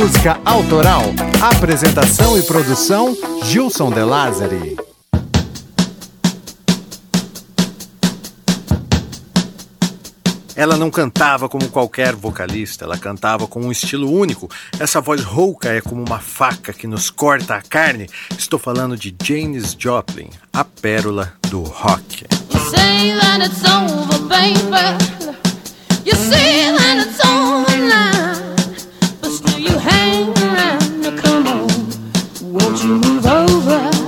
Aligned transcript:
música 0.00 0.40
autoral. 0.46 1.02
Apresentação 1.42 2.38
e 2.38 2.42
produção: 2.42 3.14
Gilson 3.44 3.90
De 3.90 4.02
Lázari. 4.02 4.76
Ela 10.56 10.76
não 10.78 10.90
cantava 10.90 11.48
como 11.50 11.68
qualquer 11.68 12.14
vocalista, 12.14 12.84
ela 12.84 12.96
cantava 12.96 13.46
com 13.46 13.60
um 13.60 13.70
estilo 13.70 14.10
único. 14.10 14.48
Essa 14.78 15.02
voz 15.02 15.22
rouca 15.22 15.70
é 15.70 15.82
como 15.82 16.02
uma 16.02 16.18
faca 16.18 16.72
que 16.72 16.86
nos 16.86 17.10
corta 17.10 17.56
a 17.56 17.62
carne. 17.62 18.08
Estou 18.38 18.58
falando 18.58 18.96
de 18.96 19.14
Janis 19.22 19.76
Joplin, 19.78 20.30
a 20.52 20.64
pérola 20.64 21.34
do 21.50 21.62
rock. 21.62 22.26
You 26.02 26.14
you 29.60 29.78
hang 29.78 30.28
around. 30.38 31.02
Now 31.02 31.16
come 31.16 31.46
on, 31.46 31.68
won't 32.40 32.82
you 32.82 32.96
move 32.96 33.26
over? 33.26 33.99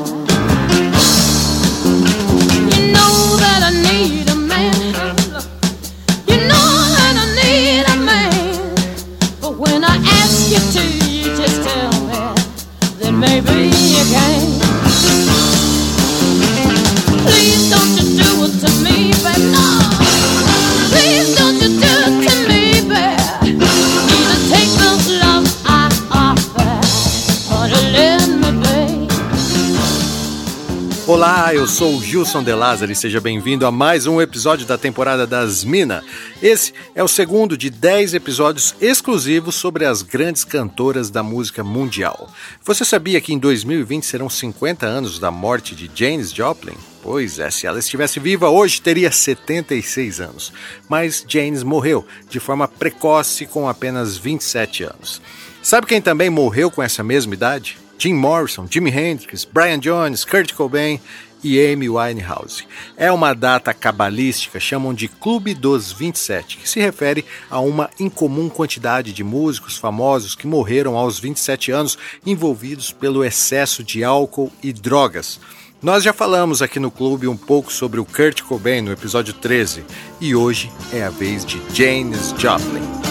Olá, 31.12 31.54
eu 31.54 31.66
sou 31.66 31.98
o 31.98 32.02
Gilson 32.02 32.42
De 32.42 32.54
Lázaro 32.54 32.90
e 32.90 32.96
seja 32.96 33.20
bem-vindo 33.20 33.66
a 33.66 33.70
mais 33.70 34.06
um 34.06 34.18
episódio 34.18 34.66
da 34.66 34.78
temporada 34.78 35.26
das 35.26 35.62
Mina. 35.62 36.02
Esse 36.42 36.72
é 36.94 37.04
o 37.04 37.06
segundo 37.06 37.54
de 37.54 37.68
10 37.68 38.14
episódios 38.14 38.74
exclusivos 38.80 39.54
sobre 39.54 39.84
as 39.84 40.00
grandes 40.00 40.42
cantoras 40.42 41.10
da 41.10 41.22
música 41.22 41.62
mundial. 41.62 42.30
Você 42.64 42.82
sabia 42.82 43.20
que 43.20 43.34
em 43.34 43.38
2020 43.38 44.06
serão 44.06 44.30
50 44.30 44.86
anos 44.86 45.18
da 45.18 45.30
morte 45.30 45.74
de 45.74 45.90
Janis 45.94 46.32
Joplin? 46.32 46.78
Pois 47.02 47.38
é, 47.38 47.50
se 47.50 47.66
ela 47.66 47.78
estivesse 47.78 48.18
viva 48.18 48.48
hoje 48.48 48.80
teria 48.80 49.12
76 49.12 50.18
anos. 50.18 50.50
Mas 50.88 51.22
Janis 51.28 51.62
morreu 51.62 52.06
de 52.30 52.40
forma 52.40 52.66
precoce 52.66 53.44
com 53.44 53.68
apenas 53.68 54.16
27 54.16 54.84
anos. 54.84 55.20
Sabe 55.62 55.86
quem 55.86 56.00
também 56.00 56.30
morreu 56.30 56.70
com 56.70 56.82
essa 56.82 57.04
mesma 57.04 57.34
idade? 57.34 57.81
Jim 57.98 58.14
Morrison, 58.14 58.66
Jimi 58.68 58.90
Hendrix, 58.90 59.44
Brian 59.44 59.78
Jones, 59.78 60.24
Kurt 60.24 60.52
Cobain 60.54 61.00
e 61.42 61.60
Amy 61.60 61.88
Winehouse. 61.88 62.64
É 62.96 63.10
uma 63.10 63.34
data 63.34 63.74
cabalística, 63.74 64.60
chamam 64.60 64.94
de 64.94 65.08
Clube 65.08 65.54
dos 65.54 65.92
27, 65.92 66.58
que 66.58 66.68
se 66.68 66.80
refere 66.80 67.24
a 67.50 67.60
uma 67.60 67.90
incomum 67.98 68.48
quantidade 68.48 69.12
de 69.12 69.24
músicos 69.24 69.76
famosos 69.76 70.34
que 70.34 70.46
morreram 70.46 70.96
aos 70.96 71.18
27 71.18 71.72
anos 71.72 71.98
envolvidos 72.24 72.92
pelo 72.92 73.24
excesso 73.24 73.82
de 73.82 74.04
álcool 74.04 74.52
e 74.62 74.72
drogas. 74.72 75.40
Nós 75.82 76.04
já 76.04 76.12
falamos 76.12 76.62
aqui 76.62 76.78
no 76.78 76.92
clube 76.92 77.26
um 77.26 77.36
pouco 77.36 77.72
sobre 77.72 77.98
o 77.98 78.04
Kurt 78.04 78.42
Cobain 78.42 78.82
no 78.82 78.92
episódio 78.92 79.34
13 79.34 79.84
e 80.20 80.32
hoje 80.32 80.70
é 80.92 81.02
a 81.02 81.10
vez 81.10 81.44
de 81.44 81.60
Janis 81.74 82.32
Joplin. 82.38 83.01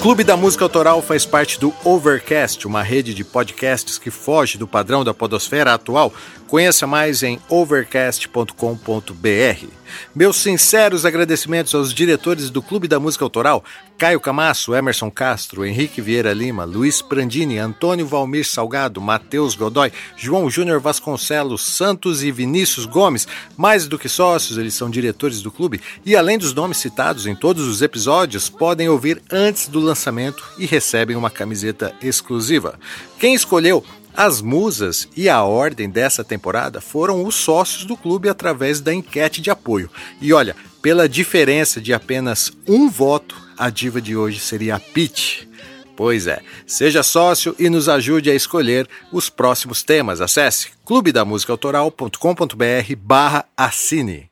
Clube 0.00 0.22
da 0.22 0.36
Música 0.36 0.64
Autoral 0.64 1.02
faz 1.02 1.26
parte 1.26 1.58
do 1.58 1.74
Overcast, 1.84 2.68
uma 2.68 2.84
rede 2.84 3.12
de 3.12 3.24
podcasts 3.24 3.98
que 3.98 4.12
foge 4.12 4.56
do 4.56 4.66
padrão 4.66 5.02
da 5.02 5.12
podosfera 5.12 5.74
atual. 5.74 6.14
Conheça 6.46 6.86
mais 6.86 7.24
em 7.24 7.40
overcast.com.br. 7.48 9.77
Meus 10.14 10.36
sinceros 10.36 11.04
agradecimentos 11.04 11.74
aos 11.74 11.92
diretores 11.92 12.50
do 12.50 12.62
Clube 12.62 12.88
da 12.88 13.00
Música 13.00 13.24
Autoral, 13.24 13.64
Caio 13.98 14.20
Camasso, 14.20 14.74
Emerson 14.74 15.10
Castro, 15.10 15.66
Henrique 15.66 16.00
Vieira 16.00 16.32
Lima, 16.32 16.64
Luiz 16.64 17.02
Prandini, 17.02 17.58
Antônio 17.58 18.06
Valmir 18.06 18.46
Salgado, 18.46 19.00
Matheus 19.00 19.56
Godoy, 19.56 19.92
João 20.16 20.48
Júnior 20.48 20.78
Vasconcelos, 20.78 21.62
Santos 21.62 22.22
e 22.22 22.30
Vinícius 22.30 22.86
Gomes. 22.86 23.26
Mais 23.56 23.88
do 23.88 23.98
que 23.98 24.08
sócios, 24.08 24.56
eles 24.56 24.74
são 24.74 24.88
diretores 24.88 25.42
do 25.42 25.50
clube 25.50 25.80
e, 26.06 26.14
além 26.14 26.38
dos 26.38 26.54
nomes 26.54 26.78
citados 26.78 27.26
em 27.26 27.34
todos 27.34 27.66
os 27.66 27.82
episódios, 27.82 28.48
podem 28.48 28.88
ouvir 28.88 29.20
antes 29.30 29.66
do 29.66 29.80
lançamento 29.80 30.44
e 30.56 30.64
recebem 30.64 31.16
uma 31.16 31.30
camiseta 31.30 31.92
exclusiva. 32.00 32.78
Quem 33.18 33.34
escolheu 33.34 33.84
as 34.18 34.42
musas 34.42 35.08
e 35.16 35.28
a 35.28 35.44
ordem 35.44 35.88
dessa 35.88 36.24
temporada 36.24 36.80
foram 36.80 37.24
os 37.24 37.36
sócios 37.36 37.84
do 37.84 37.96
clube 37.96 38.28
através 38.28 38.80
da 38.80 38.92
enquete 38.92 39.40
de 39.40 39.48
apoio. 39.48 39.88
E 40.20 40.32
olha, 40.32 40.56
pela 40.82 41.08
diferença 41.08 41.80
de 41.80 41.94
apenas 41.94 42.52
um 42.66 42.90
voto, 42.90 43.40
a 43.56 43.70
diva 43.70 44.00
de 44.00 44.16
hoje 44.16 44.40
seria 44.40 44.74
a 44.74 44.80
Pete. 44.80 45.48
Pois 45.94 46.26
é, 46.26 46.40
seja 46.66 47.04
sócio 47.04 47.54
e 47.60 47.70
nos 47.70 47.88
ajude 47.88 48.28
a 48.28 48.34
escolher 48.34 48.88
os 49.12 49.30
próximos 49.30 49.84
temas. 49.84 50.20
Acesse 50.20 50.70
clubedamusicaautoral.com.br 50.84 52.96
barra 52.96 53.44
assine. 53.56 54.28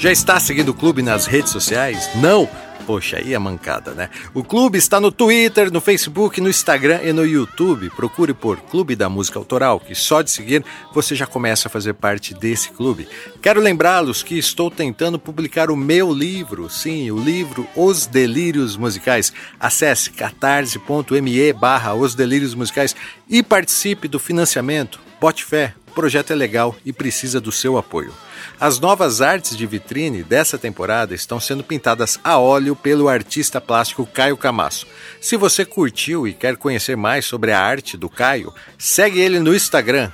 Já 0.00 0.10
está 0.10 0.40
seguindo 0.40 0.70
o 0.70 0.74
clube 0.74 1.02
nas 1.02 1.26
redes 1.26 1.52
sociais? 1.52 2.08
Não? 2.14 2.48
Poxa, 2.90 3.18
aí 3.18 3.34
é 3.34 3.38
mancada, 3.38 3.92
né? 3.94 4.10
O 4.34 4.42
clube 4.42 4.76
está 4.76 4.98
no 4.98 5.12
Twitter, 5.12 5.72
no 5.72 5.80
Facebook, 5.80 6.40
no 6.40 6.50
Instagram 6.50 6.98
e 7.04 7.12
no 7.12 7.24
YouTube. 7.24 7.88
Procure 7.90 8.34
por 8.34 8.60
Clube 8.62 8.96
da 8.96 9.08
Música 9.08 9.38
Autoral, 9.38 9.78
que 9.78 9.94
só 9.94 10.22
de 10.22 10.30
seguir 10.32 10.64
você 10.92 11.14
já 11.14 11.24
começa 11.24 11.68
a 11.68 11.70
fazer 11.70 11.94
parte 11.94 12.34
desse 12.34 12.68
clube. 12.70 13.06
Quero 13.40 13.60
lembrá-los 13.60 14.24
que 14.24 14.36
estou 14.36 14.72
tentando 14.72 15.20
publicar 15.20 15.70
o 15.70 15.76
meu 15.76 16.12
livro, 16.12 16.68
sim, 16.68 17.12
o 17.12 17.16
livro 17.16 17.64
Os 17.76 18.06
Delírios 18.06 18.76
Musicais. 18.76 19.32
Acesse 19.60 20.10
catarse.me 20.10 21.52
barra 21.52 21.94
Os 21.94 22.16
Delírios 22.16 22.56
Musicais 22.56 22.96
e 23.28 23.40
participe 23.40 24.08
do 24.08 24.18
financiamento. 24.18 24.98
Bote 25.20 25.44
fé, 25.44 25.74
o 25.90 25.92
projeto 25.92 26.32
é 26.32 26.36
legal 26.36 26.76
e 26.86 26.92
precisa 26.92 27.40
do 27.40 27.50
seu 27.50 27.76
apoio. 27.76 28.14
As 28.60 28.78
novas 28.78 29.20
artes 29.20 29.56
de 29.56 29.66
vitrine 29.66 30.22
dessa 30.22 30.56
temporada 30.56 31.16
estão 31.16 31.40
sendo 31.40 31.64
pintadas 31.64 32.16
a 32.22 32.38
óleo 32.38 32.76
pelo 32.76 33.08
artista 33.08 33.60
plástico 33.60 34.06
Caio 34.06 34.36
Camasso. 34.36 34.86
Se 35.20 35.36
você 35.36 35.64
curtiu 35.64 36.28
e 36.28 36.32
quer 36.32 36.56
conhecer 36.56 36.96
mais 36.96 37.24
sobre 37.24 37.50
a 37.50 37.60
arte 37.60 37.96
do 37.96 38.08
Caio, 38.08 38.54
segue 38.78 39.18
ele 39.18 39.40
no 39.40 39.52
Instagram, 39.52 40.12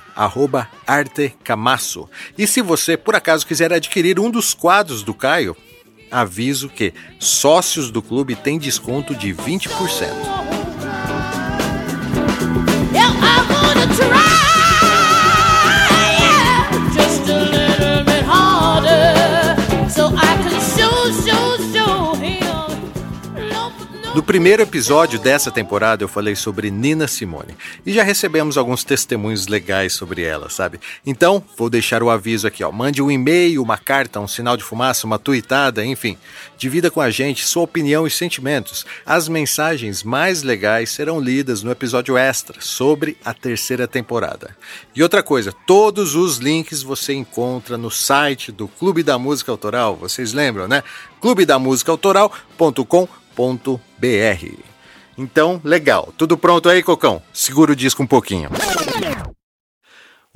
artecamasso. 0.87 2.09
E 2.35 2.47
se 2.47 2.61
você 2.61 2.97
por 2.97 3.15
acaso 3.15 3.45
quiser 3.45 3.71
adquirir 3.71 4.19
um 4.19 4.31
dos 4.31 4.55
quadros 4.55 5.03
do 5.03 5.13
Caio, 5.13 5.55
aviso 6.09 6.69
que 6.69 6.91
sócios 7.19 7.91
do 7.91 8.01
clube 8.01 8.35
têm 8.35 8.57
desconto 8.57 9.13
de 9.13 9.31
20%. 9.31 10.47
No 24.17 24.23
primeiro 24.23 24.63
episódio 24.63 25.19
dessa 25.19 25.51
temporada 25.51 26.03
eu 26.03 26.07
falei 26.07 26.35
sobre 26.35 26.71
Nina 26.71 27.07
Simone 27.07 27.55
e 27.85 27.93
já 27.93 28.01
recebemos 28.01 28.57
alguns 28.57 28.83
testemunhos 28.83 29.45
legais 29.45 29.93
sobre 29.93 30.23
ela, 30.23 30.49
sabe? 30.49 30.79
Então, 31.05 31.43
vou 31.55 31.69
deixar 31.69 32.01
o 32.01 32.09
aviso 32.09 32.47
aqui, 32.47 32.63
ó. 32.63 32.71
Mande 32.71 32.99
um 32.99 33.11
e-mail, 33.11 33.61
uma 33.61 33.77
carta, 33.77 34.19
um 34.19 34.27
sinal 34.27 34.57
de 34.57 34.63
fumaça, 34.63 35.05
uma 35.05 35.19
tuitada, 35.19 35.85
enfim. 35.85 36.17
Divida 36.57 36.89
com 36.89 36.99
a 36.99 37.11
gente 37.11 37.45
sua 37.45 37.61
opinião 37.61 38.07
e 38.07 38.09
sentimentos. 38.09 38.87
As 39.05 39.29
mensagens 39.29 40.01
mais 40.01 40.41
legais 40.41 40.89
serão 40.89 41.19
lidas 41.19 41.61
no 41.61 41.69
episódio 41.69 42.17
extra 42.17 42.59
sobre 42.59 43.17
a 43.23 43.35
terceira 43.35 43.87
temporada. 43.87 44.57
E 44.95 45.03
outra 45.03 45.21
coisa, 45.21 45.53
todos 45.67 46.15
os 46.15 46.37
links 46.37 46.81
você 46.81 47.13
encontra 47.13 47.77
no 47.77 47.91
site 47.91 48.51
do 48.51 48.67
Clube 48.67 49.03
da 49.03 49.19
Música 49.19 49.51
Autoral. 49.51 49.95
Vocês 49.95 50.33
lembram, 50.33 50.67
né? 50.67 50.81
clubedamusicaautoral.com.br 51.21 53.26
www.cocão.br. 53.37 54.63
Então, 55.17 55.61
legal. 55.63 56.13
Tudo 56.17 56.37
pronto 56.37 56.67
aí, 56.67 56.81
Cocão? 56.81 57.21
Segura 57.31 57.71
o 57.71 57.75
disco 57.75 58.01
um 58.03 58.07
pouquinho. 58.07 58.49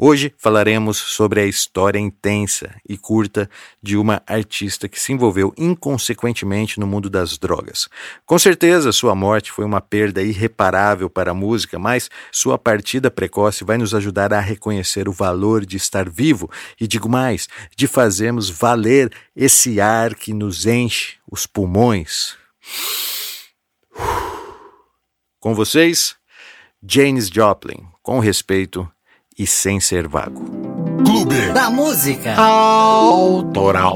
Hoje 0.04 0.34
falaremos 0.40 0.98
sobre 0.98 1.42
a 1.42 1.46
história 1.46 2.00
intensa 2.00 2.74
e 2.90 2.98
curta 2.98 3.48
de 3.84 3.96
uma 3.96 4.24
artista 4.26 4.90
que 4.90 5.00
se 5.00 5.14
envolveu 5.14 5.54
inconsequentemente 5.56 6.80
no 6.80 6.88
mundo 6.88 7.08
das 7.08 7.38
drogas. 7.38 7.88
Com 8.26 8.40
certeza, 8.40 8.92
sua 8.92 9.14
morte 9.14 9.52
foi 9.52 9.64
uma 9.64 9.80
perda 9.80 10.24
irreparável 10.24 11.08
para 11.08 11.30
a 11.30 11.36
música, 11.36 11.78
mas 11.78 12.10
sua 12.32 12.58
partida 12.58 13.12
precoce 13.12 13.64
vai 13.64 13.78
nos 13.78 13.94
ajudar 13.94 14.34
a 14.34 14.40
reconhecer 14.40 15.08
o 15.08 15.14
valor 15.14 15.64
de 15.68 15.78
estar 15.78 16.10
vivo 16.10 16.50
e, 16.80 16.88
digo 16.88 17.08
mais, 17.08 17.48
de 17.78 17.86
fazermos 17.86 18.50
valer 18.50 19.12
esse 19.36 19.80
ar 19.80 20.16
que 20.16 20.34
nos 20.34 20.66
enche 20.66 21.18
os 21.32 21.46
pulmões. 21.46 22.41
Com 25.40 25.56
vocês, 25.56 26.16
Janis 26.88 27.28
Joplin, 27.28 27.88
com 28.04 28.20
respeito 28.20 28.90
e 29.38 29.48
sem 29.48 29.80
ser 29.80 30.08
vago. 30.08 30.44
Clube 31.04 31.52
da 31.52 31.70
Música 31.70 32.36
Autoral. 32.36 33.96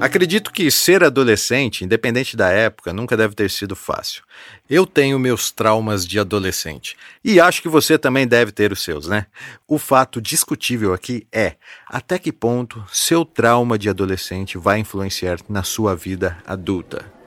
Acredito 0.00 0.52
que 0.52 0.70
ser 0.70 1.02
adolescente, 1.02 1.84
independente 1.84 2.36
da 2.36 2.50
época, 2.50 2.92
nunca 2.92 3.16
deve 3.16 3.34
ter 3.34 3.50
sido 3.50 3.74
fácil. 3.74 4.22
Eu 4.68 4.86
tenho 4.86 5.18
meus 5.18 5.50
traumas 5.50 6.06
de 6.06 6.18
adolescente 6.18 6.96
e 7.24 7.40
acho 7.40 7.62
que 7.62 7.68
você 7.68 7.98
também 7.98 8.26
deve 8.26 8.52
ter 8.52 8.72
os 8.72 8.82
seus, 8.82 9.08
né? 9.08 9.26
O 9.66 9.78
fato 9.78 10.20
discutível 10.20 10.92
aqui 10.92 11.26
é 11.32 11.54
até 11.88 12.18
que 12.18 12.32
ponto 12.32 12.84
seu 12.92 13.24
trauma 13.24 13.78
de 13.78 13.88
adolescente 13.88 14.58
vai 14.58 14.78
influenciar 14.78 15.38
na 15.48 15.62
sua 15.62 15.96
vida 15.96 16.36
adulta. 16.46 17.23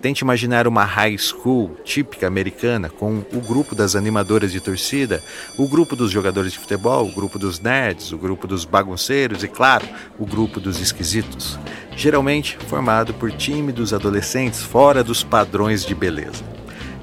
Tente 0.00 0.24
imaginar 0.24 0.66
uma 0.66 0.82
high 0.82 1.18
school 1.18 1.76
típica 1.84 2.26
americana 2.26 2.88
com 2.88 3.22
o 3.32 3.40
grupo 3.40 3.74
das 3.74 3.94
animadoras 3.94 4.50
de 4.50 4.58
torcida, 4.58 5.22
o 5.58 5.68
grupo 5.68 5.94
dos 5.94 6.10
jogadores 6.10 6.52
de 6.52 6.58
futebol, 6.58 7.06
o 7.06 7.12
grupo 7.12 7.38
dos 7.38 7.60
nerds, 7.60 8.10
o 8.10 8.16
grupo 8.16 8.46
dos 8.46 8.64
bagunceiros 8.64 9.44
e, 9.44 9.48
claro, 9.48 9.86
o 10.18 10.24
grupo 10.24 10.58
dos 10.58 10.80
esquisitos. 10.80 11.58
Geralmente 11.94 12.56
formado 12.66 13.12
por 13.12 13.30
tímidos 13.30 13.92
adolescentes 13.92 14.62
fora 14.62 15.04
dos 15.04 15.22
padrões 15.22 15.84
de 15.84 15.94
beleza. 15.94 16.42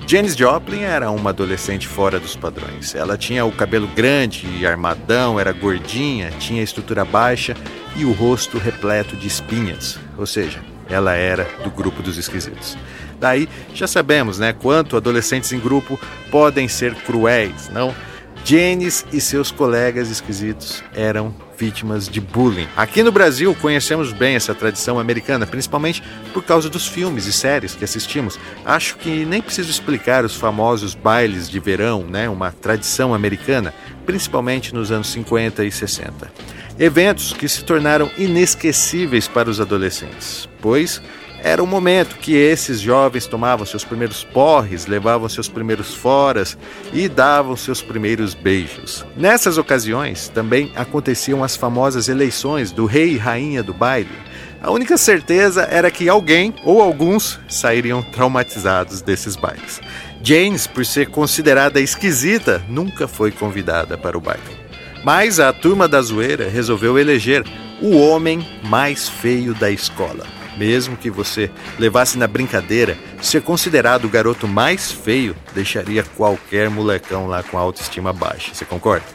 Janis 0.08 0.36
Joplin 0.36 0.82
era 0.82 1.12
uma 1.12 1.30
adolescente 1.30 1.88
fora 1.88 2.20
dos 2.20 2.36
padrões. 2.36 2.96
Ela 2.96 3.18
tinha 3.18 3.46
o 3.46 3.52
cabelo 3.52 3.88
grande 3.90 4.48
e 4.58 4.66
armadão, 4.66 5.40
era 5.40 5.52
gordinha, 5.52 6.32
tinha 6.40 6.64
estrutura 6.64 7.06
baixa 7.06 7.56
e 7.96 8.06
o 8.06 8.12
rosto 8.12 8.58
repleto 8.58 9.16
de 9.16 9.28
espinhas, 9.28 10.00
ou 10.18 10.26
seja, 10.26 10.62
ela 10.90 11.14
era 11.14 11.48
do 11.64 11.70
grupo 11.70 12.02
dos 12.02 12.18
esquisitos. 12.18 12.78
Daí 13.20 13.50
já 13.74 13.88
sabemos, 13.88 14.38
né, 14.40 14.54
quanto 14.54 14.96
adolescentes 14.96 15.52
em 15.52 15.60
grupo 15.60 16.00
podem 16.30 16.68
ser 16.68 16.94
cruéis, 16.94 17.70
não? 17.70 17.94
Janis 18.46 19.06
e 19.12 19.20
seus 19.20 19.52
colegas 19.52 20.10
esquisitos 20.10 20.82
eram 20.96 21.36
vítimas 21.58 22.08
de 22.08 22.22
bullying. 22.22 22.68
Aqui 22.78 23.04
no 23.04 23.12
Brasil 23.12 23.54
conhecemos 23.60 24.14
bem 24.14 24.36
essa 24.36 24.56
tradição 24.56 25.00
americana, 25.00 25.46
principalmente 25.46 26.02
por 26.32 26.44
causa 26.44 26.70
dos 26.70 26.88
filmes 26.88 27.26
e 27.26 27.34
séries 27.34 27.76
que 27.76 27.84
assistimos. 27.84 28.40
Acho 28.64 28.96
que 28.98 29.26
nem 29.26 29.42
preciso 29.42 29.70
explicar 29.70 30.24
os 30.24 30.36
famosos 30.36 30.96
bailes 30.96 31.50
de 31.50 31.60
verão, 31.60 32.04
né, 32.04 32.30
uma 32.30 32.52
tradição 32.52 33.14
americana, 33.14 33.74
principalmente 34.06 34.74
nos 34.74 34.92
anos 34.92 35.10
50 35.10 35.66
e 35.66 35.72
60. 35.72 36.32
Eventos 36.80 37.34
que 37.34 37.50
se 37.50 37.64
tornaram 37.64 38.10
inesquecíveis 38.18 39.28
para 39.28 39.50
os 39.50 39.60
adolescentes, 39.60 40.48
pois 40.62 41.02
era 41.42 41.64
o 41.64 41.68
momento 41.68 42.18
que 42.18 42.36
esses 42.36 42.80
jovens 42.80 43.26
tomavam 43.26 43.66
seus 43.66 43.84
primeiros 43.84 44.24
porres, 44.24 44.86
levavam 44.86 45.30
seus 45.30 45.48
primeiros 45.48 45.94
foras 45.94 46.58
e 46.92 47.08
davam 47.08 47.56
seus 47.56 47.82
primeiros 47.82 48.34
beijos. 48.34 49.06
Nessas 49.16 49.58
ocasiões 49.58 50.30
também 50.30 50.72
aconteciam 50.76 51.44
as 51.44 51.56
famosas 51.56 52.10
eleições 52.10 52.72
do 52.72 52.86
rei 52.86 53.14
e 53.14 53.18
rainha 53.18 53.64
do 53.64 53.74
baile. 53.74 54.10
A 54.62 54.72
única 54.72 54.98
certeza 54.98 55.64
era 55.72 55.92
que 55.92 56.10
alguém 56.10 56.54
ou 56.64 56.82
alguns 56.82 57.40
sairiam 57.48 58.02
traumatizados 58.02 59.02
desses 59.02 59.36
bailes. 59.36 59.80
James, 60.24 60.66
por 60.66 60.86
ser 60.86 61.10
considerada 61.10 61.80
esquisita, 61.80 62.64
nunca 62.68 63.08
foi 63.08 63.32
convidada 63.32 63.98
para 63.98 64.18
o 64.18 64.22
baile. 64.22 64.57
Mas 65.04 65.40
a 65.40 65.54
turma 65.54 65.88
da 65.88 66.02
zoeira 66.02 66.50
resolveu 66.50 66.98
eleger 66.98 67.46
o 67.82 67.98
homem 67.98 68.46
mais 68.64 69.08
feio 69.08 69.54
da 69.54 69.70
escola. 69.70 70.26
Mesmo 70.58 70.98
que 70.98 71.12
você 71.12 71.52
levasse 71.78 72.18
na 72.18 72.28
brincadeira, 72.28 72.98
ser 73.22 73.42
considerado 73.44 74.06
o 74.06 74.10
garoto 74.10 74.48
mais 74.48 74.92
feio 74.92 75.36
deixaria 75.54 76.04
qualquer 76.04 76.70
molecão 76.70 77.28
lá 77.28 77.44
com 77.44 77.58
autoestima 77.58 78.12
baixa. 78.12 78.54
Você 78.54 78.66
concorda? 78.66 79.06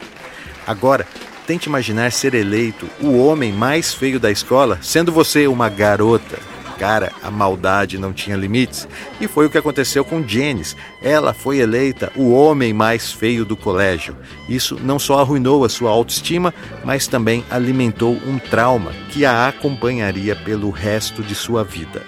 Agora, 0.65 1.05
tente 1.45 1.67
imaginar 1.67 2.13
ser 2.13 2.33
eleito 2.33 2.87
o 3.01 3.17
homem 3.17 3.51
mais 3.51 3.93
feio 3.93 4.19
da 4.19 4.31
escola, 4.31 4.79
sendo 4.81 5.11
você 5.11 5.45
uma 5.45 5.67
garota 5.67 6.39
Cara, 6.77 7.11
a 7.21 7.29
maldade 7.29 7.97
não 7.97 8.11
tinha 8.11 8.35
limites. 8.35 8.87
E 9.21 9.27
foi 9.27 9.45
o 9.45 9.49
que 9.49 9.57
aconteceu 9.57 10.03
com 10.03 10.27
Janice. 10.27 10.75
Ela 11.01 11.33
foi 11.33 11.59
eleita 11.59 12.11
o 12.15 12.31
homem 12.31 12.73
mais 12.73 13.11
feio 13.11 13.45
do 13.45 13.55
colégio. 13.55 14.15
Isso 14.49 14.77
não 14.81 14.99
só 14.99 15.19
arruinou 15.19 15.63
a 15.63 15.69
sua 15.69 15.91
autoestima, 15.91 16.53
mas 16.83 17.07
também 17.07 17.43
alimentou 17.49 18.13
um 18.25 18.37
trauma 18.37 18.91
que 19.11 19.25
a 19.25 19.47
acompanharia 19.47 20.35
pelo 20.35 20.69
resto 20.69 21.21
de 21.21 21.35
sua 21.35 21.63
vida. 21.63 22.01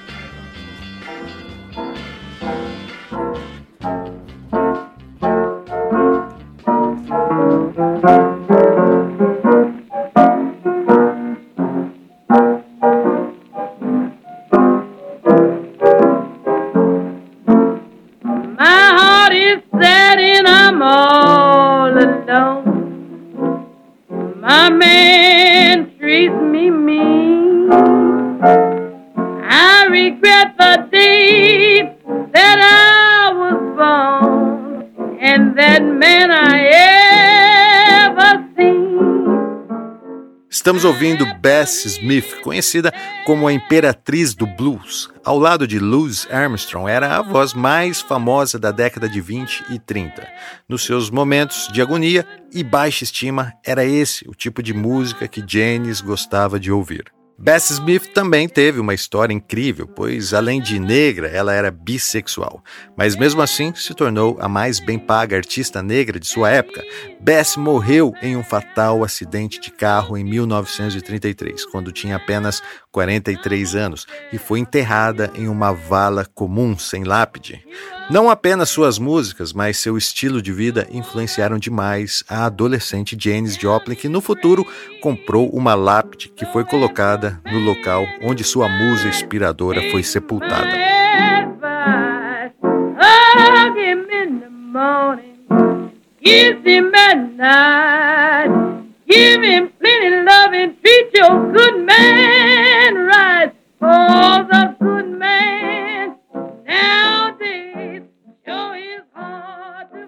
Estamos 40.65 40.83
ouvindo 40.83 41.31
Bess 41.35 41.85
Smith, 41.85 42.41
conhecida 42.41 42.91
como 43.23 43.47
a 43.47 43.53
Imperatriz 43.53 44.33
do 44.33 44.47
Blues. 44.47 45.11
Ao 45.23 45.37
lado 45.37 45.67
de 45.67 45.77
Louis 45.77 46.27
Armstrong, 46.31 46.89
era 46.89 47.17
a 47.17 47.21
voz 47.21 47.53
mais 47.53 48.01
famosa 48.01 48.57
da 48.57 48.71
década 48.71 49.07
de 49.07 49.21
20 49.21 49.65
e 49.69 49.77
30. 49.77 50.27
Nos 50.67 50.83
seus 50.83 51.11
momentos 51.11 51.67
de 51.71 51.83
agonia 51.83 52.25
e 52.51 52.63
baixa 52.63 53.03
estima, 53.03 53.53
era 53.63 53.85
esse 53.85 54.27
o 54.27 54.33
tipo 54.33 54.63
de 54.63 54.73
música 54.73 55.27
que 55.27 55.43
Janis 55.47 56.01
gostava 56.01 56.59
de 56.59 56.71
ouvir. 56.71 57.13
Bessie 57.37 57.73
Smith 57.73 58.13
também 58.13 58.47
teve 58.47 58.79
uma 58.79 58.93
história 58.93 59.33
incrível, 59.33 59.85
pois 59.85 60.33
além 60.33 60.61
de 60.61 60.79
negra, 60.79 61.27
ela 61.27 61.53
era 61.53 61.69
bissexual, 61.69 62.63
mas 62.95 63.13
mesmo 63.17 63.41
assim 63.41 63.73
se 63.75 63.93
tornou 63.93 64.37
a 64.39 64.47
mais 64.47 64.79
bem 64.79 64.97
paga 64.97 65.35
artista 65.35 65.83
negra 65.83 66.17
de 66.17 66.25
sua 66.27 66.49
época. 66.49 66.81
Bessie 67.25 67.59
morreu 67.59 68.13
em 68.21 68.37
um 68.37 68.43
fatal 68.43 69.03
acidente 69.03 69.59
de 69.59 69.71
carro 69.71 70.15
em 70.15 70.23
1933, 70.23 71.65
quando 71.65 71.91
tinha 71.91 72.17
apenas 72.17 72.61
43 72.91 73.73
anos, 73.73 74.05
e 74.31 74.37
foi 74.37 74.59
enterrada 74.59 75.31
em 75.33 75.47
uma 75.47 75.73
vala 75.73 76.27
comum 76.35 76.77
sem 76.77 77.03
lápide. 77.03 77.65
Não 78.11 78.29
apenas 78.29 78.69
suas 78.69 78.99
músicas, 78.99 79.53
mas 79.53 79.77
seu 79.77 79.97
estilo 79.97 80.39
de 80.39 80.53
vida 80.53 80.87
influenciaram 80.91 81.57
demais 81.57 82.23
a 82.29 82.45
adolescente 82.45 83.17
Janis 83.19 83.55
Joplin, 83.55 83.95
que 83.95 84.07
no 84.07 84.21
futuro 84.21 84.63
comprou 85.01 85.49
uma 85.49 85.73
lápide 85.73 86.29
que 86.29 86.45
foi 86.45 86.63
colocada 86.63 87.41
no 87.51 87.57
local 87.57 88.05
onde 88.21 88.43
sua 88.43 88.69
musa 88.69 89.07
inspiradora 89.07 89.81
foi 89.89 90.03
sepultada. 90.03 90.85
Hug 96.25 96.65
him 96.65 96.95
at 96.95 97.33
night, 97.33 98.83
give 99.07 99.43
him 99.43 99.71
plenty 99.79 100.09
love 100.23 100.53
and 100.53 100.81
treat 100.81 101.13
your 101.13 101.51
good 101.53 101.85
man 101.85 102.95
right. 102.95 103.53
Oh, 103.81 104.47
the 104.49 104.75
good 104.79 105.09
man 105.19 106.17
is 106.67 107.24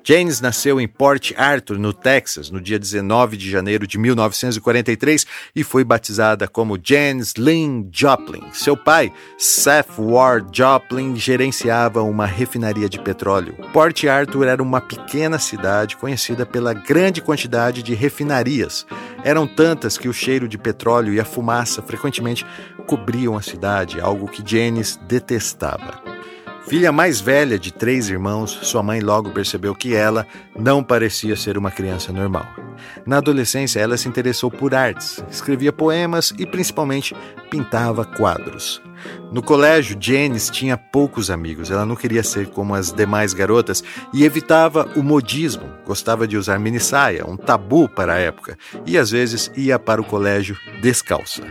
James 0.09 0.39
nasceu 0.39 0.79
em 0.79 0.87
Port 0.87 1.33
Arthur, 1.35 1.77
no 1.77 1.91
Texas, 1.91 2.49
no 2.49 2.61
dia 2.61 2.79
19 2.79 3.35
de 3.35 3.51
janeiro 3.51 3.85
de 3.85 3.97
1943 3.97 5.25
e 5.53 5.65
foi 5.65 5.83
batizada 5.83 6.47
como 6.47 6.79
James 6.81 7.33
Lynn 7.37 7.89
Joplin. 7.91 8.41
Seu 8.53 8.77
pai, 8.77 9.11
Seth 9.37 9.99
Ward 9.99 10.57
Joplin, 10.57 11.13
gerenciava 11.17 12.01
uma 12.03 12.25
refinaria 12.25 12.87
de 12.87 12.97
petróleo. 13.01 13.57
Port 13.73 14.01
Arthur 14.05 14.47
era 14.47 14.63
uma 14.63 14.79
pequena 14.79 15.37
cidade 15.37 15.97
conhecida 15.97 16.45
pela 16.45 16.73
grande 16.73 17.21
quantidade 17.21 17.83
de 17.83 17.93
refinarias. 17.93 18.87
Eram 19.25 19.45
tantas 19.45 19.97
que 19.97 20.07
o 20.07 20.13
cheiro 20.13 20.47
de 20.47 20.57
petróleo 20.57 21.13
e 21.13 21.19
a 21.19 21.25
fumaça 21.25 21.81
frequentemente 21.81 22.45
cobriam 22.85 23.35
a 23.35 23.41
cidade, 23.41 23.99
algo 23.99 24.29
que 24.29 24.41
James 24.49 24.97
detestava. 25.05 26.06
Filha 26.67 26.91
mais 26.91 27.21
velha 27.21 27.57
de 27.57 27.71
três 27.71 28.09
irmãos, 28.09 28.51
sua 28.63 28.83
mãe 28.83 28.99
logo 28.99 29.29
percebeu 29.29 29.73
que 29.73 29.95
ela 29.95 30.27
não 30.53 30.83
parecia 30.83 31.33
ser 31.37 31.57
uma 31.57 31.71
criança 31.71 32.11
normal. 32.11 32.45
Na 33.05 33.19
adolescência, 33.19 33.79
ela 33.79 33.95
se 33.95 34.09
interessou 34.09 34.51
por 34.51 34.75
artes, 34.75 35.23
escrevia 35.31 35.71
poemas 35.71 36.33
e 36.37 36.45
principalmente 36.45 37.15
pintava 37.49 38.05
quadros. 38.05 38.81
No 39.31 39.41
colégio, 39.41 39.97
Janice 39.99 40.51
tinha 40.51 40.77
poucos 40.77 41.29
amigos. 41.29 41.69
Ela 41.69 41.85
não 41.85 41.95
queria 41.95 42.23
ser 42.23 42.47
como 42.47 42.73
as 42.73 42.91
demais 42.91 43.33
garotas 43.33 43.83
e 44.13 44.23
evitava 44.23 44.89
o 44.95 45.03
modismo. 45.03 45.63
Gostava 45.85 46.27
de 46.27 46.37
usar 46.37 46.59
mini 46.59 46.79
saia, 46.79 47.25
um 47.25 47.37
tabu 47.37 47.87
para 47.89 48.13
a 48.13 48.19
época, 48.19 48.57
e 48.85 48.97
às 48.97 49.11
vezes 49.11 49.51
ia 49.55 49.77
para 49.77 50.01
o 50.01 50.05
colégio 50.05 50.57
descalça. 50.81 51.43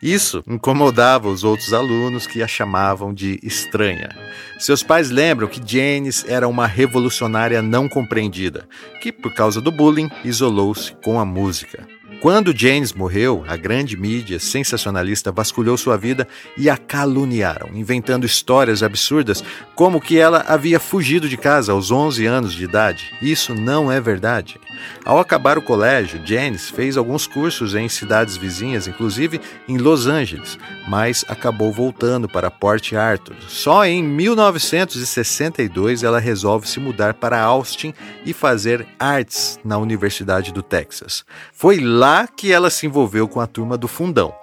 Isso 0.00 0.42
incomodava 0.46 1.28
os 1.28 1.44
outros 1.44 1.72
alunos 1.72 2.26
que 2.26 2.42
a 2.42 2.48
chamavam 2.48 3.14
de 3.14 3.38
estranha. 3.42 4.10
Seus 4.58 4.82
pais 4.82 5.10
lembram 5.10 5.48
que 5.48 5.60
Janice 5.64 6.30
era 6.30 6.48
uma 6.48 6.66
revolucionária 6.66 7.62
não 7.62 7.88
compreendida, 7.88 8.66
que 9.00 9.12
por 9.12 9.32
causa 9.34 9.60
do 9.60 9.72
bullying 9.72 10.10
isolou-se 10.24 10.92
com 11.02 11.18
a 11.18 11.24
música. 11.24 11.86
Quando 12.22 12.56
James 12.56 12.92
morreu, 12.92 13.44
a 13.48 13.56
grande 13.56 13.96
mídia 13.96 14.38
sensacionalista 14.38 15.32
vasculhou 15.32 15.76
sua 15.76 15.96
vida 15.96 16.28
e 16.56 16.70
a 16.70 16.76
caluniaram, 16.76 17.70
inventando 17.74 18.24
histórias 18.24 18.80
absurdas 18.80 19.42
como 19.74 20.00
que 20.00 20.20
ela 20.20 20.44
havia 20.46 20.78
fugido 20.78 21.28
de 21.28 21.36
casa 21.36 21.72
aos 21.72 21.90
11 21.90 22.24
anos 22.24 22.52
de 22.52 22.62
idade. 22.62 23.12
Isso 23.20 23.56
não 23.56 23.90
é 23.90 24.00
verdade. 24.00 24.60
Ao 25.04 25.18
acabar 25.18 25.58
o 25.58 25.62
colégio, 25.62 26.24
James 26.24 26.70
fez 26.70 26.96
alguns 26.96 27.26
cursos 27.26 27.74
em 27.74 27.88
cidades 27.88 28.36
vizinhas, 28.36 28.86
inclusive 28.86 29.40
em 29.66 29.76
Los 29.76 30.06
Angeles, 30.06 30.56
mas 30.86 31.24
acabou 31.26 31.72
voltando 31.72 32.28
para 32.28 32.52
Port 32.52 32.92
Arthur. 32.92 33.34
Só 33.48 33.84
em 33.84 34.00
1962 34.00 36.04
ela 36.04 36.20
resolve 36.20 36.68
se 36.68 36.78
mudar 36.78 37.14
para 37.14 37.40
Austin 37.40 37.92
e 38.24 38.32
fazer 38.32 38.86
artes 38.96 39.58
na 39.64 39.76
Universidade 39.76 40.52
do 40.52 40.62
Texas. 40.62 41.24
Foi 41.52 41.80
lá 41.80 42.11
que 42.36 42.52
ela 42.52 42.70
se 42.70 42.86
envolveu 42.86 43.26
com 43.26 43.40
a 43.40 43.46
turma 43.46 43.76
do 43.76 43.88
Fundão. 43.88 44.34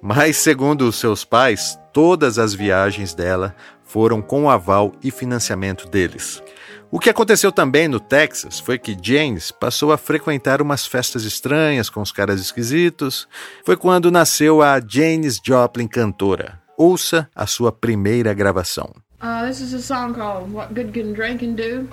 Mas, 0.00 0.36
segundo 0.36 0.92
seus 0.92 1.24
pais, 1.24 1.78
todas 1.92 2.38
as 2.38 2.54
viagens 2.54 3.14
dela 3.14 3.54
foram 3.82 4.22
com 4.22 4.44
o 4.44 4.50
aval 4.50 4.92
e 5.02 5.10
financiamento 5.10 5.88
deles. 5.88 6.42
O 6.90 7.00
que 7.00 7.10
aconteceu 7.10 7.50
também 7.50 7.88
no 7.88 7.98
Texas 7.98 8.60
foi 8.60 8.78
que 8.78 8.96
James 9.02 9.50
passou 9.50 9.92
a 9.92 9.98
frequentar 9.98 10.62
umas 10.62 10.86
festas 10.86 11.24
estranhas 11.24 11.90
com 11.90 12.00
os 12.00 12.12
caras 12.12 12.40
esquisitos. 12.40 13.26
Foi 13.64 13.76
quando 13.76 14.10
nasceu 14.10 14.62
a 14.62 14.80
Janis 14.80 15.40
Joplin 15.44 15.88
cantora. 15.88 16.60
Ouça 16.78 17.28
a 17.34 17.46
sua 17.46 17.72
primeira 17.72 18.32
gravação. 18.32 18.94
Uh, 19.20 19.46
this 19.46 19.60
is 19.60 19.72
a 19.72 19.80
song 19.80 20.14
called 20.14 20.52
What 20.52 20.74
Good 20.74 20.92
Can 20.92 21.14
Drinking 21.14 21.56
Do 21.56 21.88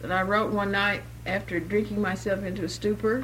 that 0.00 0.10
I 0.10 0.22
wrote 0.22 0.52
one 0.52 0.72
night 0.72 1.02
after 1.26 1.60
drinking 1.60 2.00
myself 2.00 2.44
into 2.44 2.64
a 2.64 2.68
stupor. 2.68 3.22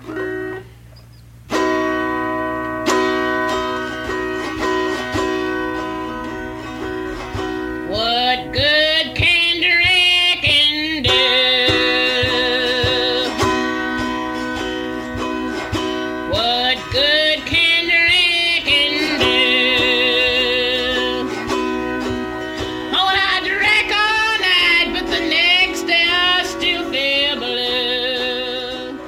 What 7.95 8.53
good 8.53 9.15
can 9.15 9.34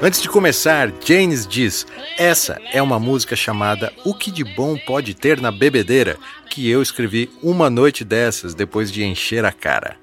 Antes 0.06 0.22
de 0.22 0.28
começar, 0.28 0.92
James 1.04 1.44
diz: 1.48 1.84
Essa 2.16 2.60
é 2.72 2.80
uma 2.80 2.96
música 2.96 3.34
chamada 3.34 3.92
O 4.04 4.14
que 4.14 4.30
de 4.30 4.44
bom 4.44 4.78
pode 4.78 5.14
ter 5.14 5.40
na 5.40 5.50
bebedeira, 5.50 6.16
que 6.48 6.70
eu 6.70 6.80
escrevi 6.80 7.28
uma 7.42 7.68
noite 7.68 8.04
dessas 8.04 8.54
depois 8.54 8.92
de 8.92 9.04
encher 9.04 9.44
a 9.44 9.50
cara. 9.50 9.96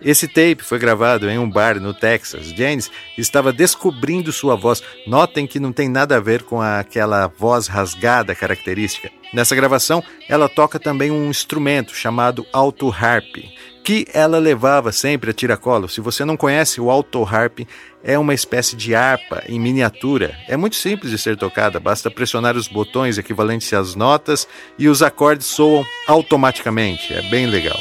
Esse 0.00 0.28
tape 0.28 0.62
foi 0.62 0.78
gravado 0.78 1.28
em 1.28 1.40
um 1.40 1.50
bar 1.50 1.80
no 1.80 1.92
Texas. 1.92 2.50
James 2.50 2.88
estava 3.16 3.52
descobrindo 3.52 4.32
sua 4.32 4.54
voz. 4.54 4.80
Notem 5.08 5.44
que 5.44 5.58
não 5.58 5.72
tem 5.72 5.88
nada 5.88 6.18
a 6.18 6.20
ver 6.20 6.44
com 6.44 6.62
aquela 6.62 7.26
voz 7.26 7.66
rasgada 7.66 8.36
característica. 8.36 9.10
Nessa 9.32 9.54
gravação, 9.54 10.02
ela 10.28 10.48
toca 10.48 10.78
também 10.78 11.10
um 11.10 11.28
instrumento 11.28 11.94
chamado 11.94 12.46
alto 12.52 12.88
harp, 12.90 13.36
que 13.84 14.06
ela 14.12 14.38
levava 14.38 14.92
sempre 14.92 15.30
a 15.30 15.34
tiracolo. 15.34 15.88
Se 15.88 16.00
você 16.00 16.24
não 16.24 16.36
conhece, 16.36 16.80
o 16.80 16.90
alto 16.90 17.22
harp 17.24 17.60
é 18.02 18.18
uma 18.18 18.34
espécie 18.34 18.76
de 18.76 18.94
harpa 18.94 19.42
em 19.48 19.58
miniatura. 19.58 20.36
É 20.46 20.56
muito 20.56 20.76
simples 20.76 21.10
de 21.10 21.18
ser 21.18 21.36
tocada, 21.36 21.80
basta 21.80 22.10
pressionar 22.10 22.56
os 22.56 22.68
botões 22.68 23.18
equivalentes 23.18 23.72
às 23.72 23.94
notas 23.94 24.46
e 24.78 24.88
os 24.88 25.02
acordes 25.02 25.46
soam 25.46 25.86
automaticamente. 26.06 27.12
É 27.12 27.22
bem 27.30 27.46
legal. 27.46 27.78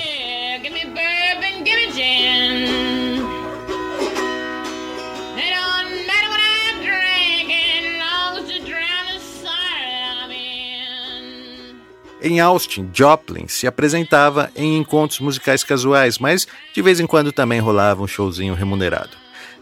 Em 12.30 12.42
Austin, 12.42 12.90
Joplin 12.94 13.48
se 13.48 13.66
apresentava 13.66 14.52
em 14.54 14.76
encontros 14.76 15.22
musicais 15.22 15.64
casuais, 15.64 16.20
mas 16.20 16.46
de 16.74 16.82
vez 16.82 17.00
em 17.00 17.08
quando 17.08 17.32
também 17.32 17.62
rolava 17.62 18.04
um 18.04 18.08
showzinho 18.08 18.54
remunerado. 18.54 19.12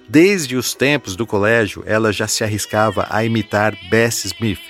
Desde 0.09 0.55
os 0.55 0.73
tempos 0.73 1.15
do 1.15 1.27
colégio, 1.27 1.83
ela 1.85 2.11
já 2.11 2.27
se 2.27 2.43
arriscava 2.43 3.05
a 3.07 3.23
imitar 3.23 3.77
Bessie 3.87 4.33
Smith, 4.33 4.61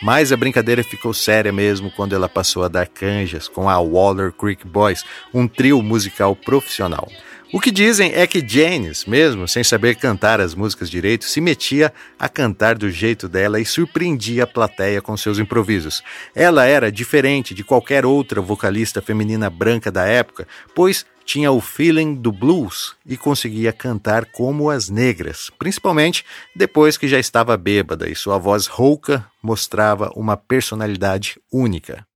mas 0.00 0.32
a 0.32 0.36
brincadeira 0.38 0.82
ficou 0.82 1.12
séria 1.12 1.52
mesmo 1.52 1.90
quando 1.90 2.14
ela 2.14 2.26
passou 2.26 2.64
a 2.64 2.68
dar 2.68 2.86
canjas 2.86 3.48
com 3.48 3.68
a 3.68 3.78
Waller 3.78 4.32
Creek 4.32 4.66
Boys, 4.66 5.04
um 5.34 5.46
trio 5.46 5.82
musical 5.82 6.34
profissional. 6.34 7.06
O 7.54 7.60
que 7.60 7.70
dizem 7.70 8.12
é 8.14 8.26
que 8.26 8.42
Janis, 8.46 9.04
mesmo 9.04 9.46
sem 9.46 9.62
saber 9.62 9.96
cantar 9.96 10.40
as 10.40 10.54
músicas 10.54 10.88
direito, 10.88 11.26
se 11.26 11.38
metia 11.38 11.92
a 12.18 12.26
cantar 12.26 12.78
do 12.78 12.90
jeito 12.90 13.28
dela 13.28 13.60
e 13.60 13.66
surpreendia 13.66 14.44
a 14.44 14.46
plateia 14.46 15.02
com 15.02 15.14
seus 15.18 15.38
improvisos. 15.38 16.02
Ela 16.34 16.64
era 16.64 16.90
diferente 16.90 17.52
de 17.52 17.62
qualquer 17.62 18.06
outra 18.06 18.40
vocalista 18.40 19.02
feminina 19.02 19.50
branca 19.50 19.92
da 19.92 20.06
época, 20.06 20.48
pois 20.74 21.04
tinha 21.26 21.52
o 21.52 21.60
feeling 21.60 22.14
do 22.14 22.32
blues 22.32 22.96
e 23.04 23.18
conseguia 23.18 23.70
cantar 23.70 24.24
como 24.24 24.70
as 24.70 24.88
negras, 24.88 25.50
principalmente 25.58 26.24
depois 26.56 26.96
que 26.96 27.06
já 27.06 27.18
estava 27.18 27.54
bêbada 27.58 28.08
e 28.08 28.16
sua 28.16 28.38
voz 28.38 28.66
rouca 28.66 29.26
mostrava 29.42 30.10
uma 30.16 30.38
personalidade 30.38 31.38
única. 31.52 32.06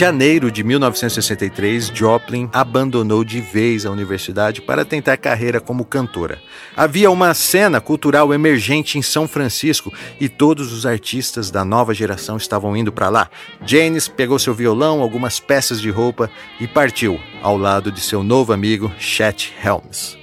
Janeiro 0.00 0.50
de 0.50 0.64
1963, 0.64 1.88
Joplin 1.88 2.48
abandonou 2.54 3.22
de 3.22 3.38
vez 3.38 3.84
a 3.84 3.90
universidade 3.90 4.62
para 4.62 4.82
tentar 4.82 5.18
carreira 5.18 5.60
como 5.60 5.84
cantora. 5.84 6.40
Havia 6.74 7.10
uma 7.10 7.34
cena 7.34 7.82
cultural 7.82 8.32
emergente 8.32 8.96
em 8.96 9.02
São 9.02 9.28
Francisco 9.28 9.92
e 10.18 10.26
todos 10.26 10.72
os 10.72 10.86
artistas 10.86 11.50
da 11.50 11.66
nova 11.66 11.92
geração 11.92 12.38
estavam 12.38 12.74
indo 12.74 12.90
para 12.90 13.10
lá. 13.10 13.28
Janis 13.66 14.08
pegou 14.08 14.38
seu 14.38 14.54
violão, 14.54 15.02
algumas 15.02 15.38
peças 15.38 15.78
de 15.78 15.90
roupa 15.90 16.30
e 16.58 16.66
partiu 16.66 17.20
ao 17.42 17.58
lado 17.58 17.92
de 17.92 18.00
seu 18.00 18.22
novo 18.22 18.54
amigo 18.54 18.90
Chet 18.98 19.52
Helms. 19.62 20.19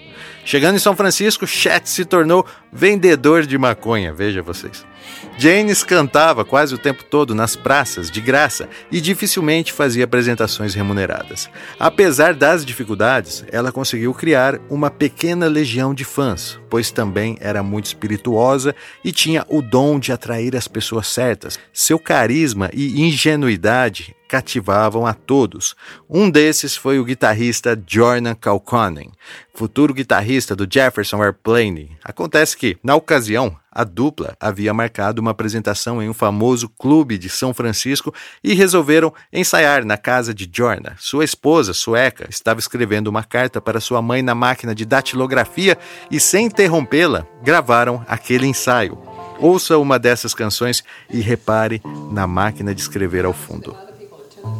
Chegando 0.48 0.78
em 0.78 0.80
São 0.80 0.96
Francisco, 0.96 1.46
Chet 1.46 1.90
se 1.90 2.06
tornou 2.06 2.46
vendedor 2.72 3.46
de 3.46 3.58
maconha, 3.58 4.14
veja 4.14 4.42
vocês. 4.42 4.86
Janis 5.38 5.84
cantava 5.84 6.46
quase 6.46 6.74
o 6.74 6.78
tempo 6.78 7.04
todo 7.04 7.36
nas 7.36 7.58
praças, 7.58 8.10
de 8.10 8.22
graça, 8.22 8.70
e 8.90 9.02
dificilmente 9.02 9.74
fazia 9.74 10.06
apresentações 10.06 10.74
remuneradas. 10.74 11.50
Apesar 11.78 12.34
das 12.34 12.66
dificuldades, 12.66 13.44
ela 13.52 13.74
conseguiu 13.74 14.14
criar 14.14 14.58
uma 14.70 14.90
pequena 14.90 15.48
legião 15.48 15.94
de 15.94 16.06
fãs, 16.06 16.58
pois 16.70 16.92
também 16.92 17.38
era 17.42 17.62
muito 17.62 17.88
espirituosa 17.88 18.74
e 19.04 19.12
tinha 19.12 19.46
o 19.50 19.62
dom 19.62 20.00
de 20.00 20.14
atrair 20.14 20.56
as 20.56 20.66
pessoas 20.66 21.08
certas. 21.08 21.60
Seu 21.74 22.00
carisma 22.00 22.70
e 22.74 23.02
ingenuidade 23.02 24.16
cativavam 24.28 25.06
a 25.06 25.14
todos. 25.14 25.76
Um 26.10 26.30
desses 26.30 26.76
foi 26.76 27.00
o 27.00 27.06
guitarrista 27.06 27.82
Jordan 27.88 28.36
Kaukonen, 28.36 29.12
futuro 29.54 29.94
guitarrista 29.94 30.56
do 30.56 30.68
Jefferson 30.72 31.24
Airplane. 31.24 31.98
Acontece 32.04 32.58
que, 32.58 32.78
na 32.84 32.96
ocasião, 32.96 33.58
a 33.72 33.84
dupla 33.84 34.36
havia 34.40 34.74
marcado 34.74 35.22
uma 35.22 35.32
apresentação 35.32 36.02
em 36.02 36.10
um 36.10 36.14
famoso 36.14 36.68
clube 36.68 37.18
de 37.18 37.30
São 37.30 37.54
Francisco 37.54 38.14
e 38.44 38.54
resolveram 38.54 39.14
ensaiar 39.32 39.86
na 39.86 39.98
casa 39.98 40.34
de 40.34 40.50
Jorna. 40.52 40.96
Sua 40.98 41.24
esposa, 41.24 41.74
sueca, 41.74 42.28
estava 42.28 42.60
escrevendo 42.60 43.08
uma 43.08 43.24
carta 43.24 43.62
para 43.62 43.80
sua 43.80 44.02
mãe 44.02 44.24
na 44.24 44.34
máquina 44.34 44.74
de 44.74 44.84
datilografia 44.84 45.78
e, 46.10 46.20
sem 46.20 46.48
interrompê-la, 46.48 47.28
gravaram 47.44 48.04
aquele 48.08 48.48
ensaio. 48.48 48.98
Ouça 49.40 49.78
uma 49.78 50.00
dessas 50.00 50.34
canções 50.34 50.84
e 51.12 51.20
repare 51.22 51.80
na 52.12 52.26
máquina 52.26 52.74
de 52.74 52.82
escrever 52.82 53.26
ao 53.26 53.34
fundo. 53.34 53.87
Thank 54.44 54.58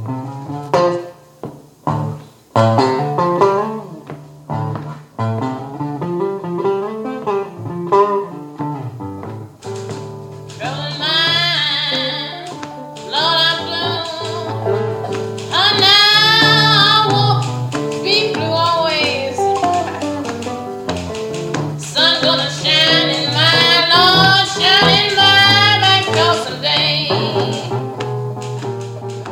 you. 3.22 3.27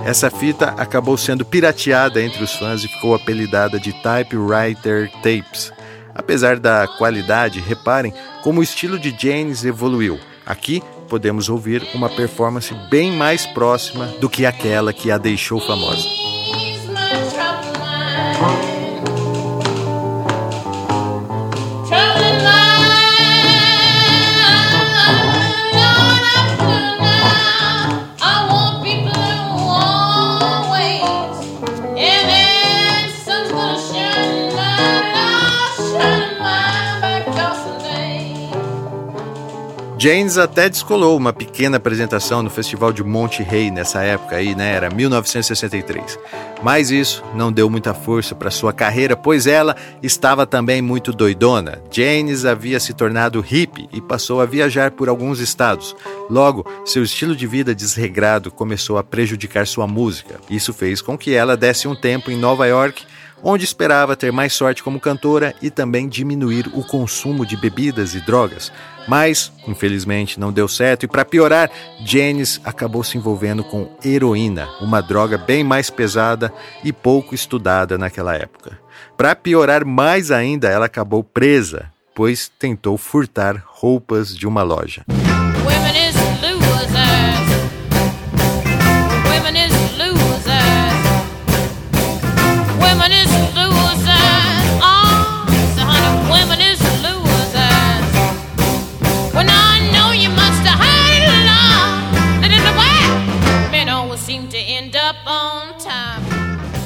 Essa 0.06 0.30
fita 0.30 0.68
acabou 0.78 1.18
sendo 1.18 1.44
pirateada 1.44 2.22
entre 2.22 2.44
os 2.44 2.54
fãs 2.54 2.84
e 2.84 2.88
ficou 2.88 3.16
apelidada 3.16 3.80
de 3.80 3.92
Typewriter 3.92 5.12
Tapes. 5.24 5.74
Apesar 6.14 6.60
da 6.60 6.88
qualidade, 6.88 7.60
reparem 7.60 8.14
como 8.44 8.60
o 8.60 8.64
estilo 8.64 9.00
de 9.00 9.16
James 9.18 9.66
evoluiu. 9.66 10.20
Aqui 10.46 10.84
podemos 11.10 11.50
ouvir 11.50 11.88
uma 11.96 12.08
performance 12.08 12.72
bem 12.88 13.12
mais 13.12 13.48
próxima 13.48 14.06
do 14.22 14.30
que 14.30 14.46
aquela 14.46 14.94
que 14.94 15.10
a 15.10 15.18
deixou 15.18 15.60
famosa. 15.60 16.25
James 40.06 40.38
até 40.38 40.70
descolou 40.70 41.18
uma 41.18 41.34
pequena 41.34 41.78
apresentação 41.78 42.44
no 42.44 42.50
Festival 42.52 42.94
de 42.94 43.04
Monte 43.04 43.42
Rei 43.42 43.72
nessa 43.72 44.04
época 44.04 44.36
aí, 44.36 44.54
né? 44.54 44.76
Era 44.76 44.88
1963. 44.88 46.20
Mas 46.62 46.92
isso 46.92 47.24
não 47.34 47.52
deu 47.52 47.68
muita 47.72 47.92
força 47.92 48.36
para 48.36 48.52
sua 48.52 48.72
carreira, 48.72 49.18
pois 49.18 49.48
ela 49.48 49.76
estava 50.04 50.46
também 50.46 50.80
muito 50.80 51.12
doidona. 51.12 51.82
James 51.90 52.46
havia 52.46 52.80
se 52.80 52.94
tornado 52.94 53.42
hippie 53.42 53.90
e 53.92 54.00
passou 54.00 54.42
a 54.42 54.46
viajar 54.46 54.92
por 54.92 55.10
alguns 55.10 55.40
estados. 55.40 55.96
Logo, 56.30 56.64
seu 56.86 57.02
estilo 57.02 57.36
de 57.36 57.48
vida 57.48 57.74
desregrado 57.74 58.52
começou 58.52 59.00
a 59.00 59.04
prejudicar 59.04 59.66
sua 59.66 59.88
música. 59.88 60.40
Isso 60.52 60.72
fez 60.72 61.02
com 61.02 61.18
que 61.18 61.34
ela 61.34 61.58
desse 61.58 61.88
um 61.88 61.96
tempo 61.96 62.30
em 62.30 62.38
Nova 62.38 62.68
York 62.68 63.04
onde 63.44 63.64
esperava 63.64 64.16
ter 64.16 64.32
mais 64.32 64.54
sorte 64.54 64.84
como 64.84 65.00
cantora 65.00 65.54
e 65.62 65.70
também 65.70 66.08
diminuir 66.08 66.68
o 66.74 66.84
consumo 66.84 67.46
de 67.46 67.56
bebidas 67.56 68.16
e 68.16 68.20
drogas. 68.22 68.72
Mas, 69.08 69.52
infelizmente, 69.68 70.40
não 70.40 70.52
deu 70.52 70.68
certo 70.68 71.04
e, 71.04 71.08
para 71.08 71.26
piorar, 71.26 71.70
Janice 72.04 72.60
acabou 72.64 73.04
se 73.04 73.18
envolvendo 73.18 73.64
com 73.64 73.90
heroína, 74.04 74.68
uma 74.82 75.02
droga 75.02 75.38
bem 75.38 75.64
mais 75.64 75.90
pesada 75.90 76.52
e 76.84 76.92
pouco 76.92 77.36
estudada 77.36 77.98
naquela 77.98 78.36
época. 78.36 78.80
Para 79.16 79.36
piorar 79.36 79.86
mais 79.86 80.32
ainda, 80.32 80.68
ela 80.68 80.88
acabou 80.88 81.24
presa, 81.24 81.92
pois 82.16 82.50
tentou 82.60 82.98
furtar 82.98 83.64
roupas 83.66 84.36
de 84.36 84.48
uma 84.48 84.64
loja. 84.64 85.06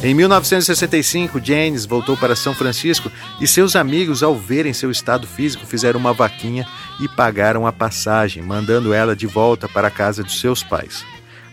Em 0.01 0.13
1965, 0.13 1.41
James 1.43 1.85
voltou 1.85 2.15
para 2.15 2.33
São 2.33 2.53
Francisco 2.53 3.11
e 3.41 3.45
seus 3.45 3.75
amigos, 3.75 4.23
ao 4.23 4.33
verem 4.33 4.71
seu 4.71 4.89
estado 4.89 5.27
físico, 5.27 5.65
fizeram 5.65 5.99
uma 5.99 6.13
vaquinha 6.13 6.65
e 7.01 7.07
pagaram 7.09 7.67
a 7.67 7.73
passagem, 7.73 8.41
mandando 8.41 8.93
ela 8.93 9.13
de 9.13 9.27
volta 9.27 9.67
para 9.67 9.89
a 9.89 9.91
casa 9.91 10.23
dos 10.23 10.39
seus 10.39 10.63
pais. 10.63 11.03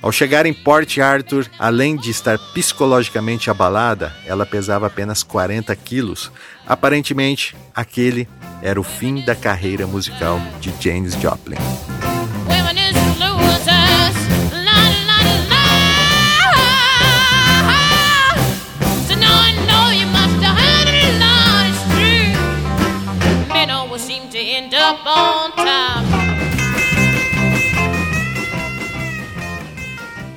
Ao 0.00 0.12
chegar 0.12 0.46
em 0.46 0.54
Port 0.54 0.96
Arthur, 0.98 1.46
além 1.58 1.96
de 1.96 2.10
estar 2.10 2.38
psicologicamente 2.54 3.50
abalada, 3.50 4.14
ela 4.24 4.46
pesava 4.46 4.86
apenas 4.86 5.24
40 5.24 5.74
quilos. 5.74 6.30
Aparentemente, 6.64 7.56
aquele 7.74 8.28
era 8.62 8.80
o 8.80 8.84
fim 8.84 9.24
da 9.24 9.34
carreira 9.34 9.88
musical 9.88 10.40
de 10.60 10.72
James 10.80 11.14
Joplin. 11.14 11.56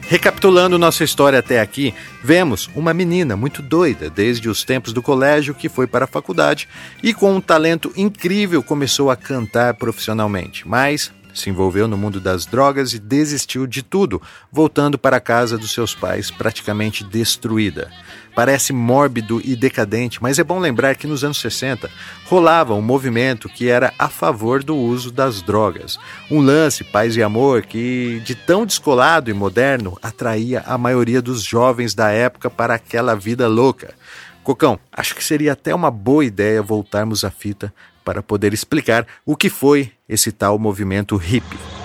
Recapitulando 0.09 0.79
nossa 0.79 1.03
história 1.03 1.37
até 1.37 1.61
aqui, 1.61 1.93
vemos 2.23 2.67
uma 2.73 2.95
menina 2.95 3.37
muito 3.37 3.61
doida 3.61 4.09
desde 4.09 4.49
os 4.49 4.63
tempos 4.63 4.91
do 4.91 5.03
colégio 5.03 5.53
que 5.53 5.69
foi 5.69 5.85
para 5.85 6.05
a 6.05 6.07
faculdade 6.07 6.67
e 7.03 7.13
com 7.13 7.35
um 7.35 7.39
talento 7.39 7.93
incrível 7.95 8.63
começou 8.63 9.11
a 9.11 9.15
cantar 9.15 9.75
profissionalmente, 9.75 10.67
mas 10.67 11.13
se 11.31 11.51
envolveu 11.51 11.87
no 11.87 11.95
mundo 11.95 12.19
das 12.19 12.43
drogas 12.47 12.91
e 12.93 12.97
desistiu 12.97 13.67
de 13.67 13.83
tudo, 13.83 14.19
voltando 14.51 14.97
para 14.97 15.17
a 15.17 15.21
casa 15.21 15.59
dos 15.59 15.71
seus 15.71 15.93
pais 15.93 16.31
praticamente 16.31 17.03
destruída. 17.03 17.91
Parece 18.39 18.71
mórbido 18.71 19.41
e 19.43 19.53
decadente, 19.53 20.23
mas 20.23 20.39
é 20.39 20.45
bom 20.45 20.59
lembrar 20.59 20.95
que 20.95 21.05
nos 21.05 21.25
anos 21.25 21.41
60 21.41 21.91
rolava 22.25 22.73
um 22.73 22.81
movimento 22.81 23.49
que 23.49 23.67
era 23.67 23.93
a 23.99 24.07
favor 24.07 24.63
do 24.63 24.77
uso 24.77 25.11
das 25.11 25.41
drogas. 25.41 25.99
Um 26.31 26.39
lance 26.39 26.85
paz 26.85 27.17
e 27.17 27.21
amor 27.21 27.63
que, 27.63 28.21
de 28.23 28.35
tão 28.35 28.65
descolado 28.65 29.29
e 29.29 29.33
moderno, 29.33 29.97
atraía 30.01 30.63
a 30.65 30.77
maioria 30.77 31.21
dos 31.21 31.43
jovens 31.43 31.93
da 31.93 32.11
época 32.11 32.49
para 32.49 32.75
aquela 32.75 33.13
vida 33.13 33.45
louca. 33.45 33.93
Cocão, 34.41 34.79
acho 34.89 35.15
que 35.15 35.23
seria 35.25 35.51
até 35.51 35.75
uma 35.75 35.91
boa 35.91 36.23
ideia 36.23 36.61
voltarmos 36.61 37.25
à 37.25 37.29
fita 37.29 37.73
para 38.05 38.23
poder 38.23 38.53
explicar 38.53 39.05
o 39.25 39.35
que 39.35 39.49
foi 39.49 39.91
esse 40.07 40.31
tal 40.31 40.57
movimento 40.57 41.17
hippie. 41.17 41.78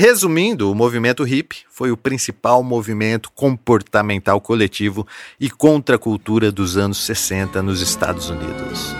Resumindo, 0.00 0.70
o 0.70 0.74
movimento 0.74 1.28
hip 1.28 1.58
foi 1.68 1.92
o 1.92 1.96
principal 1.96 2.62
movimento 2.62 3.30
comportamental 3.32 4.40
coletivo 4.40 5.06
e 5.38 5.50
contracultura 5.50 6.50
dos 6.50 6.78
anos 6.78 7.04
60 7.04 7.62
nos 7.62 7.82
Estados 7.82 8.30
Unidos. 8.30 8.94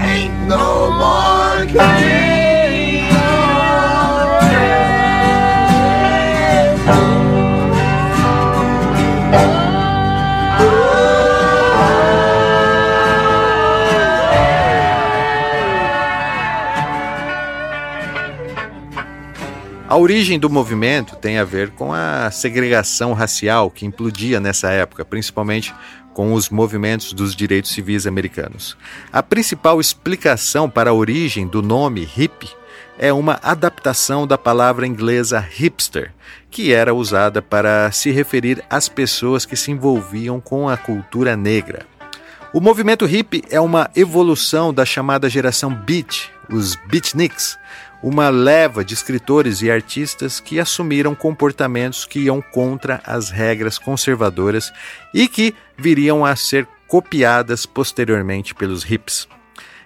Ain't 0.00 0.34
no 0.48 0.90
more 0.90 2.21
A 19.92 19.96
origem 19.98 20.38
do 20.38 20.48
movimento 20.48 21.16
tem 21.16 21.36
a 21.36 21.44
ver 21.44 21.72
com 21.72 21.92
a 21.92 22.30
segregação 22.30 23.12
racial 23.12 23.70
que 23.70 23.84
implodia 23.84 24.40
nessa 24.40 24.70
época, 24.70 25.04
principalmente 25.04 25.74
com 26.14 26.32
os 26.32 26.48
movimentos 26.48 27.12
dos 27.12 27.36
direitos 27.36 27.72
civis 27.72 28.06
americanos. 28.06 28.74
A 29.12 29.22
principal 29.22 29.82
explicação 29.82 30.70
para 30.70 30.88
a 30.88 30.94
origem 30.94 31.46
do 31.46 31.60
nome 31.60 32.06
hippie 32.06 32.48
é 32.98 33.12
uma 33.12 33.38
adaptação 33.42 34.26
da 34.26 34.38
palavra 34.38 34.86
inglesa 34.86 35.38
hipster, 35.38 36.14
que 36.50 36.72
era 36.72 36.94
usada 36.94 37.42
para 37.42 37.92
se 37.92 38.10
referir 38.10 38.64
às 38.70 38.88
pessoas 38.88 39.44
que 39.44 39.56
se 39.56 39.70
envolviam 39.70 40.40
com 40.40 40.70
a 40.70 40.76
cultura 40.78 41.36
negra. 41.36 41.84
O 42.54 42.62
movimento 42.62 43.04
hippie 43.04 43.44
é 43.50 43.60
uma 43.60 43.90
evolução 43.94 44.72
da 44.72 44.86
chamada 44.86 45.28
geração 45.28 45.74
beat, 45.74 46.30
os 46.50 46.76
beatniks, 46.76 47.58
uma 48.02 48.28
leva 48.28 48.84
de 48.84 48.94
escritores 48.94 49.62
e 49.62 49.70
artistas 49.70 50.40
que 50.40 50.58
assumiram 50.58 51.14
comportamentos 51.14 52.04
que 52.04 52.20
iam 52.20 52.42
contra 52.42 53.00
as 53.06 53.30
regras 53.30 53.78
conservadoras 53.78 54.72
e 55.14 55.28
que 55.28 55.54
viriam 55.78 56.24
a 56.24 56.34
ser 56.34 56.66
copiadas 56.88 57.64
posteriormente 57.64 58.54
pelos 58.54 58.84
hips. 58.88 59.28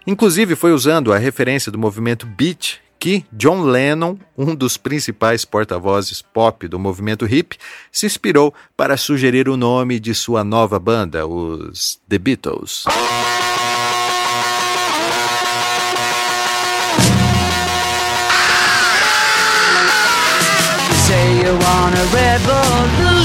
Inclusive, 0.07 0.57
foi 0.57 0.73
usando 0.73 1.13
a 1.13 1.19
referência 1.19 1.71
do 1.71 1.79
movimento 1.79 2.27
beat 2.27 2.81
que 2.99 3.25
John 3.33 3.63
Lennon, 3.63 4.17
um 4.37 4.55
dos 4.55 4.77
principais 4.77 5.45
porta-vozes 5.45 6.23
pop 6.23 6.67
do 6.67 6.79
movimento 6.79 7.27
hip, 7.27 7.57
se 7.93 8.07
inspirou 8.07 8.55
para 8.77 8.97
sugerir 8.97 9.49
o 9.49 9.57
nome 9.57 10.01
de 10.01 10.15
sua 10.15 10.43
nova 10.43 10.79
banda, 10.79 11.27
os 11.27 12.01
The 12.09 12.19
Beatles. 12.19 12.85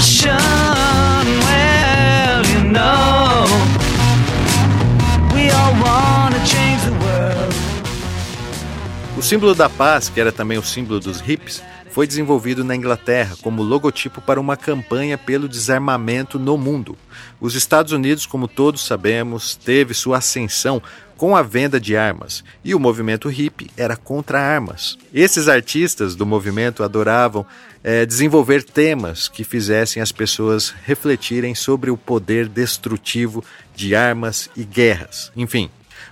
Revolution. 0.01 0.37
Well, 1.45 2.45
you 2.45 2.71
know, 2.71 3.45
we 5.33 5.49
all 5.51 5.73
want 5.81 6.35
to 6.35 6.41
change 6.45 6.83
the 6.83 6.91
world. 6.91 7.55
O 9.17 9.21
símbolo 9.21 9.53
da 9.53 9.69
paz, 9.69 10.09
que 10.09 10.19
era 10.19 10.31
também 10.31 10.57
o 10.57 10.63
símbolo 10.63 10.99
dos 10.99 11.21
hips, 11.21 11.61
foi 11.91 12.07
desenvolvido 12.07 12.63
na 12.63 12.75
Inglaterra 12.75 13.35
como 13.41 13.61
logotipo 13.61 14.21
para 14.21 14.39
uma 14.39 14.57
campanha 14.57 15.17
pelo 15.17 15.47
desarmamento 15.47 16.39
no 16.39 16.57
mundo. 16.57 16.97
Os 17.39 17.53
Estados 17.53 17.91
Unidos, 17.91 18.25
como 18.25 18.47
todos 18.47 18.85
sabemos, 18.85 19.55
teve 19.55 19.93
sua 19.93 20.17
ascensão 20.17 20.81
com 21.17 21.35
a 21.35 21.43
venda 21.43 21.79
de 21.79 21.95
armas, 21.95 22.43
e 22.63 22.73
o 22.73 22.79
movimento 22.79 23.29
hippie 23.29 23.69
era 23.77 23.95
contra 23.95 24.41
armas. 24.41 24.97
Esses 25.13 25.47
artistas 25.47 26.15
do 26.15 26.25
movimento 26.25 26.81
adoravam 26.81 27.45
é, 27.83 28.05
desenvolver 28.05 28.63
temas 28.63 29.27
que 29.27 29.43
fizessem 29.43 30.01
as 30.01 30.11
pessoas 30.11 30.73
refletirem 30.83 31.55
sobre 31.55 31.89
o 31.89 31.97
poder 31.97 32.47
destrutivo 32.47 33.43
de 33.75 33.95
armas 33.95 34.49
e 34.55 34.63
guerras. 34.63 35.31
Enfim, 35.35 35.69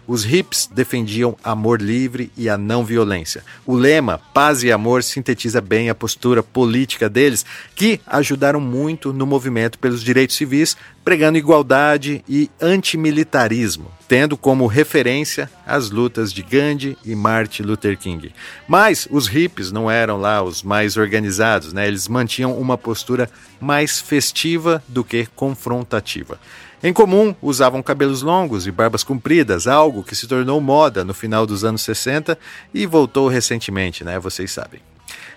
os 0.10 0.26
hips 0.26 0.67
defendiam 0.74 1.38
amor 1.43 1.80
livre 1.80 2.32
e 2.36 2.50
a 2.50 2.58
não 2.58 2.84
violência. 2.84 3.43
O 3.63 3.76
lema 3.76 4.19
Paz 4.34 4.63
e 4.63 4.72
Amor 4.72 5.04
sintetiza 5.04 5.62
bem 5.62 5.88
a 5.88 5.93
postura 5.93 6.41
política 6.41 7.08
deles, 7.08 7.45
que 7.76 8.02
ajudaram 8.08 8.60
muito 8.60 9.13
no 9.13 9.28
movimento 9.28 9.78
pelos 9.78 10.04
direitos 10.04 10.36
civis, 10.36 10.76
pregando 11.06 11.38
igualdade 11.38 12.24
e 12.28 12.50
antimilitarismo, 12.60 13.91
tendo 14.08 14.36
como 14.36 14.65
referência 14.65 15.48
as 15.63 15.91
lutas 15.91 16.34
de 16.34 16.41
Gandhi 16.41 16.98
e 17.06 17.13
Martin 17.13 17.62
Luther 17.62 17.95
King. 17.95 18.34
Mas 18.67 19.08
os 19.12 19.28
hippies 19.28 19.72
não 19.72 19.91
eram 19.91 20.17
lá 20.17 20.41
os 20.41 20.63
mais 20.63 20.98
organizados, 20.98 21.72
né? 21.72 21.88
Eles 21.88 22.08
mantinham 22.08 22.58
uma 22.58 22.80
postura 22.80 23.30
mais 23.62 24.02
festiva 24.02 24.84
do 24.88 25.04
que 25.04 25.28
confrontativa. 25.36 26.39
Em 26.82 26.94
comum, 26.94 27.36
usavam 27.42 27.84
cabelos 27.84 28.22
longos 28.22 28.65
e 28.65 28.72
barbas 28.72 29.04
compridas, 29.04 29.68
algo 29.68 30.02
que 30.02 30.15
se 30.15 30.28
tornou 30.28 30.62
moda 30.62 31.04
no 31.04 31.13
final 31.13 31.46
dos 31.46 31.65
anos 31.65 31.82
60 31.82 32.39
e 32.74 32.86
voltou 32.86 33.28
recentemente, 33.28 34.06
né? 34.06 34.18
Vocês 34.18 34.50
sabem. 34.50 34.80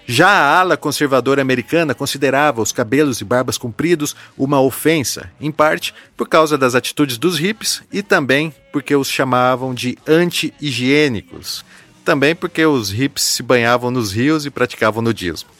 Já 0.06 0.28
a 0.28 0.60
ala 0.60 0.76
conservadora 0.76 1.42
americana 1.42 1.94
considerava 1.94 2.62
os 2.62 2.70
cabelos 2.70 3.20
e 3.20 3.24
barbas 3.24 3.58
compridos 3.58 4.14
uma 4.38 4.60
ofensa, 4.60 5.30
em 5.40 5.50
parte 5.50 5.92
por 6.16 6.28
causa 6.28 6.56
das 6.56 6.76
atitudes 6.76 7.18
dos 7.18 7.38
hippies 7.38 7.82
e 7.92 8.02
também 8.02 8.54
porque 8.72 8.94
os 8.94 9.08
chamavam 9.08 9.74
de 9.74 9.98
anti-higiênicos. 10.06 11.64
Também 12.04 12.36
porque 12.36 12.64
os 12.64 12.90
hippies 12.90 13.24
se 13.24 13.42
banhavam 13.42 13.90
nos 13.90 14.12
rios 14.12 14.46
e 14.46 14.50
praticavam 14.50 15.02
nudismo. 15.02 15.50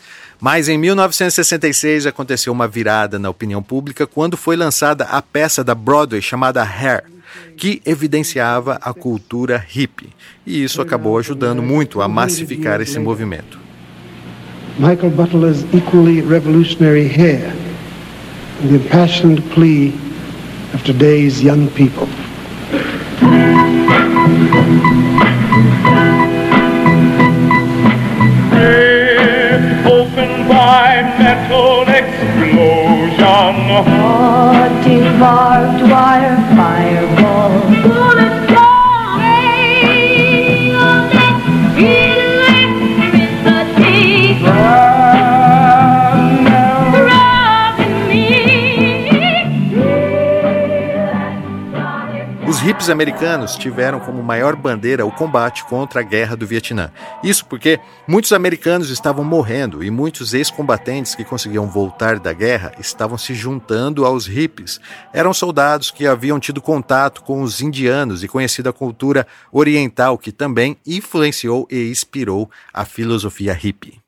Mas 0.43 0.69
em 0.69 0.77
1966 0.77 2.05
aconteceu 2.05 2.53
uma 2.53 2.67
virada 2.67 3.17
na 3.17 3.31
opinião 3.31 3.63
pública 3.63 4.09
quando 4.09 4.37
foi 4.37 4.57
lançada 4.57 5.05
a 5.05 5.23
peça 5.23 5.63
da 5.63 5.73
Broadway 5.73 6.21
chamada 6.21 6.65
Hair, 6.65 7.05
que 7.57 7.81
evidenciava 7.87 8.77
a 8.83 8.93
cultura 8.93 9.57
hippie. 9.57 10.11
E 10.45 10.65
isso 10.65 10.83
acabou 10.83 11.17
ajudando 11.17 11.63
muito 11.63 12.03
a 12.03 12.09
massificar 12.09 12.81
esse 12.81 12.99
movimento. 12.99 13.57
Michael 14.81 15.11
Butler's 15.11 15.63
equally 15.73 16.21
revolutionary 16.21 17.07
hair 17.07 17.55
the 18.63 18.75
impassioned 18.75 19.49
plea 19.55 19.95
of 20.75 20.83
today's 20.83 21.41
young 21.41 21.69
people. 21.69 22.09
Metal 31.19 31.83
explosion. 31.89 33.55
Hot 33.99 34.85
barbed 35.19 35.83
wire 35.91 36.37
fireball. 36.57 38.42
Hippies 52.73 52.89
americanos 52.89 53.55
tiveram 53.55 54.01
como 54.01 54.23
maior 54.23 54.57
bandeira 54.57 55.05
o 55.05 55.13
combate 55.13 55.63
contra 55.65 56.01
a 56.01 56.03
guerra 56.03 56.35
do 56.35 56.47
Vietnã. 56.47 56.91
Isso 57.23 57.45
porque 57.45 57.79
muitos 58.09 58.33
americanos 58.33 58.89
estavam 58.89 59.23
morrendo 59.23 59.85
e 59.85 59.91
muitos 59.91 60.33
ex-combatentes 60.33 61.15
que 61.15 61.23
conseguiam 61.23 61.67
voltar 61.67 62.19
da 62.19 62.33
guerra 62.33 62.73
estavam 62.79 63.19
se 63.19 63.35
juntando 63.35 64.07
aos 64.07 64.27
hippies. 64.27 64.81
Eram 65.13 65.35
soldados 65.35 65.91
que 65.91 66.07
haviam 66.07 66.41
tido 66.41 66.63
contato 66.63 67.23
com 67.23 67.43
os 67.43 67.61
indianos 67.61 68.25
e 68.25 68.29
conhecido 68.29 68.71
a 68.71 68.73
cultura 68.73 69.27
oriental 69.53 70.17
que 70.17 70.33
também 70.33 70.79
influenciou 70.87 71.69
e 71.71 71.91
inspirou 71.91 72.51
a 72.73 72.87
filosofia 72.87 73.53
hippie. 73.53 74.02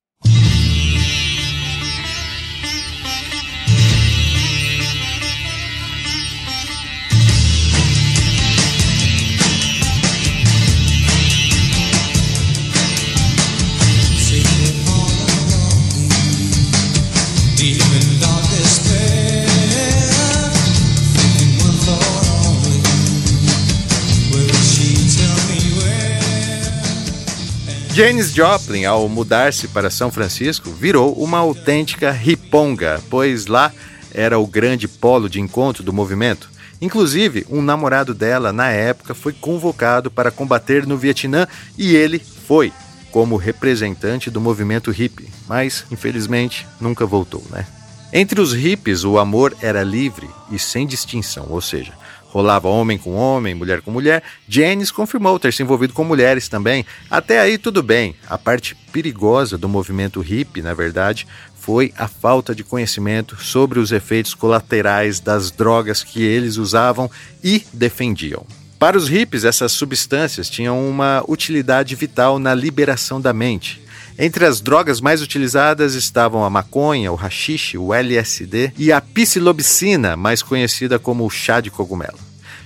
Janis 27.94 28.32
Joplin, 28.32 28.86
ao 28.86 29.08
mudar-se 29.08 29.68
para 29.68 29.88
São 29.88 30.10
Francisco, 30.10 30.68
virou 30.68 31.12
uma 31.12 31.38
autêntica 31.38 32.10
riponga, 32.10 33.00
pois 33.08 33.46
lá 33.46 33.72
era 34.12 34.36
o 34.36 34.48
grande 34.48 34.88
polo 34.88 35.30
de 35.30 35.40
encontro 35.40 35.84
do 35.84 35.92
movimento. 35.92 36.50
Inclusive, 36.80 37.46
um 37.48 37.62
namorado 37.62 38.12
dela, 38.12 38.52
na 38.52 38.68
época, 38.68 39.14
foi 39.14 39.32
convocado 39.32 40.10
para 40.10 40.32
combater 40.32 40.88
no 40.88 40.98
Vietnã 40.98 41.46
e 41.78 41.94
ele 41.94 42.18
foi, 42.18 42.72
como 43.12 43.36
representante 43.36 44.28
do 44.28 44.40
movimento 44.40 44.90
hippie, 44.90 45.30
mas, 45.48 45.84
infelizmente, 45.88 46.66
nunca 46.80 47.06
voltou, 47.06 47.44
né? 47.48 47.64
Entre 48.12 48.40
os 48.40 48.52
hippies, 48.52 49.04
o 49.04 49.20
amor 49.20 49.56
era 49.62 49.84
livre 49.84 50.28
e 50.50 50.58
sem 50.58 50.84
distinção, 50.84 51.46
ou 51.48 51.60
seja, 51.60 51.92
rolava 52.34 52.66
homem 52.66 52.98
com 52.98 53.14
homem, 53.14 53.54
mulher 53.54 53.80
com 53.80 53.92
mulher. 53.92 54.20
Janice 54.48 54.92
confirmou 54.92 55.38
ter 55.38 55.52
se 55.52 55.62
envolvido 55.62 55.92
com 55.92 56.02
mulheres 56.02 56.48
também. 56.48 56.84
Até 57.08 57.38
aí 57.38 57.56
tudo 57.56 57.80
bem. 57.80 58.16
A 58.28 58.36
parte 58.36 58.74
perigosa 58.92 59.56
do 59.56 59.68
movimento 59.68 60.20
hippie, 60.20 60.60
na 60.60 60.74
verdade, 60.74 61.28
foi 61.54 61.94
a 61.96 62.08
falta 62.08 62.52
de 62.52 62.64
conhecimento 62.64 63.36
sobre 63.40 63.78
os 63.78 63.92
efeitos 63.92 64.34
colaterais 64.34 65.20
das 65.20 65.52
drogas 65.52 66.02
que 66.02 66.20
eles 66.24 66.56
usavam 66.56 67.08
e 67.42 67.64
defendiam. 67.72 68.44
Para 68.80 68.98
os 68.98 69.08
hippies, 69.08 69.44
essas 69.44 69.70
substâncias 69.70 70.50
tinham 70.50 70.86
uma 70.88 71.22
utilidade 71.28 71.94
vital 71.94 72.40
na 72.40 72.52
liberação 72.52 73.20
da 73.20 73.32
mente. 73.32 73.83
Entre 74.18 74.44
as 74.44 74.60
drogas 74.60 75.00
mais 75.00 75.20
utilizadas 75.20 75.94
estavam 75.94 76.44
a 76.44 76.50
maconha, 76.50 77.10
o 77.10 77.16
rachixe, 77.16 77.76
o 77.76 77.92
LSD 77.92 78.72
e 78.78 78.92
a 78.92 79.00
psilocibina, 79.00 80.16
mais 80.16 80.42
conhecida 80.42 80.98
como 80.98 81.26
o 81.26 81.30
chá 81.30 81.60
de 81.60 81.70
cogumelo. 81.70 82.18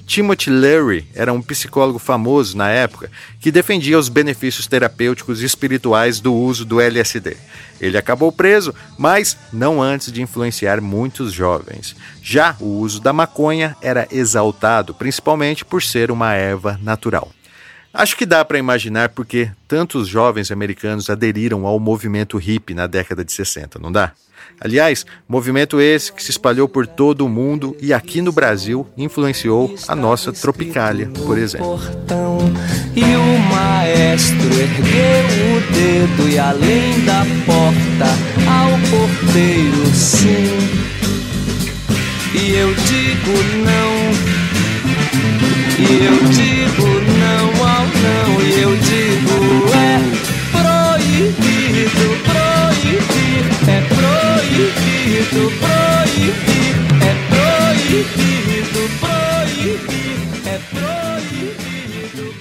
Timothy 0.07 0.49
Leary 0.49 1.07
era 1.15 1.35
um 1.35 1.43
psicólogo 1.43 1.99
famoso 1.99 2.57
na 2.57 2.71
época 2.71 3.11
que 3.41 3.53
defendia 3.53 3.99
os 3.99 4.09
benefícios 4.09 4.67
terapêuticos 4.67 5.43
e 5.43 5.45
espirituais 5.45 6.19
do 6.19 6.35
uso 6.35 6.65
do 6.65 6.81
LSD. 6.81 7.37
Ele 7.79 7.99
acabou 7.99 8.33
preso, 8.33 8.75
mas 8.97 9.37
não 9.53 9.83
antes 9.83 10.11
de 10.11 10.23
influenciar 10.23 10.81
muitos 10.81 11.33
jovens. 11.33 11.95
Já 12.23 12.57
o 12.59 12.79
uso 12.79 13.01
da 13.01 13.13
maconha 13.13 13.77
era 13.83 14.09
exaltado, 14.11 14.95
principalmente 14.95 15.63
por 15.63 15.83
ser 15.83 16.11
uma 16.11 16.33
erva 16.33 16.81
natural. 16.83 17.31
Acho 17.93 18.17
que 18.17 18.27
dá 18.27 18.45
para 18.45 18.59
imaginar 18.59 19.09
porque 19.09 19.51
tantos 19.67 20.07
jovens 20.07 20.51
americanos 20.51 21.09
aderiram 21.09 21.67
ao 21.67 21.81
movimento 21.81 22.37
hippie 22.37 22.75
na 22.75 22.87
década 22.87 23.25
de 23.25 23.33
60, 23.33 23.79
não 23.79 23.91
dá? 23.91 24.13
Aliás, 24.61 25.07
movimento 25.29 25.81
esse 25.81 26.13
que 26.13 26.23
se 26.23 26.31
espalhou 26.31 26.69
por 26.69 26.87
todo 26.87 27.25
o 27.25 27.29
mundo 27.29 27.77
e 27.81 27.93
aqui 27.93 28.21
no 28.21 28.33
Brasil 28.33 28.87
influenciou 28.97 29.75
a 29.87 29.95
nossa 29.95 30.33
Tropicália, 30.33 31.09
por 31.25 31.39
exemplo. 31.39 31.79
E 32.95 33.03
o 33.03 33.39
maestro 33.55 34.47
ergueu 34.53 35.57
o 35.57 35.73
dedo 35.73 36.29
e 36.29 36.39
além 36.39 37.05
da 37.05 37.25
porta 37.47 38.09
ao 38.51 38.71
porteiro 38.91 39.87
sim. 39.95 40.89
E 42.35 42.55
eu 42.55 42.75
digo 42.75 43.33
não. 43.65 44.39
E 45.79 46.05
eu 46.05 46.29
digo 46.31 46.98
não. 48.03 48.41
E 48.41 48.63
eu 48.63 48.77
digo 48.77 49.39
é 49.75 50.01
proibido, 50.53 52.09
proibido, 52.25 53.71
é 53.71 53.81
proibido 53.89 54.99
proibido, 55.19 56.95
é 57.05 57.13
proibido, 57.29 58.81
proibir, 59.01 60.19
é 60.47 60.59
proibido. 60.71 62.35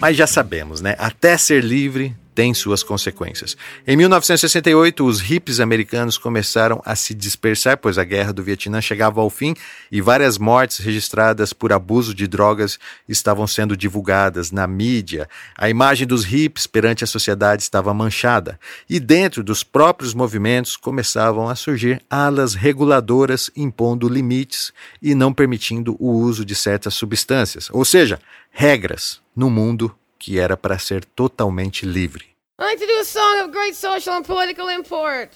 Mas 0.00 0.16
já 0.16 0.26
sabemos, 0.26 0.80
né? 0.80 0.94
Até 0.98 1.36
ser 1.36 1.62
livre 1.62 2.16
tem 2.40 2.54
suas 2.54 2.82
consequências. 2.82 3.54
Em 3.86 3.98
1968, 3.98 5.04
os 5.04 5.20
hippies 5.20 5.60
americanos 5.60 6.16
começaram 6.16 6.80
a 6.86 6.96
se 6.96 7.12
dispersar, 7.12 7.76
pois 7.76 7.98
a 7.98 8.02
guerra 8.02 8.32
do 8.32 8.42
Vietnã 8.42 8.80
chegava 8.80 9.20
ao 9.20 9.28
fim 9.28 9.54
e 9.92 10.00
várias 10.00 10.38
mortes 10.38 10.78
registradas 10.78 11.52
por 11.52 11.70
abuso 11.70 12.14
de 12.14 12.26
drogas 12.26 12.78
estavam 13.06 13.46
sendo 13.46 13.76
divulgadas 13.76 14.50
na 14.50 14.66
mídia. 14.66 15.28
A 15.54 15.68
imagem 15.68 16.06
dos 16.06 16.24
hippies 16.24 16.66
perante 16.66 17.04
a 17.04 17.06
sociedade 17.06 17.62
estava 17.62 17.92
manchada 17.92 18.58
e 18.88 18.98
dentro 18.98 19.44
dos 19.44 19.62
próprios 19.62 20.14
movimentos 20.14 20.78
começavam 20.78 21.46
a 21.46 21.54
surgir 21.54 22.00
alas 22.08 22.54
reguladoras 22.54 23.50
impondo 23.54 24.08
limites 24.08 24.72
e 25.02 25.14
não 25.14 25.30
permitindo 25.30 25.94
o 25.98 26.10
uso 26.10 26.42
de 26.42 26.54
certas 26.54 26.94
substâncias, 26.94 27.68
ou 27.70 27.84
seja, 27.84 28.18
regras 28.50 29.20
no 29.36 29.50
mundo 29.50 29.94
que 30.18 30.38
era 30.38 30.56
para 30.56 30.78
ser 30.78 31.04
totalmente 31.04 31.84
livre. 31.84 32.29
I 32.60 32.64
like 32.64 32.78
to 32.78 32.86
do 32.86 32.98
a 33.00 33.04
song 33.04 33.40
of 33.40 33.52
great 33.52 33.74
social 33.74 34.12
and 34.12 34.22
political 34.24 34.68
import. 34.68 35.34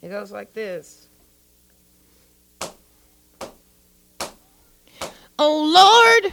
It 0.00 0.08
goes 0.08 0.30
like 0.30 0.52
this. 0.52 1.08
Oh 5.36 6.22
Lord, 6.22 6.32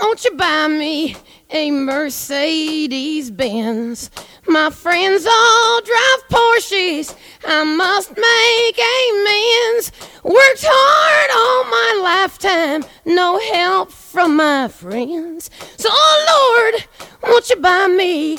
won't 0.00 0.24
you 0.24 0.36
buy 0.36 0.68
me 0.68 1.16
a 1.50 1.72
Mercedes 1.72 3.32
Benz? 3.32 4.08
My 4.46 4.70
friends 4.70 5.26
all 5.26 5.80
drive 5.80 6.28
Porsches. 6.30 7.16
I 7.44 7.64
must 7.64 8.10
make 8.16 8.78
amends. 8.78 9.90
Worked 10.22 10.64
hard 10.64 11.30
all 11.34 11.64
my 11.64 12.00
lifetime, 12.04 12.84
no 13.04 13.40
help 13.52 13.90
from 13.90 14.36
my 14.36 14.68
friends. 14.68 15.50
So, 15.76 15.88
oh 15.90 16.72
Lord, 16.72 16.86
won't 17.24 17.50
you 17.50 17.56
buy 17.56 17.88
me 17.88 18.38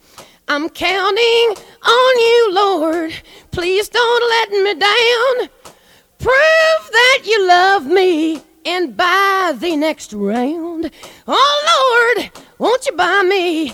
I'm 0.53 0.67
counting 0.67 1.55
on 1.81 2.19
you, 2.19 2.49
Lord. 2.51 3.13
Please 3.51 3.87
don't 3.87 4.29
let 4.29 4.49
me 4.49 4.73
down. 4.73 5.49
Prove 6.19 6.91
that 6.91 7.19
you 7.23 7.47
love 7.47 7.85
me 7.85 8.43
and 8.65 8.97
buy 8.97 9.55
the 9.57 9.77
next 9.77 10.11
round. 10.11 10.91
Oh, 11.25 12.13
Lord, 12.17 12.31
won't 12.57 12.85
you 12.85 12.91
buy 12.97 13.23
me 13.23 13.73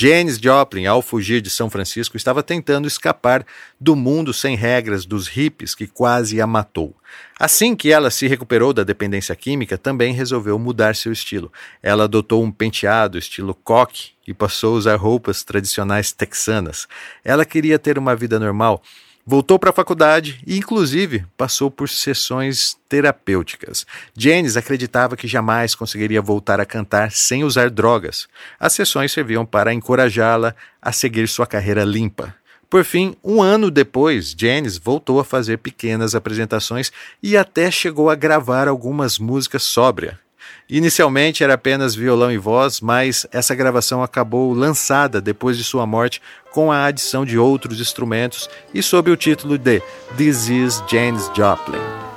Janis 0.00 0.38
Joplin, 0.38 0.86
ao 0.86 1.02
fugir 1.02 1.40
de 1.40 1.50
São 1.50 1.68
Francisco, 1.68 2.16
estava 2.16 2.40
tentando 2.40 2.86
escapar 2.86 3.44
do 3.80 3.96
mundo 3.96 4.32
sem 4.32 4.54
regras 4.54 5.04
dos 5.04 5.26
hippies 5.26 5.74
que 5.74 5.88
quase 5.88 6.40
a 6.40 6.46
matou. 6.46 6.94
Assim 7.36 7.74
que 7.74 7.90
ela 7.90 8.08
se 8.08 8.28
recuperou 8.28 8.72
da 8.72 8.84
dependência 8.84 9.34
química, 9.34 9.76
também 9.76 10.14
resolveu 10.14 10.56
mudar 10.56 10.94
seu 10.94 11.10
estilo. 11.10 11.52
Ela 11.82 12.04
adotou 12.04 12.44
um 12.44 12.52
penteado 12.52 13.18
estilo 13.18 13.52
coque 13.52 14.10
e 14.24 14.32
passou 14.32 14.76
a 14.76 14.78
usar 14.78 14.94
roupas 14.94 15.42
tradicionais 15.42 16.12
texanas. 16.12 16.86
Ela 17.24 17.44
queria 17.44 17.76
ter 17.76 17.98
uma 17.98 18.14
vida 18.14 18.38
normal 18.38 18.80
Voltou 19.30 19.58
para 19.58 19.68
a 19.68 19.74
faculdade 19.74 20.40
e, 20.46 20.56
inclusive, 20.56 21.26
passou 21.36 21.70
por 21.70 21.86
sessões 21.86 22.78
terapêuticas. 22.88 23.84
Janis 24.16 24.56
acreditava 24.56 25.18
que 25.18 25.28
jamais 25.28 25.74
conseguiria 25.74 26.22
voltar 26.22 26.60
a 26.60 26.64
cantar 26.64 27.12
sem 27.12 27.44
usar 27.44 27.68
drogas. 27.68 28.26
As 28.58 28.72
sessões 28.72 29.12
serviam 29.12 29.44
para 29.44 29.74
encorajá-la 29.74 30.56
a 30.80 30.92
seguir 30.92 31.28
sua 31.28 31.46
carreira 31.46 31.84
limpa. 31.84 32.34
Por 32.70 32.84
fim, 32.84 33.14
um 33.22 33.42
ano 33.42 33.70
depois, 33.70 34.34
Janis 34.34 34.78
voltou 34.78 35.20
a 35.20 35.24
fazer 35.24 35.58
pequenas 35.58 36.14
apresentações 36.14 36.90
e 37.22 37.36
até 37.36 37.70
chegou 37.70 38.08
a 38.08 38.14
gravar 38.14 38.66
algumas 38.66 39.18
músicas 39.18 39.62
sóbria. 39.62 40.18
Inicialmente 40.68 41.42
era 41.42 41.54
apenas 41.54 41.94
violão 41.94 42.30
e 42.30 42.38
voz, 42.38 42.80
mas 42.80 43.26
essa 43.32 43.54
gravação 43.54 44.02
acabou 44.02 44.52
lançada 44.52 45.20
depois 45.20 45.56
de 45.56 45.64
sua 45.64 45.86
morte 45.86 46.20
com 46.52 46.70
a 46.70 46.84
adição 46.84 47.24
de 47.24 47.38
outros 47.38 47.80
instrumentos 47.80 48.48
e 48.74 48.82
sob 48.82 49.10
o 49.10 49.16
título 49.16 49.56
de 49.56 49.82
This 50.16 50.48
is 50.48 50.82
Janis 50.88 51.30
Joplin. 51.34 52.07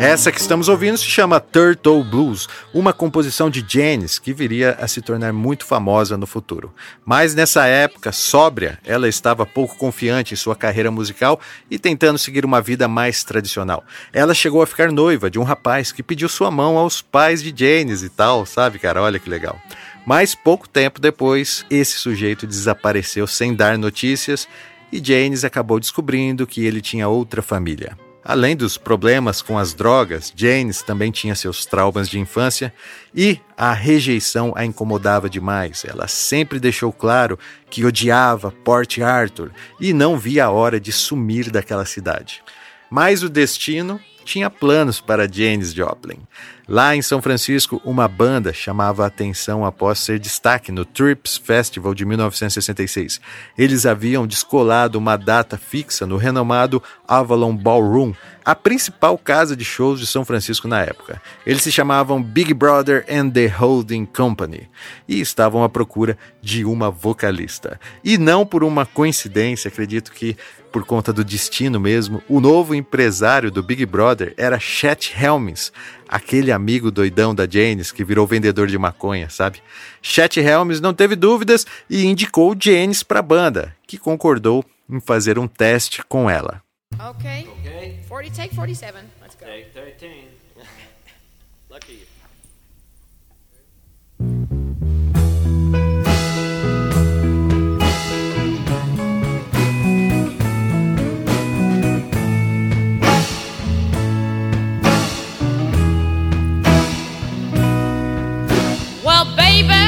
Essa 0.00 0.30
que 0.30 0.40
estamos 0.40 0.68
ouvindo 0.68 0.96
se 0.96 1.06
chama 1.06 1.40
Turtle 1.40 2.04
Blues, 2.04 2.48
uma 2.72 2.92
composição 2.92 3.50
de 3.50 3.64
Janis 3.66 4.16
que 4.16 4.32
viria 4.32 4.78
a 4.80 4.86
se 4.86 5.02
tornar 5.02 5.32
muito 5.32 5.64
famosa 5.64 6.16
no 6.16 6.24
futuro. 6.24 6.72
Mas 7.04 7.34
nessa 7.34 7.66
época, 7.66 8.12
sóbria, 8.12 8.78
ela 8.84 9.08
estava 9.08 9.44
pouco 9.44 9.76
confiante 9.76 10.34
em 10.34 10.36
sua 10.36 10.54
carreira 10.54 10.90
musical 10.92 11.40
e 11.68 11.80
tentando 11.80 12.16
seguir 12.16 12.44
uma 12.44 12.60
vida 12.60 12.86
mais 12.86 13.24
tradicional. 13.24 13.82
Ela 14.12 14.34
chegou 14.34 14.62
a 14.62 14.66
ficar 14.68 14.92
noiva 14.92 15.28
de 15.28 15.38
um 15.38 15.42
rapaz 15.42 15.90
que 15.90 16.02
pediu 16.02 16.28
sua 16.28 16.50
mão 16.50 16.78
aos 16.78 17.02
pais 17.02 17.42
de 17.42 17.52
Janis 17.54 18.04
e 18.04 18.08
tal, 18.08 18.46
sabe, 18.46 18.78
cara? 18.78 19.02
Olha 19.02 19.18
que 19.18 19.28
legal. 19.28 19.60
Mas 20.06 20.32
pouco 20.32 20.68
tempo 20.68 21.00
depois, 21.00 21.66
esse 21.68 21.98
sujeito 21.98 22.46
desapareceu 22.46 23.26
sem 23.26 23.52
dar 23.52 23.76
notícias 23.76 24.48
e 24.92 25.04
Janis 25.04 25.44
acabou 25.44 25.80
descobrindo 25.80 26.46
que 26.46 26.64
ele 26.64 26.80
tinha 26.80 27.08
outra 27.08 27.42
família. 27.42 28.07
Além 28.28 28.54
dos 28.54 28.76
problemas 28.76 29.40
com 29.40 29.56
as 29.56 29.72
drogas, 29.72 30.30
James 30.36 30.82
também 30.82 31.10
tinha 31.10 31.34
seus 31.34 31.64
traumas 31.64 32.10
de 32.10 32.18
infância 32.18 32.74
e 33.14 33.40
a 33.56 33.72
rejeição 33.72 34.52
a 34.54 34.66
incomodava 34.66 35.30
demais. 35.30 35.82
Ela 35.82 36.06
sempre 36.06 36.60
deixou 36.60 36.92
claro 36.92 37.38
que 37.70 37.86
odiava 37.86 38.52
Port 38.52 38.98
Arthur 38.98 39.50
e 39.80 39.94
não 39.94 40.18
via 40.18 40.44
a 40.44 40.50
hora 40.50 40.78
de 40.78 40.92
sumir 40.92 41.50
daquela 41.50 41.86
cidade. 41.86 42.42
Mas 42.90 43.22
o 43.22 43.30
destino 43.30 43.98
tinha 44.28 44.50
planos 44.50 45.00
para 45.00 45.26
Janis 45.26 45.72
Joplin. 45.72 46.18
Lá 46.68 46.94
em 46.94 47.00
São 47.00 47.22
Francisco, 47.22 47.80
uma 47.82 48.06
banda 48.06 48.52
chamava 48.52 49.02
a 49.02 49.06
atenção 49.06 49.64
após 49.64 50.00
ser 50.00 50.18
destaque 50.18 50.70
no 50.70 50.84
Trips 50.84 51.38
Festival 51.38 51.94
de 51.94 52.04
1966. 52.04 53.22
Eles 53.56 53.86
haviam 53.86 54.26
descolado 54.26 54.98
uma 54.98 55.16
data 55.16 55.56
fixa 55.56 56.06
no 56.06 56.18
renomado 56.18 56.82
Avalon 57.08 57.56
Ballroom, 57.56 58.12
a 58.44 58.54
principal 58.54 59.16
casa 59.16 59.56
de 59.56 59.64
shows 59.64 59.98
de 59.98 60.06
São 60.06 60.26
Francisco 60.26 60.68
na 60.68 60.82
época. 60.82 61.22
Eles 61.46 61.62
se 61.62 61.72
chamavam 61.72 62.22
Big 62.22 62.52
Brother 62.52 63.06
and 63.08 63.30
the 63.30 63.46
Holding 63.46 64.04
Company 64.04 64.68
e 65.08 65.22
estavam 65.22 65.64
à 65.64 65.70
procura 65.70 66.18
de 66.42 66.66
uma 66.66 66.90
vocalista. 66.90 67.80
E 68.04 68.18
não 68.18 68.44
por 68.44 68.62
uma 68.62 68.84
coincidência, 68.84 69.68
acredito 69.68 70.12
que 70.12 70.36
por 70.70 70.84
conta 70.84 71.12
do 71.12 71.24
destino 71.24 71.80
mesmo, 71.80 72.22
o 72.28 72.40
novo 72.40 72.74
empresário 72.74 73.50
do 73.50 73.62
Big 73.62 73.84
Brother 73.86 74.17
era 74.36 74.58
Chet 74.58 75.14
Helms, 75.16 75.72
aquele 76.08 76.52
amigo 76.52 76.90
doidão 76.90 77.34
da 77.34 77.48
Janis 77.48 77.92
que 77.92 78.04
virou 78.04 78.26
vendedor 78.26 78.66
de 78.66 78.78
maconha, 78.78 79.28
sabe? 79.30 79.62
Chet 80.02 80.40
Helms 80.40 80.80
não 80.80 80.94
teve 80.94 81.16
dúvidas 81.16 81.66
e 81.88 82.04
indicou 82.06 82.56
Janis 82.58 83.02
para 83.02 83.20
a 83.20 83.22
banda, 83.22 83.74
que 83.86 83.98
concordou 83.98 84.64
em 84.88 85.00
fazer 85.00 85.38
um 85.38 85.46
teste 85.46 86.02
com 86.02 86.28
ela. 86.28 86.62
Okay. 86.94 87.46
Okay. 87.60 87.98
40, 88.08 88.34
take 88.34 88.54
47. 88.54 88.94
Let's 89.20 89.34
go. 89.34 89.46
Take 89.46 89.70
13. 89.72 90.28
Lucky. 91.70 92.08
Well, 109.08 109.24
baby, 109.36 109.87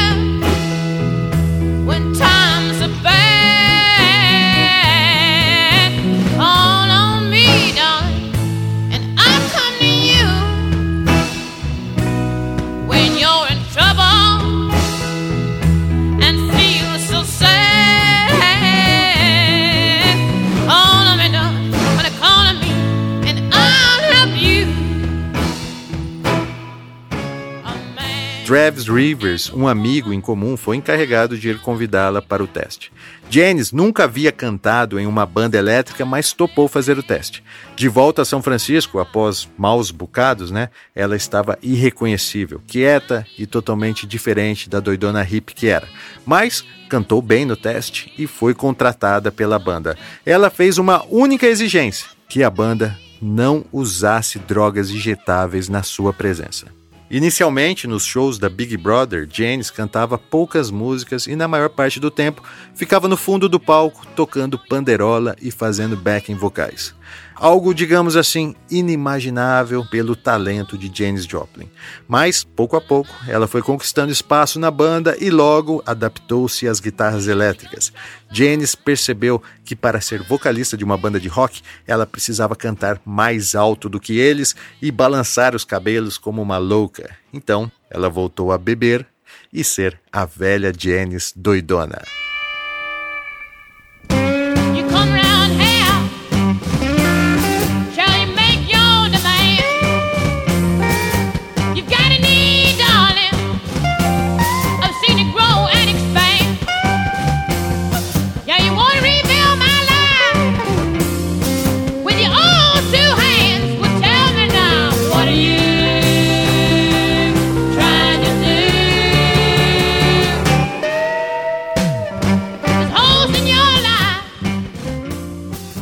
Travis 28.51 28.89
Rivers, 28.89 29.53
um 29.53 29.69
amigo 29.69 30.13
em 30.13 30.21
comum, 30.21 30.57
foi 30.57 30.75
encarregado 30.77 31.39
de 31.39 31.51
ir 31.51 31.61
convidá-la 31.61 32.21
para 32.21 32.43
o 32.43 32.49
teste. 32.49 32.91
Janis 33.31 33.71
nunca 33.71 34.03
havia 34.03 34.33
cantado 34.33 34.99
em 34.99 35.07
uma 35.07 35.25
banda 35.25 35.57
elétrica, 35.57 36.05
mas 36.05 36.33
topou 36.33 36.67
fazer 36.67 36.99
o 36.99 37.03
teste. 37.05 37.45
De 37.77 37.87
volta 37.87 38.23
a 38.23 38.25
São 38.25 38.43
Francisco, 38.43 38.99
após 38.99 39.49
maus 39.57 39.93
bocados, 39.93 40.51
né, 40.51 40.69
ela 40.97 41.15
estava 41.15 41.61
irreconhecível, 41.63 42.61
quieta 42.67 43.25
e 43.39 43.47
totalmente 43.47 44.05
diferente 44.05 44.69
da 44.69 44.81
doidona 44.81 45.23
hippie 45.23 45.55
que 45.55 45.69
era. 45.69 45.87
Mas 46.27 46.65
cantou 46.89 47.23
bem 47.23 47.45
no 47.45 47.55
teste 47.55 48.13
e 48.19 48.27
foi 48.27 48.53
contratada 48.53 49.31
pela 49.31 49.61
banda. 49.61 49.97
Ela 50.27 50.51
fez 50.51 50.77
uma 50.77 51.05
única 51.09 51.47
exigência: 51.47 52.09
que 52.29 52.43
a 52.43 52.51
banda 52.51 52.99
não 53.23 53.65
usasse 53.73 54.41
drogas 54.41 54.91
injetáveis 54.91 55.69
na 55.69 55.85
sua 55.85 56.13
presença. 56.13 56.80
Inicialmente, 57.11 57.89
nos 57.89 58.05
shows 58.05 58.39
da 58.39 58.49
Big 58.49 58.77
Brother, 58.77 59.27
Janis 59.29 59.69
cantava 59.69 60.17
poucas 60.17 60.71
músicas 60.71 61.27
e, 61.27 61.35
na 61.35 61.49
maior 61.49 61.69
parte 61.69 61.99
do 61.99 62.09
tempo, 62.09 62.41
ficava 62.73 63.09
no 63.09 63.17
fundo 63.17 63.49
do 63.49 63.59
palco 63.59 64.07
tocando 64.15 64.57
panderola 64.57 65.35
e 65.43 65.51
fazendo 65.51 65.97
backing 65.97 66.37
vocais. 66.37 66.95
Algo, 67.41 67.73
digamos 67.73 68.17
assim, 68.17 68.55
inimaginável 68.71 69.83
pelo 69.91 70.15
talento 70.15 70.77
de 70.77 70.93
Janis 70.95 71.25
Joplin. 71.25 71.71
Mas, 72.07 72.45
pouco 72.45 72.77
a 72.77 72.83
pouco, 72.83 73.09
ela 73.27 73.49
foi 73.49 73.63
conquistando 73.63 74.13
espaço 74.13 74.61
na 74.61 74.71
banda 74.71 75.17
e 75.19 75.31
logo 75.31 75.83
adaptou-se 75.87 76.69
às 76.69 76.81
guitarras 76.81 77.29
elétricas. 77.29 77.95
Janis 78.31 78.75
percebeu 78.75 79.43
que 79.65 79.75
para 79.75 80.03
ser 80.03 80.23
vocalista 80.23 80.77
de 80.77 80.85
uma 80.85 80.99
banda 80.99 81.19
de 81.19 81.29
rock, 81.29 81.63
ela 81.87 82.07
precisava 82.07 82.55
cantar 82.55 83.01
mais 83.07 83.55
alto 83.55 83.89
do 83.89 83.99
que 83.99 84.19
eles 84.19 84.55
e 84.83 84.91
balançar 84.91 85.57
os 85.57 85.65
cabelos 85.65 86.19
como 86.19 86.43
uma 86.43 86.59
louca. 86.59 87.17
Então, 87.33 87.73
ela 87.89 88.11
voltou 88.11 88.53
a 88.53 88.59
beber 88.59 89.07
e 89.51 89.65
ser 89.65 89.99
a 90.13 90.27
velha 90.27 90.71
Janis 90.79 91.33
doidona. 91.35 92.03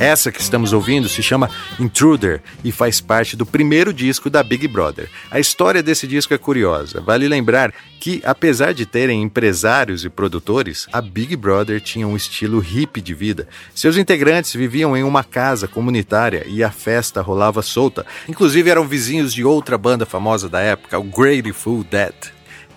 Essa 0.09 0.32
que 0.32 0.40
estamos 0.40 0.72
ouvindo 0.72 1.06
se 1.06 1.22
chama 1.22 1.50
Intruder 1.78 2.40
e 2.64 2.72
faz 2.72 2.98
parte 2.98 3.36
do 3.36 3.44
primeiro 3.44 3.92
disco 3.92 4.30
da 4.30 4.42
Big 4.42 4.66
Brother. 4.66 5.11
A 5.30 5.38
história 5.38 5.82
desse 5.82 6.06
disco 6.06 6.32
é 6.32 6.38
curiosa. 6.38 7.02
Vale 7.02 7.28
lembrar 7.28 7.74
que, 8.00 8.22
apesar 8.24 8.72
de 8.72 8.86
terem 8.86 9.22
empresários 9.22 10.06
e 10.06 10.09
produtores, 10.09 10.86
a 10.94 11.02
Big 11.02 11.36
Brother 11.36 11.78
tinha 11.78 12.09
um 12.09 12.16
estilo 12.16 12.59
hippie 12.59 13.02
de 13.02 13.12
vida. 13.12 13.46
Seus 13.74 13.98
integrantes 13.98 14.54
viviam 14.54 14.96
em 14.96 15.02
uma 15.02 15.22
casa 15.22 15.68
comunitária 15.68 16.42
e 16.46 16.64
a 16.64 16.70
festa 16.70 17.20
rolava 17.20 17.61
solta. 17.61 18.06
Inclusive 18.26 18.70
eram 18.70 18.88
vizinhos 18.88 19.34
de 19.34 19.44
outra 19.44 19.76
banda 19.76 20.06
famosa 20.06 20.48
da 20.48 20.61
época, 20.61 20.98
o 20.98 21.04
Grateful 21.04 21.84
Dead. 21.84 22.14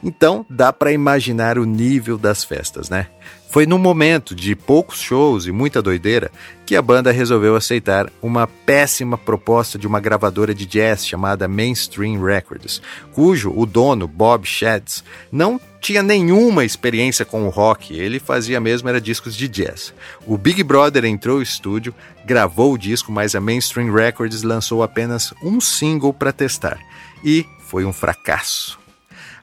Então, 0.03 0.45
dá 0.49 0.73
para 0.73 0.91
imaginar 0.91 1.57
o 1.57 1.63
nível 1.63 2.17
das 2.17 2.43
festas, 2.43 2.89
né? 2.89 3.07
Foi 3.51 3.65
num 3.65 3.77
momento 3.77 4.33
de 4.33 4.55
poucos 4.55 5.01
shows 5.01 5.45
e 5.45 5.51
muita 5.51 5.81
doideira 5.81 6.31
que 6.65 6.73
a 6.73 6.81
banda 6.81 7.11
resolveu 7.11 7.53
aceitar 7.53 8.09
uma 8.21 8.47
péssima 8.47 9.17
proposta 9.17 9.77
de 9.77 9.85
uma 9.85 9.99
gravadora 9.99 10.55
de 10.55 10.65
jazz 10.65 11.05
chamada 11.05 11.49
Mainstream 11.49 12.23
Records, 12.23 12.81
cujo 13.11 13.51
o 13.53 13.65
dono, 13.65 14.07
Bob 14.07 14.47
Shads, 14.47 15.03
não 15.29 15.59
tinha 15.81 16.01
nenhuma 16.01 16.63
experiência 16.63 17.25
com 17.25 17.45
o 17.45 17.49
rock, 17.49 17.93
ele 17.93 18.19
fazia 18.19 18.57
mesmo 18.61 18.87
era 18.87 19.01
discos 19.01 19.35
de 19.35 19.49
jazz. 19.49 19.93
O 20.25 20.37
Big 20.37 20.63
Brother 20.63 21.03
entrou 21.03 21.35
no 21.35 21.43
estúdio, 21.43 21.93
gravou 22.23 22.71
o 22.71 22.77
disco, 22.77 23.11
mas 23.11 23.35
a 23.35 23.41
Mainstream 23.41 23.93
Records 23.93 24.43
lançou 24.43 24.81
apenas 24.81 25.33
um 25.43 25.59
single 25.59 26.13
para 26.13 26.31
testar 26.31 26.79
e 27.21 27.45
foi 27.59 27.83
um 27.83 27.91
fracasso. 27.91 28.80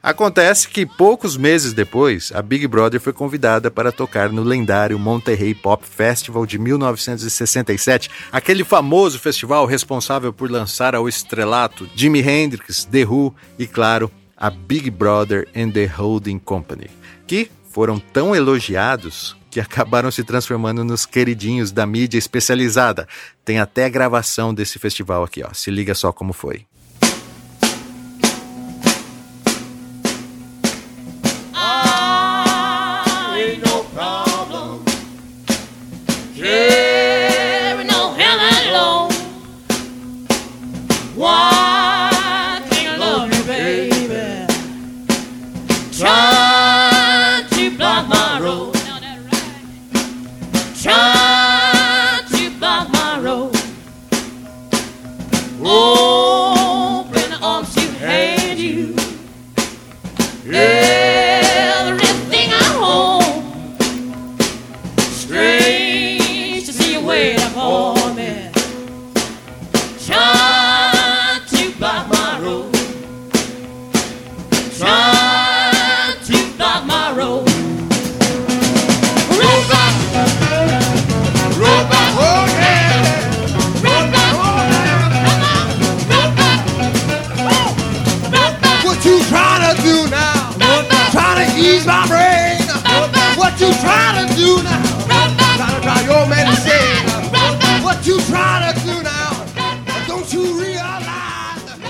Acontece 0.01 0.67
que 0.67 0.85
poucos 0.85 1.35
meses 1.35 1.73
depois, 1.73 2.31
a 2.33 2.41
Big 2.41 2.65
Brother 2.67 3.01
foi 3.01 3.11
convidada 3.11 3.69
para 3.69 3.91
tocar 3.91 4.31
no 4.31 4.43
lendário 4.43 4.97
Monterrey 4.97 5.53
Pop 5.53 5.85
Festival 5.85 6.45
de 6.45 6.57
1967, 6.57 8.09
aquele 8.31 8.63
famoso 8.63 9.19
festival 9.19 9.65
responsável 9.65 10.31
por 10.31 10.49
lançar 10.49 10.95
ao 10.95 11.09
estrelato 11.09 11.89
Jimi 11.95 12.21
Hendrix, 12.21 12.85
The 12.85 13.05
Who 13.05 13.35
e, 13.57 13.67
claro, 13.67 14.09
a 14.37 14.49
Big 14.49 14.89
Brother 14.89 15.47
and 15.53 15.71
the 15.71 15.85
Holding 15.85 16.39
Company, 16.39 16.89
que 17.27 17.51
foram 17.69 17.99
tão 17.99 18.33
elogiados 18.33 19.37
que 19.51 19.59
acabaram 19.59 20.11
se 20.11 20.23
transformando 20.23 20.83
nos 20.83 21.05
queridinhos 21.05 21.71
da 21.71 21.85
mídia 21.85 22.17
especializada. 22.17 23.07
Tem 23.43 23.59
até 23.59 23.85
a 23.85 23.89
gravação 23.89 24.53
desse 24.53 24.79
festival 24.79 25.23
aqui, 25.23 25.43
ó. 25.43 25.53
Se 25.53 25.71
liga 25.71 25.95
só 25.95 26.11
como 26.11 26.33
foi. 26.33 26.65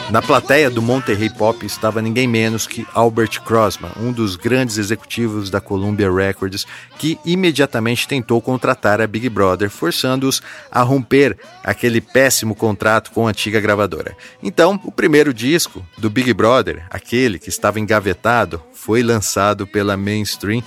Na 0.09 0.23
plateia 0.23 0.71
do 0.71 0.81
Monterrey 0.81 1.29
Pop 1.29 1.63
estava 1.63 2.01
ninguém 2.01 2.27
menos 2.27 2.65
que 2.65 2.83
Albert 2.95 3.41
Crossman, 3.43 3.91
um 3.95 4.11
dos 4.11 4.35
grandes 4.35 4.79
executivos 4.79 5.51
da 5.51 5.61
Columbia 5.61 6.11
Records, 6.11 6.65
que 6.97 7.19
imediatamente 7.23 8.07
tentou 8.07 8.41
contratar 8.41 8.99
a 9.01 9.05
Big 9.05 9.29
Brother, 9.29 9.69
forçando-os 9.69 10.41
a 10.71 10.81
romper 10.81 11.37
aquele 11.63 12.01
péssimo 12.01 12.55
contrato 12.55 13.11
com 13.11 13.27
a 13.27 13.29
antiga 13.29 13.59
gravadora. 13.59 14.17
Então, 14.41 14.81
o 14.83 14.91
primeiro 14.91 15.31
disco 15.31 15.85
do 15.95 16.09
Big 16.09 16.33
Brother, 16.33 16.87
aquele 16.89 17.37
que 17.37 17.49
estava 17.49 17.79
engavetado, 17.79 18.59
foi 18.73 19.03
lançado 19.03 19.67
pela 19.67 19.95
Mainstream 19.95 20.63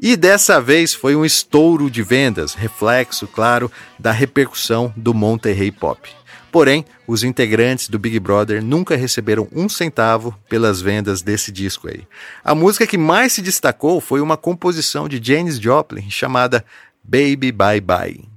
e 0.00 0.16
dessa 0.16 0.58
vez 0.58 0.94
foi 0.94 1.14
um 1.14 1.24
estouro 1.24 1.90
de 1.90 2.02
vendas, 2.02 2.54
reflexo, 2.54 3.26
claro, 3.26 3.70
da 3.98 4.10
repercussão 4.10 4.92
do 4.96 5.12
Monterrey 5.12 5.70
Pop. 5.70 6.08
Porém, 6.56 6.86
os 7.06 7.22
integrantes 7.22 7.86
do 7.86 7.98
Big 7.98 8.18
Brother 8.18 8.64
nunca 8.64 8.96
receberam 8.96 9.46
um 9.52 9.68
centavo 9.68 10.34
pelas 10.48 10.80
vendas 10.80 11.20
desse 11.20 11.52
disco 11.52 11.86
aí. 11.86 12.04
A 12.42 12.54
música 12.54 12.86
que 12.86 12.96
mais 12.96 13.34
se 13.34 13.42
destacou 13.42 14.00
foi 14.00 14.22
uma 14.22 14.38
composição 14.38 15.06
de 15.06 15.20
Janis 15.22 15.58
Joplin 15.58 16.10
chamada 16.10 16.64
Baby 17.04 17.52
Bye 17.52 17.82
Bye. 17.82 18.35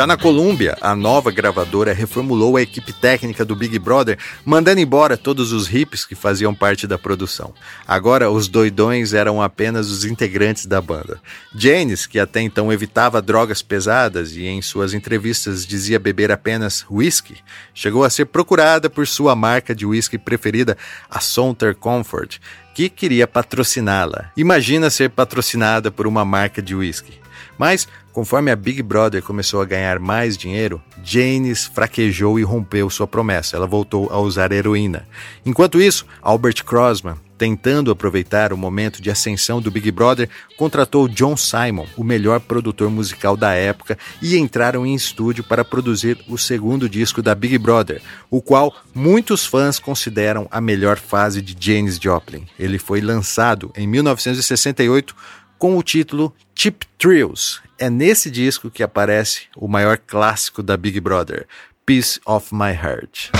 Já 0.00 0.06
na 0.06 0.16
Colômbia, 0.16 0.78
a 0.80 0.96
nova 0.96 1.30
gravadora 1.30 1.92
reformulou 1.92 2.56
a 2.56 2.62
equipe 2.62 2.90
técnica 2.90 3.44
do 3.44 3.54
Big 3.54 3.78
Brother, 3.78 4.16
mandando 4.46 4.80
embora 4.80 5.14
todos 5.14 5.52
os 5.52 5.70
hips 5.70 6.06
que 6.06 6.14
faziam 6.14 6.54
parte 6.54 6.86
da 6.86 6.96
produção. 6.96 7.52
Agora, 7.86 8.30
os 8.30 8.48
doidões 8.48 9.12
eram 9.12 9.42
apenas 9.42 9.90
os 9.90 10.06
integrantes 10.06 10.64
da 10.64 10.80
banda. 10.80 11.20
Janis, 11.54 12.06
que 12.06 12.18
até 12.18 12.40
então 12.40 12.72
evitava 12.72 13.20
drogas 13.20 13.60
pesadas 13.60 14.34
e 14.34 14.46
em 14.46 14.62
suas 14.62 14.94
entrevistas 14.94 15.66
dizia 15.66 15.98
beber 15.98 16.32
apenas 16.32 16.82
whisky, 16.90 17.36
chegou 17.74 18.02
a 18.02 18.08
ser 18.08 18.24
procurada 18.24 18.88
por 18.88 19.06
sua 19.06 19.36
marca 19.36 19.74
de 19.74 19.84
whisky 19.84 20.16
preferida, 20.16 20.78
a 21.10 21.20
Sonter 21.20 21.76
Comfort, 21.76 22.38
que 22.80 22.88
queria 22.88 23.26
patrociná-la. 23.26 24.30
Imagina 24.34 24.88
ser 24.88 25.10
patrocinada 25.10 25.90
por 25.90 26.06
uma 26.06 26.24
marca 26.24 26.62
de 26.62 26.74
whisky. 26.74 27.20
Mas, 27.58 27.86
conforme 28.10 28.50
a 28.50 28.56
Big 28.56 28.82
Brother 28.82 29.22
começou 29.22 29.60
a 29.60 29.66
ganhar 29.66 29.98
mais 29.98 30.38
dinheiro, 30.38 30.80
Janis 31.04 31.66
fraquejou 31.66 32.38
e 32.38 32.42
rompeu 32.42 32.88
sua 32.88 33.06
promessa. 33.06 33.56
Ela 33.56 33.66
voltou 33.66 34.08
a 34.10 34.18
usar 34.18 34.50
heroína. 34.52 35.06
Enquanto 35.44 35.80
isso, 35.80 36.06
Albert 36.22 36.64
Crossman, 36.64 37.16
tentando 37.40 37.90
aproveitar 37.90 38.52
o 38.52 38.56
momento 38.58 39.00
de 39.00 39.10
ascensão 39.10 39.62
do 39.62 39.70
Big 39.70 39.90
Brother, 39.90 40.28
contratou 40.58 41.08
John 41.08 41.38
Simon, 41.38 41.86
o 41.96 42.04
melhor 42.04 42.38
produtor 42.38 42.90
musical 42.90 43.34
da 43.34 43.54
época, 43.54 43.96
e 44.20 44.36
entraram 44.36 44.84
em 44.84 44.94
estúdio 44.94 45.42
para 45.42 45.64
produzir 45.64 46.22
o 46.28 46.36
segundo 46.36 46.86
disco 46.86 47.22
da 47.22 47.34
Big 47.34 47.56
Brother, 47.56 48.02
o 48.30 48.42
qual 48.42 48.76
muitos 48.94 49.46
fãs 49.46 49.78
consideram 49.78 50.46
a 50.50 50.60
melhor 50.60 50.98
fase 50.98 51.40
de 51.40 51.56
Janis 51.58 51.98
Joplin. 51.98 52.46
Ele 52.58 52.78
foi 52.78 53.00
lançado 53.00 53.72
em 53.74 53.86
1968 53.86 55.16
com 55.58 55.78
o 55.78 55.82
título 55.82 56.34
Cheap 56.54 56.84
Thrills. 56.98 57.58
É 57.78 57.88
nesse 57.88 58.30
disco 58.30 58.70
que 58.70 58.82
aparece 58.82 59.44
o 59.56 59.66
maior 59.66 59.96
clássico 59.96 60.62
da 60.62 60.76
Big 60.76 61.00
Brother, 61.00 61.46
Piece 61.86 62.20
of 62.26 62.54
My 62.54 62.72
Heart. 62.72 63.30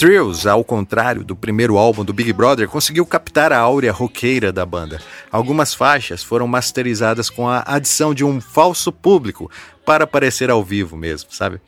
Thrills, 0.00 0.48
ao 0.48 0.64
contrário 0.64 1.22
do 1.22 1.36
primeiro 1.36 1.76
álbum 1.76 2.02
do 2.02 2.14
Big 2.14 2.32
Brother, 2.32 2.66
conseguiu 2.66 3.04
captar 3.04 3.52
a 3.52 3.58
áurea 3.58 3.92
roqueira 3.92 4.50
da 4.50 4.64
banda. 4.64 4.98
Algumas 5.30 5.74
faixas 5.74 6.22
foram 6.22 6.48
masterizadas 6.48 7.28
com 7.28 7.46
a 7.46 7.62
adição 7.66 8.14
de 8.14 8.24
um 8.24 8.40
falso 8.40 8.90
público 8.90 9.50
para 9.84 10.04
aparecer 10.04 10.48
ao 10.48 10.64
vivo 10.64 10.96
mesmo, 10.96 11.30
sabe? 11.30 11.60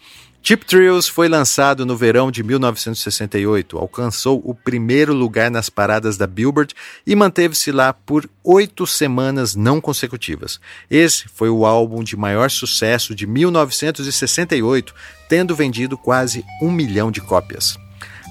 Chip 0.43 0.65
Thrills 0.65 1.11
foi 1.11 1.29
lançado 1.29 1.85
no 1.85 1.95
verão 1.95 2.31
de 2.31 2.43
1968, 2.43 3.77
alcançou 3.77 4.41
o 4.43 4.55
primeiro 4.55 5.13
lugar 5.13 5.51
nas 5.51 5.69
paradas 5.69 6.17
da 6.17 6.27
Billboard 6.27 6.75
e 7.07 7.15
manteve-se 7.15 7.71
lá 7.71 7.93
por 7.93 8.27
oito 8.43 8.87
semanas 8.87 9.55
não 9.55 9.79
consecutivas. 9.79 10.59
Esse 10.91 11.29
foi 11.29 11.51
o 11.51 11.67
álbum 11.67 12.03
de 12.03 12.17
maior 12.17 12.51
sucesso 12.51 13.15
de 13.15 13.27
1968, 13.27 14.95
tendo 15.29 15.55
vendido 15.55 15.99
quase 15.99 16.43
um 16.63 16.73
milhão 16.73 17.11
de 17.11 17.21
cópias. 17.21 17.77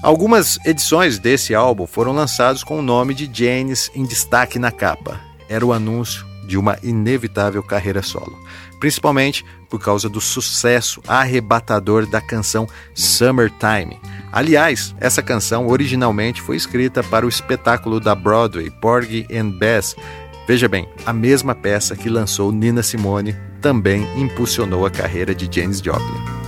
Algumas 0.02 0.58
edições 0.64 1.20
desse 1.20 1.54
álbum 1.54 1.86
foram 1.86 2.10
lançadas 2.10 2.64
com 2.64 2.76
o 2.76 2.82
nome 2.82 3.14
de 3.14 3.30
Janis 3.32 3.88
em 3.94 4.04
destaque 4.04 4.58
na 4.58 4.72
capa. 4.72 5.20
Era 5.48 5.64
o 5.64 5.72
anúncio 5.72 6.26
de 6.44 6.58
uma 6.58 6.76
inevitável 6.82 7.62
carreira 7.62 8.02
solo, 8.02 8.36
principalmente 8.80 9.44
por 9.70 9.80
causa 9.80 10.08
do 10.08 10.20
sucesso 10.20 11.00
arrebatador 11.06 12.04
da 12.04 12.20
canção 12.20 12.66
Summertime. 12.92 13.96
Aliás, 14.32 14.92
essa 14.98 15.22
canção 15.22 15.68
originalmente 15.68 16.42
foi 16.42 16.56
escrita 16.56 17.00
para 17.04 17.24
o 17.24 17.28
espetáculo 17.28 18.00
da 18.00 18.12
Broadway 18.12 18.70
Porgy 18.70 19.24
and 19.32 19.50
Bess. 19.50 19.94
Veja 20.48 20.68
bem, 20.68 20.88
a 21.06 21.12
mesma 21.12 21.54
peça 21.54 21.94
que 21.94 22.08
lançou 22.08 22.50
Nina 22.50 22.82
Simone 22.82 23.36
também 23.60 24.04
impulsionou 24.20 24.84
a 24.84 24.90
carreira 24.90 25.32
de 25.32 25.48
Janis 25.48 25.78
Joplin. 25.78 26.41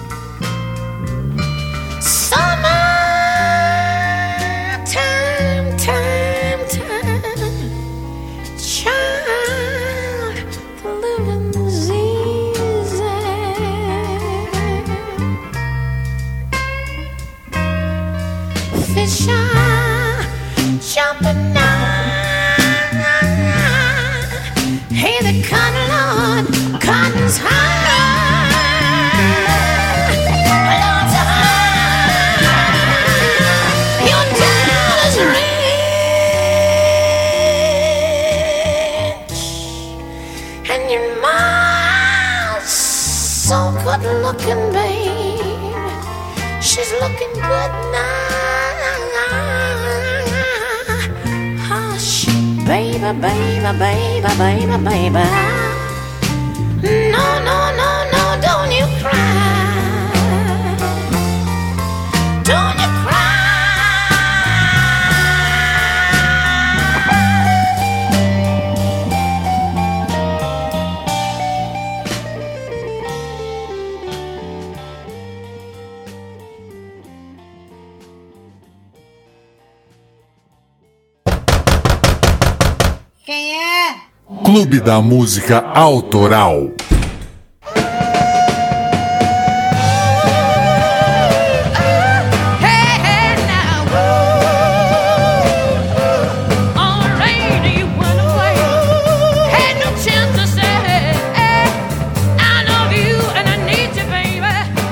Baby, 53.72 54.28
baby, 54.36 54.76
baby, 54.84 55.63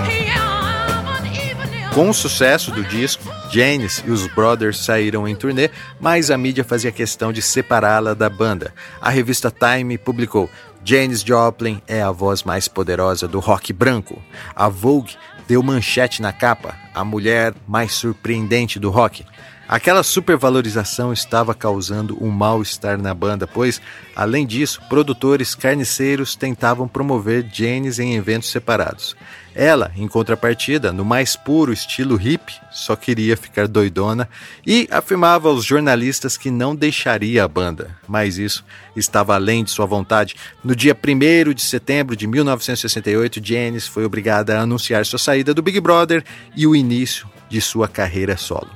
Yeah, 0.07 1.03
but 1.05 1.25
even 1.27 1.73
if 1.73 1.95
Com 1.95 2.11
o 2.11 2.15
sucesso 2.15 2.71
do 2.71 2.85
disco, 2.85 3.32
Janis 3.53 4.03
e 4.07 4.11
os 4.11 4.27
Brothers 4.29 4.79
saíram 4.79 5.29
em 5.29 5.37
turnê, 5.37 5.69
mas 6.01 6.31
a 6.31 6.39
mídia 6.39 6.65
fazia 6.65 6.91
questão 6.91 7.31
de 7.31 7.43
separá-la 7.43 8.15
da 8.15 8.31
banda. 8.31 8.73
A 8.99 9.11
revista 9.11 9.51
Time 9.53 9.99
publicou: 9.99 10.49
Janis 10.83 11.21
Joplin 11.21 11.83
é 11.87 12.01
a 12.01 12.11
voz 12.11 12.45
mais 12.45 12.67
poderosa 12.67 13.29
do 13.29 13.39
rock 13.41 13.71
branco. 13.71 14.21
A 14.57 14.71
Vogue 14.71 15.17
deu 15.47 15.63
manchete 15.63 16.23
na 16.23 16.33
capa: 16.33 16.75
a 16.95 17.05
mulher 17.05 17.53
mais 17.69 17.93
surpreendente 17.93 18.79
do 18.79 18.89
rock. 18.89 19.27
Aquela 19.69 20.03
supervalorização 20.03 21.13
estava 21.13 21.55
causando 21.55 22.23
um 22.23 22.31
mal-estar 22.31 23.01
na 23.01 23.15
banda, 23.15 23.47
pois, 23.47 23.81
além 24.17 24.47
disso, 24.47 24.83
produtores 24.89 25.55
carniceiros 25.55 26.35
tentavam 26.35 26.89
promover 26.89 27.47
Janis 27.51 27.99
em 27.99 28.15
eventos 28.15 28.51
separados. 28.51 29.17
Ela, 29.55 29.93
em 29.97 30.09
contrapartida, 30.09 30.93
no 30.93 31.05
mais 31.05 31.37
puro 31.37 31.73
estilo 31.73 32.21
hip, 32.21 32.53
só 32.71 32.97
queria 32.97 33.37
ficar 33.37 33.69
doidona 33.69 34.29
e 34.67 34.89
afirmava 34.91 35.49
aos 35.49 35.65
jornalistas 35.65 36.39
que 36.39 36.51
não 36.51 36.75
deixaria 36.75 37.45
a 37.45 37.49
banda. 37.49 37.95
Mas 38.09 38.39
isso 38.39 38.65
estava 38.97 39.35
além 39.35 39.63
de 39.63 39.71
sua 39.71 39.85
vontade. 39.85 40.35
No 40.65 40.75
dia 40.75 40.97
1 40.97 41.53
de 41.53 41.63
setembro 41.63 42.17
de 42.17 42.27
1968, 42.27 43.41
Janis 43.45 43.87
foi 43.87 44.05
obrigada 44.05 44.59
a 44.59 44.63
anunciar 44.63 45.05
sua 45.05 45.19
saída 45.19 45.53
do 45.53 45.63
Big 45.63 45.81
Brother 45.81 46.25
e 46.57 46.67
o 46.67 46.75
início 46.75 47.29
de 47.49 47.61
sua 47.61 47.87
carreira 47.87 48.37
solo. 48.39 48.71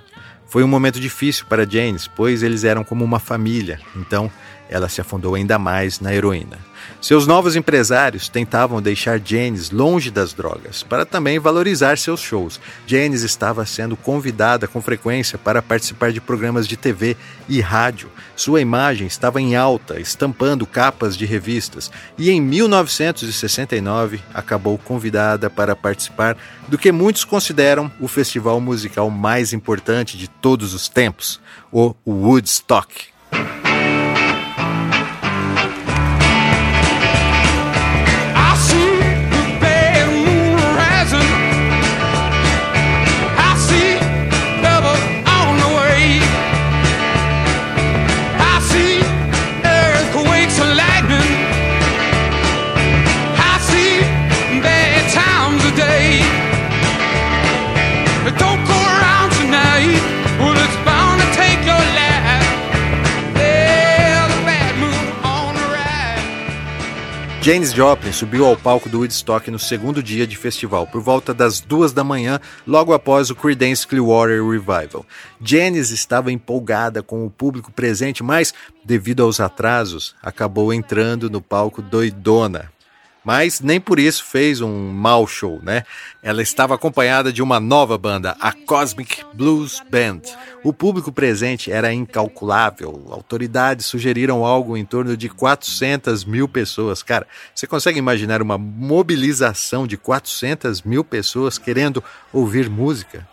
Foi 0.47 0.63
um 0.63 0.69
momento 0.69 1.01
difícil 1.01 1.47
para 1.49 1.69
Janis, 1.69 2.07
pois 2.07 2.43
eles 2.43 2.65
eram 2.65 2.85
como 2.85 3.05
uma 3.05 3.19
família, 3.19 3.81
então 3.97 4.31
ela 4.69 4.89
se 4.89 5.01
afundou 5.01 5.35
ainda 5.35 5.59
mais 5.59 6.01
na 6.01 6.15
heroína. 6.15 6.59
Seus 7.01 7.27
novos 7.27 7.57
empresários 7.57 8.29
tentavam 8.29 8.83
deixar 8.83 9.21
Janis 9.25 9.71
longe 9.71 10.11
das 10.11 10.33
drogas, 10.33 10.83
para 10.83 11.07
também 11.07 11.39
valorizar 11.39 11.99
seus 11.99 12.21
shows. 12.21 12.61
Janis 12.87 13.23
estava 13.23 13.65
sendo 13.67 13.97
convidada 13.97 14.67
com 14.67 14.81
frequência 14.81 15.39
para 15.39 15.63
participar 15.63 16.13
de 16.13 16.21
programas 16.21 16.67
de 16.67 16.77
TV 16.77 17.17
e 17.49 17.61
rádio. 17.61 18.11
Sua 18.35 18.61
imagem 18.61 19.07
estava 19.07 19.41
em 19.41 19.57
alta, 19.57 20.01
estampando 20.01 20.67
capas 20.67 21.17
de 21.17 21.25
revistas, 21.25 21.91
e 22.19 22.31
em 22.31 22.41
1969 22.41 24.21
acabou 24.35 24.79
convidada 24.79 25.49
para 25.49 25.77
participar 25.77 26.37
do 26.69 26.79
que 26.79 26.91
muitos 26.91 27.25
consideram 27.25 27.91
o 28.01 28.09
festival 28.09 28.61
musical 28.61 29.11
mais 29.11 29.53
importante 29.53 30.17
de 30.19 30.29
todos 30.29 30.75
os 30.75 30.89
tempos, 30.89 31.41
o 31.73 31.95
Woodstock. 32.07 33.17
Janis 67.47 67.73
Joplin 67.73 68.11
subiu 68.11 68.45
ao 68.45 68.57
palco 68.57 68.89
do 68.89 68.99
Woodstock 68.99 69.53
no 69.53 69.59
segundo 69.61 70.03
dia 70.03 70.27
de 70.27 70.37
festival, 70.37 70.85
por 70.85 71.01
volta 71.01 71.33
das 71.33 71.61
duas 71.61 71.93
da 71.93 72.03
manhã, 72.03 72.41
logo 72.67 72.93
após 72.93 73.31
o 73.31 73.37
Creedence 73.37 73.87
Clearwater 73.87 74.45
Revival. 74.45 75.07
Janis 75.41 75.93
estava 75.93 76.33
empolgada 76.33 77.05
com 77.05 77.25
o 77.25 77.31
público 77.31 77.71
presente, 77.71 78.21
mas, 78.21 78.53
devido 78.85 79.23
aos 79.23 79.39
atrasos, 79.39 80.17
acabou 80.21 80.75
entrando 80.75 81.31
no 81.31 81.41
palco 81.41 81.81
doidona. 81.81 82.73
Mas 83.27 83.61
nem 83.61 83.81
por 83.81 83.99
isso 83.99 84.23
fez 84.23 84.61
um 84.61 84.93
mau 84.93 85.27
show, 85.27 85.59
né? 85.61 85.83
Ela 86.23 86.41
estava 86.43 86.77
acompanhada 86.77 87.33
de 87.33 87.43
uma 87.43 87.59
nova 87.59 87.99
banda, 87.99 88.37
a 88.39 88.53
Cosmic 88.53 89.25
Blues 89.35 89.83
Band. 89.91 90.21
O 90.63 90.73
público 90.73 91.11
presente 91.11 91.73
era 91.73 91.93
incalculável. 91.93 93.09
Autoridades 93.11 93.87
sugeriram 93.87 94.45
algo 94.45 94.77
em 94.77 94.85
torno 94.85 95.17
de 95.17 95.29
400 95.29 96.25
mil 96.25 96.47
pessoas. 96.47 97.03
Cara, 97.03 97.27
você 97.53 97.67
consegue 97.67 97.99
imaginar 97.99 98.41
uma 98.41 98.57
mobilização 98.57 99.89
de 99.89 99.97
400 99.97 100.83
mil 100.83 101.03
pessoas 101.03 101.59
querendo 101.59 102.05
ouvir 102.33 102.71
música? 102.71 103.27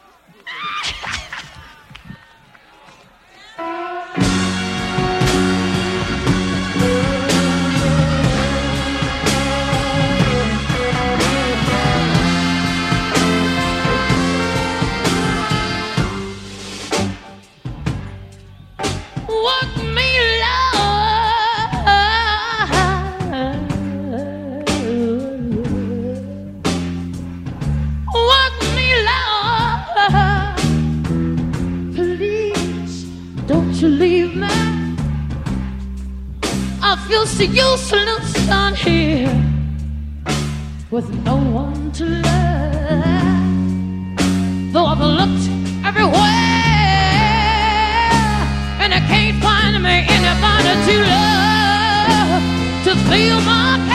I 37.13 37.15
feel 37.15 37.27
so 37.27 37.43
useless 37.43 38.33
down 38.47 38.73
here 38.73 39.29
with 40.89 41.07
no 41.23 41.35
one 41.35 41.91
to 41.91 42.05
love. 42.05 43.43
Though 44.73 44.85
I've 44.87 44.99
looked 44.99 45.47
everywhere 45.85 46.17
and 48.81 48.95
I 48.95 49.01
can't 49.11 49.39
find 49.43 49.83
me 49.83 50.07
anybody 50.09 50.73
to 50.87 50.95
love 51.13 52.43
to 52.85 52.95
feel 53.07 53.39
my 53.41 53.77
care 53.87 53.92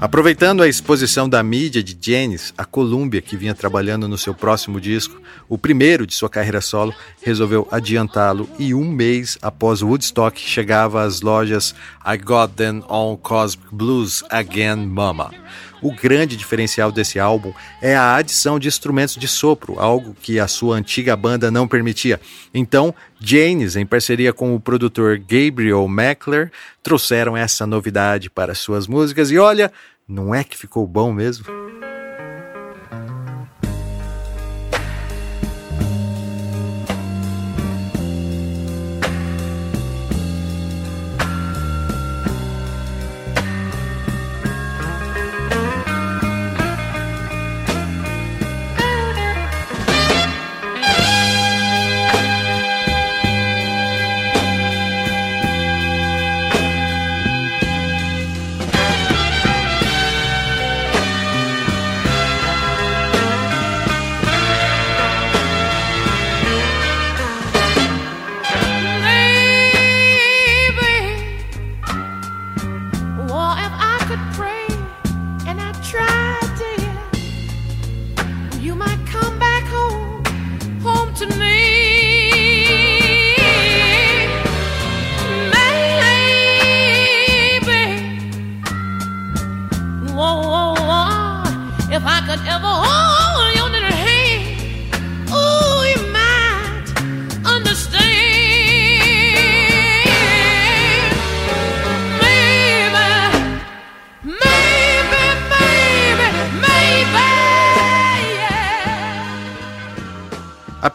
Aproveitando 0.00 0.62
a 0.62 0.68
exposição 0.68 1.28
da 1.28 1.42
mídia 1.42 1.82
de 1.82 1.98
Janis, 2.00 2.54
a 2.56 2.64
Columbia, 2.64 3.20
que 3.20 3.36
vinha 3.36 3.52
trabalhando 3.52 4.06
no 4.06 4.16
seu 4.16 4.32
próximo 4.32 4.80
disco, 4.80 5.20
o 5.48 5.58
primeiro 5.58 6.06
de 6.06 6.14
sua 6.14 6.30
carreira 6.30 6.60
solo, 6.60 6.94
resolveu 7.20 7.66
adiantá-lo 7.68 8.48
e 8.60 8.72
um 8.72 8.88
mês 8.88 9.36
após 9.42 9.82
Woodstock 9.82 10.40
chegava 10.40 11.02
às 11.02 11.20
lojas 11.20 11.74
I 12.06 12.16
Got 12.16 12.52
Them 12.54 12.84
on 12.88 13.16
Cosmic 13.16 13.74
Blues 13.74 14.22
Again 14.30 14.86
Mama. 14.86 15.32
O 15.80 15.92
grande 15.92 16.36
diferencial 16.36 16.90
desse 16.90 17.18
álbum 17.18 17.52
é 17.80 17.94
a 17.94 18.16
adição 18.16 18.58
de 18.58 18.68
instrumentos 18.68 19.16
de 19.16 19.28
sopro, 19.28 19.78
algo 19.78 20.16
que 20.20 20.40
a 20.40 20.48
sua 20.48 20.76
antiga 20.76 21.16
banda 21.16 21.50
não 21.50 21.68
permitia. 21.68 22.20
Então, 22.52 22.94
Janis, 23.20 23.76
em 23.76 23.86
parceria 23.86 24.32
com 24.32 24.54
o 24.54 24.60
produtor 24.60 25.18
Gabriel 25.18 25.86
Mackler, 25.86 26.50
trouxeram 26.82 27.36
essa 27.36 27.66
novidade 27.66 28.28
para 28.28 28.54
suas 28.54 28.86
músicas 28.86 29.30
e 29.30 29.38
olha, 29.38 29.72
não 30.08 30.34
é 30.34 30.42
que 30.42 30.56
ficou 30.56 30.86
bom 30.86 31.12
mesmo? 31.12 31.67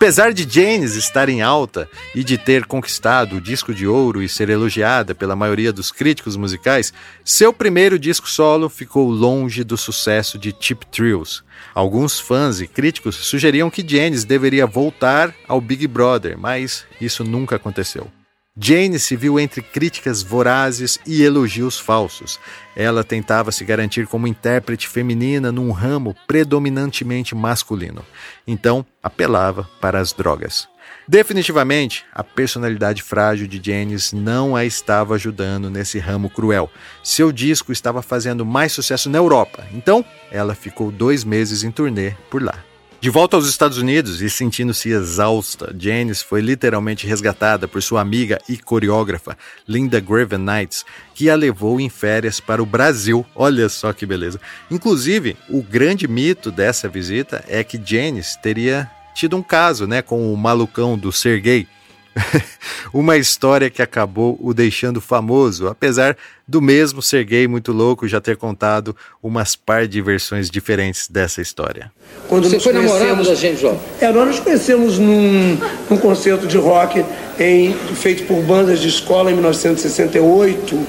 Apesar 0.03 0.33
de 0.33 0.43
Janis 0.43 0.95
estar 0.95 1.29
em 1.29 1.41
alta 1.41 1.89
e 2.13 2.25
de 2.25 2.37
ter 2.37 2.65
conquistado 2.65 3.37
o 3.37 3.41
disco 3.41 3.73
de 3.73 3.87
ouro 3.87 4.21
e 4.21 4.27
ser 4.27 4.49
elogiada 4.49 5.15
pela 5.15 5.33
maioria 5.33 5.71
dos 5.71 5.93
críticos 5.93 6.35
musicais, 6.35 6.91
seu 7.23 7.53
primeiro 7.53 7.97
disco 7.97 8.29
solo 8.29 8.67
ficou 8.67 9.09
longe 9.09 9.63
do 9.63 9.77
sucesso 9.77 10.37
de 10.37 10.53
Cheap 10.59 10.85
Thrills. 10.87 11.41
Alguns 11.73 12.19
fãs 12.19 12.59
e 12.59 12.67
críticos 12.67 13.15
sugeriam 13.15 13.69
que 13.69 13.81
Janis 13.87 14.25
deveria 14.25 14.67
voltar 14.67 15.33
ao 15.47 15.61
Big 15.61 15.87
Brother, 15.87 16.37
mas 16.37 16.83
isso 16.99 17.23
nunca 17.23 17.55
aconteceu. 17.55 18.11
Jane 18.55 18.99
se 18.99 19.15
viu 19.15 19.39
entre 19.39 19.63
críticas 19.63 20.21
vorazes 20.21 20.99
e 21.07 21.23
elogios 21.23 21.79
falsos. 21.79 22.39
Ela 22.75 23.03
tentava 23.03 23.51
se 23.51 23.65
garantir 23.65 24.05
como 24.05 24.27
intérprete 24.27 24.87
feminina 24.87 25.51
num 25.51 25.71
ramo 25.71 26.15
predominantemente 26.27 27.33
masculino. 27.33 28.05
Então, 28.45 28.85
apelava 29.01 29.67
para 29.81 29.99
as 29.99 30.13
drogas. 30.13 30.67
Definitivamente, 31.07 32.05
a 32.13 32.23
personalidade 32.23 33.01
frágil 33.01 33.47
de 33.47 33.59
Janis 33.61 34.13
não 34.13 34.55
a 34.55 34.63
estava 34.63 35.15
ajudando 35.15 35.69
nesse 35.69 35.97
ramo 35.97 36.29
cruel. 36.29 36.69
Seu 37.03 37.31
disco 37.31 37.71
estava 37.71 38.03
fazendo 38.03 38.45
mais 38.45 38.71
sucesso 38.71 39.09
na 39.09 39.17
Europa, 39.17 39.65
então 39.73 40.05
ela 40.31 40.53
ficou 40.53 40.91
dois 40.91 41.23
meses 41.23 41.63
em 41.63 41.71
turnê 41.71 42.11
por 42.29 42.41
lá. 42.41 42.63
De 43.03 43.09
volta 43.09 43.35
aos 43.35 43.49
Estados 43.49 43.77
Unidos 43.77 44.21
e 44.21 44.29
sentindo-se 44.29 44.87
exausta, 44.87 45.75
Janis 45.77 46.21
foi 46.21 46.39
literalmente 46.39 47.05
resgatada 47.05 47.67
por 47.67 47.83
sua 47.83 47.99
amiga 47.99 48.39
e 48.47 48.55
coreógrafa 48.55 49.37
Linda 49.67 49.99
Graven 49.99 50.39
Knights, 50.39 50.85
que 51.13 51.29
a 51.29 51.35
levou 51.35 51.81
em 51.81 51.89
férias 51.89 52.39
para 52.39 52.63
o 52.63 52.65
Brasil. 52.65 53.25
Olha 53.35 53.67
só 53.67 53.91
que 53.91 54.05
beleza. 54.05 54.39
Inclusive, 54.71 55.35
o 55.49 55.61
grande 55.61 56.07
mito 56.07 56.49
dessa 56.49 56.87
visita 56.87 57.43
é 57.49 57.61
que 57.61 57.77
Janis 57.83 58.37
teria 58.37 58.89
tido 59.13 59.35
um 59.35 59.43
caso, 59.43 59.85
né, 59.85 60.01
com 60.01 60.33
o 60.33 60.37
malucão 60.37 60.97
do 60.97 61.11
Sergei. 61.11 61.67
Uma 62.93 63.18
história 63.18 63.70
que 63.70 63.82
acabou 63.82 64.38
o 64.41 64.53
deixando 64.53 65.01
famoso, 65.01 65.68
apesar 65.68 66.16
do 66.47 66.61
mesmo 66.61 67.01
Sergei 67.01 67.47
muito 67.47 67.72
louco 67.72 68.07
já 68.07 68.22
ter 68.22 68.38
contado 68.38 68.95
umas 69.22 69.55
par 69.55 69.88
de 69.88 69.99
versões 70.01 70.49
diferentes 70.49 71.07
dessa 71.07 71.41
história. 71.41 71.91
Quando 72.28 72.47
Você 72.47 72.55
nos 72.55 72.64
foi 72.64 72.74
namorado 72.74 72.99
conhecemos- 72.99 73.28
da 73.28 73.36
James 73.36 73.59
Joplin? 73.59 73.80
É, 73.99 74.11
nós 74.11 74.28
nos 74.28 74.39
conhecemos 74.41 74.99
num, 74.99 75.57
num 75.89 75.97
concerto 75.97 76.45
de 76.45 76.57
rock 76.57 77.03
em, 77.39 77.74
feito 77.95 78.24
por 78.28 78.41
bandas 78.43 78.80
de 78.80 78.89
escola 78.89 79.32
em 79.32 79.34
1968, 79.34 80.80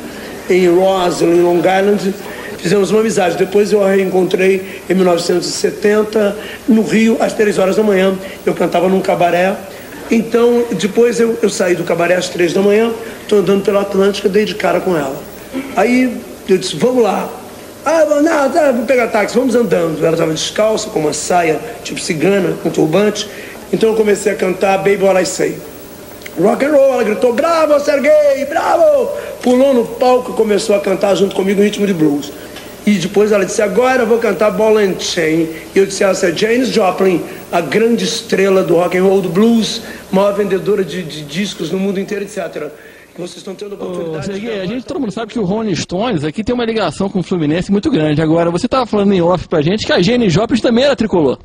em 0.50 0.68
Roswell, 0.68 1.32
em 1.34 1.40
Long 1.40 1.58
Island. 1.58 2.14
Fizemos 2.58 2.90
uma 2.90 3.00
amizade. 3.00 3.36
Depois 3.36 3.72
eu 3.72 3.82
a 3.82 3.90
reencontrei 3.90 4.82
em 4.88 4.94
1970, 4.94 6.36
no 6.68 6.82
Rio, 6.82 7.16
às 7.20 7.32
três 7.32 7.58
horas 7.58 7.76
da 7.76 7.82
manhã. 7.82 8.14
Eu 8.44 8.54
cantava 8.54 8.88
num 8.88 9.00
cabaré. 9.00 9.56
Então, 10.10 10.64
depois 10.72 11.18
eu, 11.18 11.38
eu 11.42 11.48
saí 11.48 11.74
do 11.74 11.84
cabaré 11.84 12.14
às 12.14 12.28
três 12.28 12.52
da 12.52 12.60
manhã, 12.60 12.92
estou 13.22 13.38
andando 13.38 13.64
pela 13.64 13.80
Atlântica, 13.80 14.28
dei 14.28 14.44
de 14.44 14.54
cara 14.54 14.80
com 14.80 14.96
ela. 14.96 15.16
Aí 15.76 16.20
eu 16.48 16.58
disse, 16.58 16.76
vamos 16.76 17.02
lá. 17.02 17.28
Ah, 17.84 18.04
vou, 18.06 18.22
não, 18.22 18.50
tá, 18.50 18.72
vou 18.72 18.86
pegar 18.86 19.08
táxi, 19.08 19.36
vamos 19.36 19.54
andando. 19.54 19.98
Ela 20.00 20.12
estava 20.12 20.32
descalça, 20.32 20.88
com 20.90 21.00
uma 21.00 21.12
saia 21.12 21.60
tipo 21.82 22.00
cigana, 22.00 22.56
com 22.62 22.70
turbante. 22.70 23.28
Então 23.72 23.90
eu 23.90 23.96
comecei 23.96 24.32
a 24.32 24.34
cantar 24.34 24.78
Baby 24.78 25.02
What 25.02 25.20
I 25.20 25.26
Say. 25.26 25.58
Rock 26.40 26.64
and 26.64 26.72
roll, 26.72 26.94
ela 26.94 27.04
gritou, 27.04 27.32
bravo, 27.32 27.78
Sergei, 27.78 28.44
bravo! 28.48 29.08
Pulou 29.40 29.72
no 29.72 29.84
palco 29.84 30.32
e 30.32 30.34
começou 30.34 30.74
a 30.74 30.80
cantar 30.80 31.14
junto 31.14 31.34
comigo 31.36 31.60
em 31.60 31.64
ritmo 31.64 31.86
de 31.86 31.94
blues. 31.94 32.32
E 32.86 32.92
depois 32.92 33.32
ela 33.32 33.44
disse, 33.44 33.62
agora 33.62 34.02
eu 34.02 34.06
vou 34.06 34.18
cantar 34.18 34.50
Ball 34.50 34.78
and 34.78 35.00
Chain. 35.00 35.48
E 35.74 35.78
eu 35.78 35.86
disse, 35.86 36.04
essa 36.04 36.28
é 36.28 36.36
Janis 36.36 36.68
Joplin, 36.68 37.22
a 37.50 37.60
grande 37.60 38.04
estrela 38.04 38.62
do 38.62 38.74
rock 38.74 38.96
and 38.98 39.02
roll, 39.02 39.22
do 39.22 39.28
blues, 39.28 39.82
maior 40.12 40.34
vendedora 40.34 40.84
de, 40.84 41.02
de 41.02 41.22
discos 41.22 41.70
no 41.70 41.78
mundo 41.78 41.98
inteiro, 41.98 42.24
etc. 42.24 42.70
Vocês 43.16 43.36
estão 43.36 43.54
tendo 43.54 43.76
a 43.76 43.78
Ô, 43.78 43.82
oportunidade 43.82 44.26
Serguei, 44.26 44.54
de 44.54 44.60
a 44.60 44.66
gente, 44.66 44.84
todo 44.84 45.00
mundo 45.00 45.12
sabe 45.12 45.32
que 45.32 45.38
o 45.38 45.44
Rolling 45.44 45.74
Stones 45.76 46.24
aqui 46.24 46.42
tem 46.42 46.54
uma 46.54 46.64
ligação 46.64 47.08
com 47.08 47.20
o 47.20 47.22
Fluminense 47.22 47.70
muito 47.70 47.90
grande. 47.90 48.20
Agora, 48.20 48.50
você 48.50 48.66
estava 48.66 48.84
falando 48.86 49.12
em 49.12 49.22
off 49.22 49.48
pra 49.48 49.62
gente 49.62 49.86
que 49.86 49.92
a 49.92 50.02
Jenny 50.02 50.28
Joplin 50.28 50.60
também 50.60 50.84
era 50.84 50.96
tricolor. 50.96 51.38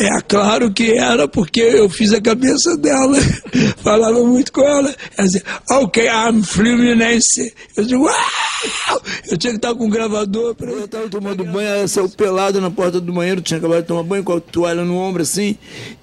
É 0.00 0.18
claro 0.22 0.72
que 0.72 0.92
era, 0.92 1.28
porque 1.28 1.60
eu 1.60 1.86
fiz 1.90 2.10
a 2.14 2.22
cabeça 2.22 2.74
dela, 2.74 3.18
falava 3.84 4.24
muito 4.24 4.50
com 4.50 4.62
ela. 4.62 4.94
Ela 5.14 5.26
dizia, 5.26 5.44
ok, 5.68 6.06
I'm 6.06 6.42
Fluminense. 6.42 7.52
Eu 7.76 7.84
digo, 7.84 8.04
uau! 8.04 9.02
Eu 9.30 9.36
tinha 9.36 9.52
que 9.52 9.58
estar 9.58 9.74
com 9.74 9.84
um 9.84 9.90
gravador. 9.90 10.54
Pra... 10.54 10.70
Eu 10.70 10.86
estava 10.86 11.06
tomando 11.10 11.44
banho, 11.44 11.68
ela 11.68 11.86
saiu 11.86 12.08
pelada 12.08 12.62
na 12.62 12.70
porta 12.70 12.98
do 12.98 13.12
banheiro, 13.12 13.42
tinha 13.42 13.58
acabado 13.58 13.82
de 13.82 13.88
tomar 13.88 14.02
banho 14.02 14.24
com 14.24 14.32
a 14.32 14.40
toalha 14.40 14.82
no 14.86 14.96
ombro 14.96 15.20
assim, 15.20 15.58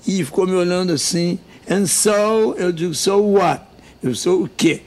e 0.05 0.23
ficou 0.23 0.45
me 0.45 0.53
olhando 0.53 0.93
assim. 0.93 1.39
And 1.67 1.87
so, 1.87 2.53
eu 2.55 2.71
digo, 2.71 2.93
so 2.93 3.17
what? 3.17 3.63
Eu 4.03 4.13
sou 4.13 4.43
o 4.43 4.49
quê? 4.55 4.81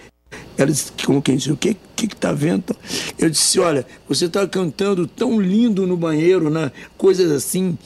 Ela 0.56 0.70
disse, 0.70 0.92
como 1.04 1.20
quem 1.20 1.36
disse, 1.36 1.50
o 1.50 1.56
que 1.56 1.76
que 2.00 2.08
que 2.08 2.16
tá 2.16 2.32
vendo? 2.32 2.74
Eu 3.18 3.28
disse, 3.28 3.60
olha, 3.60 3.86
você 4.08 4.24
está 4.24 4.46
cantando 4.46 5.06
tão 5.06 5.40
lindo 5.40 5.86
no 5.86 5.96
banheiro, 5.96 6.48
né? 6.48 6.72
Coisas 6.96 7.30
assim, 7.30 7.76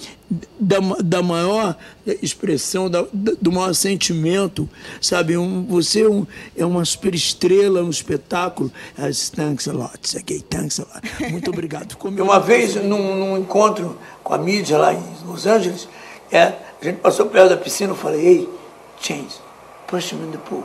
da, 0.59 0.79
da 1.03 1.23
maior 1.23 1.77
expressão, 2.23 2.89
da, 2.91 3.05
do 3.13 3.53
maior 3.53 3.75
sentimento, 3.75 4.69
sabe? 5.01 5.37
Um, 5.37 5.65
você 5.65 6.03
é, 6.03 6.09
um, 6.09 6.27
é 6.57 6.65
uma 6.65 6.85
super 6.85 7.15
estrela, 7.15 7.83
um 7.83 7.91
espetáculo. 7.91 8.71
Disse, 8.99 9.33
thanks 9.33 9.69
a 9.69 9.73
lot, 9.73 9.99
Sergei, 10.03 10.41
thanks 10.41 10.81
a 10.81 10.85
lot. 10.85 11.31
Muito 11.31 11.51
obrigado. 11.51 11.97
Me 12.11 12.21
Uma 12.21 12.41
vez, 12.41 12.77
num, 12.77 13.17
num 13.17 13.39
encontro 13.39 13.99
com 14.23 14.35
a 14.35 14.39
mídia 14.39 14.79
lá 14.79 14.93
em 14.95 15.03
Los 15.27 15.47
Angeles, 15.47 15.89
é, 16.31 16.55
a 16.81 16.85
gente 16.85 17.01
passou 17.01 17.27
perto 17.27 17.51
da 17.51 17.57
piscina, 17.57 17.93
eu 17.93 17.97
falei, 17.97 18.27
ei, 18.27 18.49
James, 19.01 19.41
push 19.87 20.13
him 20.13 20.19
in 20.27 20.31
the 20.33 20.39
pool. 20.39 20.65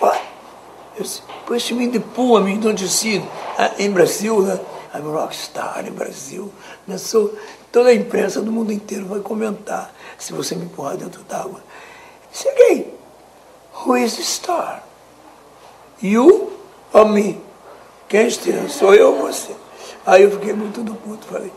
What? 0.00 0.20
Eu 0.96 1.02
disse, 1.02 1.22
push 1.46 1.70
him 1.70 1.80
in 1.82 1.90
the 1.90 2.00
pool, 2.00 2.40
I 2.40 2.44
mean, 2.44 2.60
don't 2.60 2.80
you 2.82 2.88
see? 2.88 3.22
Ah, 3.58 3.72
Em 3.78 3.90
Brasil, 3.90 4.42
né? 4.42 4.58
I'm 4.94 5.06
a 5.06 5.10
rockstar 5.12 5.84
em 5.86 5.92
Brasil. 5.92 6.52
Né? 6.86 6.96
Sou, 6.96 7.34
toda 7.72 7.90
a 7.90 7.94
imprensa 7.94 8.40
do 8.40 8.50
mundo 8.50 8.72
inteiro 8.72 9.06
vai 9.06 9.20
comentar 9.20 9.94
se 10.18 10.32
você 10.32 10.54
me 10.54 10.64
empurrar 10.64 10.96
dentro 10.96 11.22
d'água. 11.22 11.62
Cheguei. 12.32 12.94
Who 13.84 13.96
is 13.96 14.16
the 14.16 14.22
star? 14.22 14.82
You 16.02 16.52
or 16.92 17.08
me? 17.08 17.40
Quem 18.08 18.20
é 18.20 18.26
estrela? 18.26 18.68
Sou 18.68 18.94
eu 18.94 19.14
ou 19.14 19.22
você? 19.22 19.54
Aí 20.06 20.22
eu 20.22 20.30
fiquei 20.30 20.52
muito 20.52 20.82
do 20.82 20.94
puto. 20.94 21.26
Falei, 21.26 21.52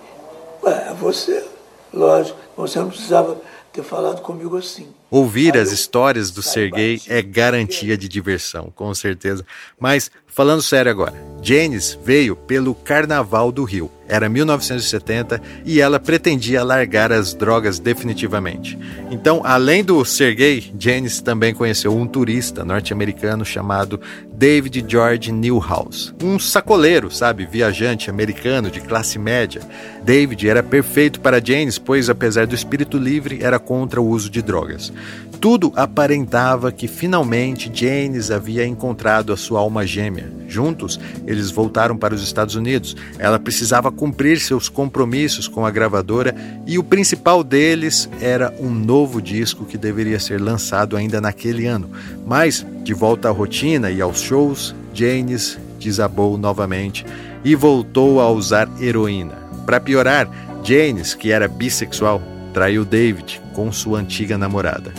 ué, 0.64 0.88
é 0.89 0.93
você. 0.93 1.45
Lógico, 1.93 2.38
você 2.55 2.80
não 2.80 2.89
precisava 2.89 3.41
ter 3.72 3.84
falado 3.84 4.22
comigo 4.22 4.57
assim. 4.57 4.88
Ouvir 5.09 5.57
as 5.57 5.72
histórias 5.72 6.32
do 6.32 6.41
Sergei 6.41 7.01
é 7.07 7.22
garantia 7.22 7.97
de 7.97 8.07
diversão, 8.07 8.72
com 8.74 8.93
certeza. 8.93 9.45
Mas, 9.80 10.12
falando 10.28 10.62
sério 10.62 10.91
agora, 10.91 11.14
Janis 11.41 11.97
veio 12.03 12.36
pelo 12.36 12.76
Carnaval 12.76 13.51
do 13.51 13.64
Rio. 13.64 13.91
Era 14.12 14.28
1970 14.28 15.41
e 15.64 15.80
ela 15.80 15.97
pretendia 15.97 16.66
largar 16.66 17.14
as 17.14 17.34
drogas 17.34 17.80
definitivamente. 17.80 18.78
Então, 19.09 19.39
além 19.45 19.86
do 19.86 20.03
Sergei, 20.03 20.70
Janis 20.78 21.22
também 21.22 21.53
conheceu 21.53 21.95
um 21.95 22.05
turista 22.05 22.66
norte-americano 22.66 23.45
chamado 23.45 24.01
David 24.34 24.84
George 24.86 25.32
Newhouse. 25.32 26.14
Um 26.22 26.38
sacoleiro, 26.38 27.09
sabe, 27.09 27.45
viajante 27.45 28.09
americano 28.09 28.70
de 28.70 28.82
classe 28.82 29.18
média. 29.18 29.62
David 30.03 30.49
era 30.49 30.62
perfeito 30.62 31.22
para 31.22 31.41
Janis, 31.41 31.78
pois 31.78 32.09
apesar 32.09 32.45
do 32.45 32.53
espírito 32.53 32.97
livre, 32.97 33.39
era 33.41 33.59
contra 33.59 34.01
o 34.01 34.07
uso 34.07 34.30
de 34.30 34.41
drogas. 34.41 34.91
Tudo 35.39 35.74
aparentava 35.76 36.72
que 36.72 36.88
finalmente 36.88 37.72
Janis 37.74 38.30
havia 38.30 38.66
encontrado 38.66 39.34
a 39.34 39.38
sua 39.38 39.59
alma 39.59 39.88
gêmea. 39.88 40.32
Juntos, 40.47 40.99
eles 41.26 41.49
voltaram 41.49 41.97
para 41.97 42.14
os 42.14 42.22
Estados 42.22 42.53
Unidos. 42.53 42.95
Ela 43.18 43.39
precisava 43.39 43.91
cumprir 44.02 44.39
seus 44.39 44.68
compromissos 44.68 45.47
com 45.47 45.64
a 45.64 45.70
gravadora 45.70 46.34
e 46.66 46.80
o 46.80 46.84
principal 46.84 47.43
deles 47.43 48.10
era 48.20 48.52
um 48.60 48.72
novo 48.72 49.22
disco 49.22 49.64
que 49.64 49.78
deveria 49.78 50.20
ser 50.20 50.41
lançado 50.41 50.97
ainda 50.97 51.22
naquele 51.22 51.68
ano. 51.68 51.88
Mas, 52.26 52.66
de 52.84 52.95
volta 52.95 53.30
à 53.30 53.32
rotina 53.32 53.91
e 53.91 54.02
aos 54.02 54.20
shows, 54.20 54.74
Janis 54.91 55.60
desabou 55.80 56.36
novamente 56.36 57.06
e 57.45 57.54
voltou 57.54 58.20
a 58.20 58.28
usar 58.32 58.68
heroína. 58.82 59.36
Para 59.68 59.80
piorar, 59.80 60.28
Janis, 60.64 61.14
que 61.14 61.32
era 61.32 61.47
bissexual, 61.47 62.20
traiu 62.56 62.84
David 62.84 63.39
com 63.54 63.72
sua 63.72 63.99
antiga 63.99 64.36
namorada. 64.36 64.91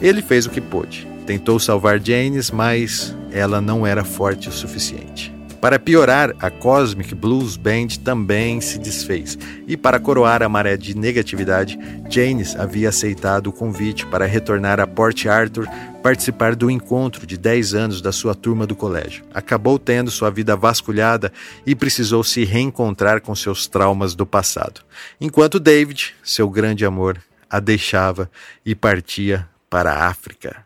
Ele 0.00 0.22
fez 0.22 0.46
o 0.46 0.50
que 0.50 0.62
pôde. 0.62 1.06
Tentou 1.26 1.60
salvar 1.60 2.00
Janis, 2.02 2.50
mas 2.50 3.14
ela 3.30 3.60
não 3.60 3.86
era 3.86 4.02
forte 4.02 4.48
o 4.48 4.52
suficiente. 4.52 5.35
Para 5.60 5.78
piorar, 5.78 6.34
a 6.40 6.50
Cosmic 6.50 7.14
Blues 7.14 7.56
Band 7.56 7.88
também 8.04 8.60
se 8.60 8.78
desfez. 8.78 9.38
E 9.66 9.76
para 9.76 9.98
coroar 9.98 10.42
a 10.42 10.48
maré 10.48 10.76
de 10.76 10.96
negatividade, 10.96 11.78
Janis 12.08 12.54
havia 12.54 12.90
aceitado 12.90 13.48
o 13.48 13.52
convite 13.52 14.06
para 14.06 14.26
retornar 14.26 14.78
a 14.78 14.86
Port 14.86 15.26
Arthur 15.26 15.66
participar 16.02 16.54
do 16.54 16.70
encontro 16.70 17.26
de 17.26 17.36
10 17.36 17.74
anos 17.74 18.00
da 18.00 18.12
sua 18.12 18.34
turma 18.34 18.66
do 18.66 18.76
colégio. 18.76 19.24
Acabou 19.34 19.78
tendo 19.78 20.10
sua 20.10 20.30
vida 20.30 20.54
vasculhada 20.54 21.32
e 21.66 21.74
precisou 21.74 22.22
se 22.22 22.44
reencontrar 22.44 23.20
com 23.20 23.34
seus 23.34 23.66
traumas 23.66 24.14
do 24.14 24.24
passado. 24.24 24.82
Enquanto 25.20 25.58
David, 25.58 26.14
seu 26.22 26.48
grande 26.48 26.84
amor, 26.84 27.20
a 27.50 27.58
deixava 27.58 28.30
e 28.64 28.74
partia 28.74 29.48
para 29.68 29.92
a 29.92 30.06
África. 30.06 30.65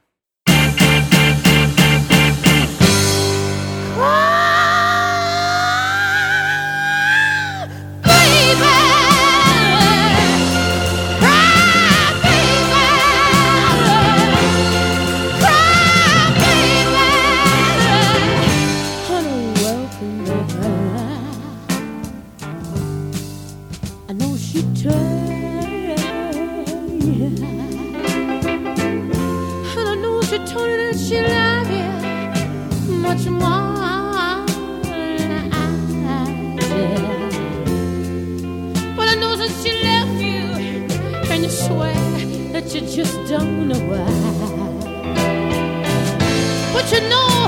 Just 42.90 43.14
don't 43.28 43.68
know 43.68 43.78
why. 43.88 44.04
But 46.72 46.90
you 46.90 47.00
know, 47.08 47.39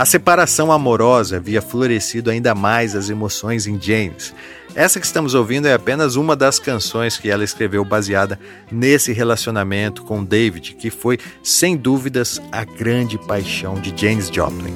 A 0.00 0.06
separação 0.06 0.72
amorosa 0.72 1.36
havia 1.36 1.60
florescido 1.60 2.30
ainda 2.30 2.54
mais 2.54 2.96
as 2.96 3.10
emoções 3.10 3.66
em 3.66 3.78
James. 3.78 4.34
Essa 4.74 4.98
que 4.98 5.04
estamos 5.04 5.34
ouvindo 5.34 5.68
é 5.68 5.74
apenas 5.74 6.16
uma 6.16 6.34
das 6.34 6.58
canções 6.58 7.18
que 7.18 7.28
ela 7.28 7.44
escreveu 7.44 7.84
baseada 7.84 8.40
nesse 8.72 9.12
relacionamento 9.12 10.02
com 10.02 10.24
David, 10.24 10.74
que 10.76 10.88
foi, 10.88 11.18
sem 11.42 11.76
dúvidas, 11.76 12.40
a 12.50 12.64
grande 12.64 13.18
paixão 13.18 13.74
de 13.74 13.92
Janis 13.94 14.30
Joplin. 14.30 14.72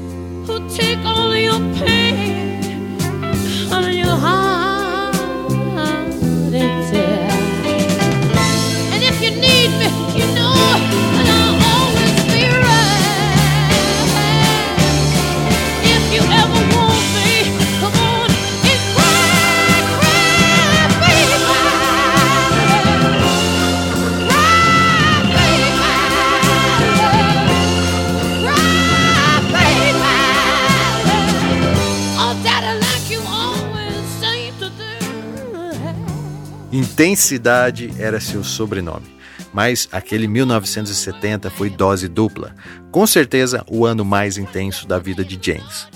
Intensidade 36.75 37.89
era 38.01 38.19
seu 38.19 38.43
sobrenome. 38.43 39.07
Mas 39.53 39.89
aquele 39.93 40.27
1970 40.27 41.49
foi 41.49 41.71
dose 41.71 42.09
dupla. 42.09 42.53
Com 42.91 43.07
certeza, 43.07 43.65
o 43.69 43.87
ano 43.87 44.05
mais 44.05 44.37
intenso 44.37 44.85
da 44.85 44.99
vida 44.99 45.25
de 45.25 45.39
James. 45.41 45.87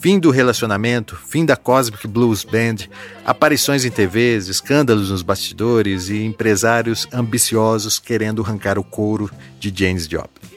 Fim 0.00 0.20
do 0.20 0.30
relacionamento, 0.30 1.16
fim 1.16 1.44
da 1.44 1.56
Cosmic 1.56 2.06
Blues 2.06 2.44
Band, 2.44 2.76
aparições 3.24 3.84
em 3.84 3.90
TVs, 3.90 4.46
escândalos 4.46 5.10
nos 5.10 5.22
bastidores 5.22 6.08
e 6.08 6.22
empresários 6.22 7.08
ambiciosos 7.12 7.98
querendo 7.98 8.40
arrancar 8.40 8.78
o 8.78 8.84
couro 8.84 9.28
de 9.58 9.72
James 9.74 10.06
Joplin. 10.06 10.48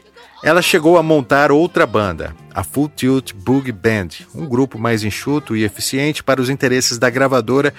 Ela 0.43 0.61
chegou 0.61 0.99
a 0.99 1.03
montar 1.03 1.51
outra 1.51 1.87
banda, 1.87 2.35
a 2.53 2.63
Full 2.63 2.89
Tilt 2.89 3.33
Boogie 3.33 3.71
Band, 3.71 4.09
um 4.35 4.45
grupo 4.45 4.77
mais 4.77 5.03
enxuto 5.03 5.55
e 5.55 5.63
eficiente 5.63 6.23
para 6.23 6.41
os 6.41 6.49
interesses 6.49 6.99
da 6.99 7.09
gravadora 7.09 7.73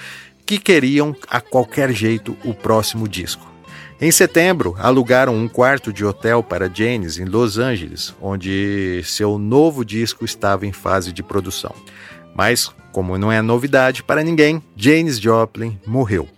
que 0.47 0.59
queriam 0.59 1.15
a 1.29 1.41
qualquer 1.41 1.93
jeito 1.93 2.37
o 2.45 2.55
próximo 2.55 3.09
disco. 3.09 3.55
Em 4.01 4.11
setembro, 4.11 4.75
alugaram 4.79 5.35
um 5.35 5.49
quarto 5.49 5.93
de 5.93 6.05
hotel 6.05 6.43
para 6.43 6.69
Janis 6.73 7.19
em 7.19 7.25
Los 7.25 7.59
Angeles, 7.59 8.15
onde 8.21 9.01
seu 9.05 9.39
novo 9.39 9.85
disco 9.85 10.25
estava 10.25 10.67
em 10.67 10.73
fase 10.73 11.13
de 11.13 11.23
produção. 11.23 11.75
Mas, 12.35 12.71
como 12.93 13.17
não 13.17 13.31
é 13.31 13.41
novidade 13.41 14.03
para 14.03 14.23
ninguém, 14.23 14.63
Janis 14.77 15.19
Joplin 15.19 15.79
morreu 15.87 16.29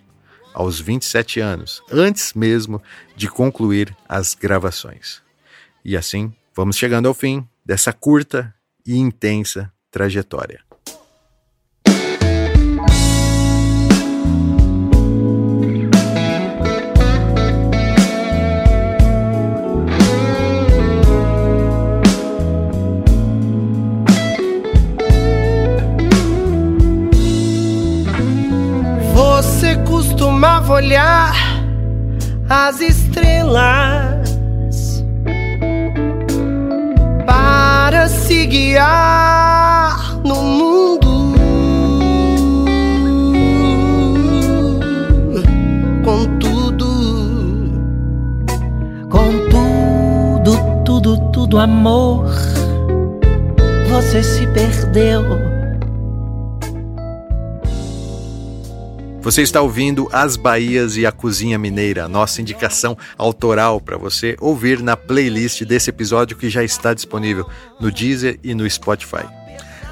aos 0.53 0.79
27 0.79 1.39
anos, 1.39 1.83
antes 1.91 2.33
mesmo 2.33 2.81
de 3.15 3.27
concluir 3.27 3.95
as 4.07 4.33
gravações. 4.33 5.21
E 5.83 5.97
assim, 5.97 6.33
vamos 6.55 6.77
chegando 6.77 7.07
ao 7.07 7.13
fim 7.13 7.47
dessa 7.65 7.91
curta 7.91 8.53
e 8.85 8.97
intensa 8.97 9.71
trajetória. 9.91 10.66
Costumava 30.37 30.73
olhar 30.73 31.33
as 32.47 32.79
estrelas 32.79 34.29
para 37.25 38.07
se 38.07 38.45
guiar 38.45 40.15
no 40.23 40.35
mundo. 40.35 41.07
Com 46.05 46.37
tudo, 46.37 46.85
Com 49.09 49.49
tudo, 49.49 50.83
tudo, 50.85 51.31
tudo, 51.31 51.57
amor, 51.57 52.27
você 53.89 54.21
se 54.21 54.45
perdeu. 54.47 55.46
Você 59.27 59.41
está 59.41 59.61
ouvindo 59.61 60.07
As 60.13 60.37
Bahias 60.37 60.95
e 60.95 61.05
a 61.05 61.11
Cozinha 61.11 61.59
Mineira, 61.59 62.07
nossa 62.07 62.39
indicação 62.39 62.97
autoral 63.17 63.81
para 63.81 63.97
você 63.97 64.37
ouvir 64.39 64.81
na 64.81 64.95
playlist 64.95 65.65
desse 65.65 65.89
episódio 65.89 66.37
que 66.37 66.49
já 66.49 66.63
está 66.63 66.93
disponível 66.93 67.45
no 67.77 67.91
Deezer 67.91 68.39
e 68.41 68.53
no 68.53 68.67
Spotify. 68.69 69.25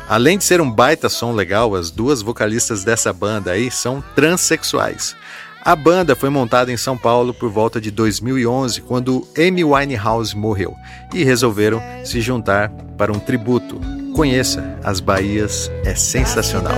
Além 0.07 0.37
de 0.37 0.45
ser 0.45 0.61
um 0.61 0.71
baita 0.71 1.09
som 1.09 1.33
legal, 1.33 1.75
as 1.75 1.91
duas 1.91 2.21
vocalistas 2.21 2.85
dessa 2.85 3.11
banda 3.11 3.51
aí 3.51 3.69
são 3.69 4.01
transexuais. 4.15 5.17
A 5.61 5.75
banda 5.75 6.15
foi 6.15 6.29
montada 6.29 6.71
em 6.71 6.77
São 6.77 6.97
Paulo 6.97 7.33
por 7.33 7.49
volta 7.49 7.81
de 7.81 7.91
2011, 7.91 8.79
quando 8.83 9.27
Amy 9.37 9.65
Winehouse 9.65 10.33
morreu, 10.33 10.77
e 11.13 11.25
resolveram 11.25 11.83
se 12.05 12.21
juntar 12.21 12.69
para 12.97 13.11
um 13.11 13.19
tributo. 13.19 13.81
Conheça 14.15 14.79
As 14.81 15.01
Bahias, 15.01 15.69
é 15.83 15.93
sensacional. 15.93 16.75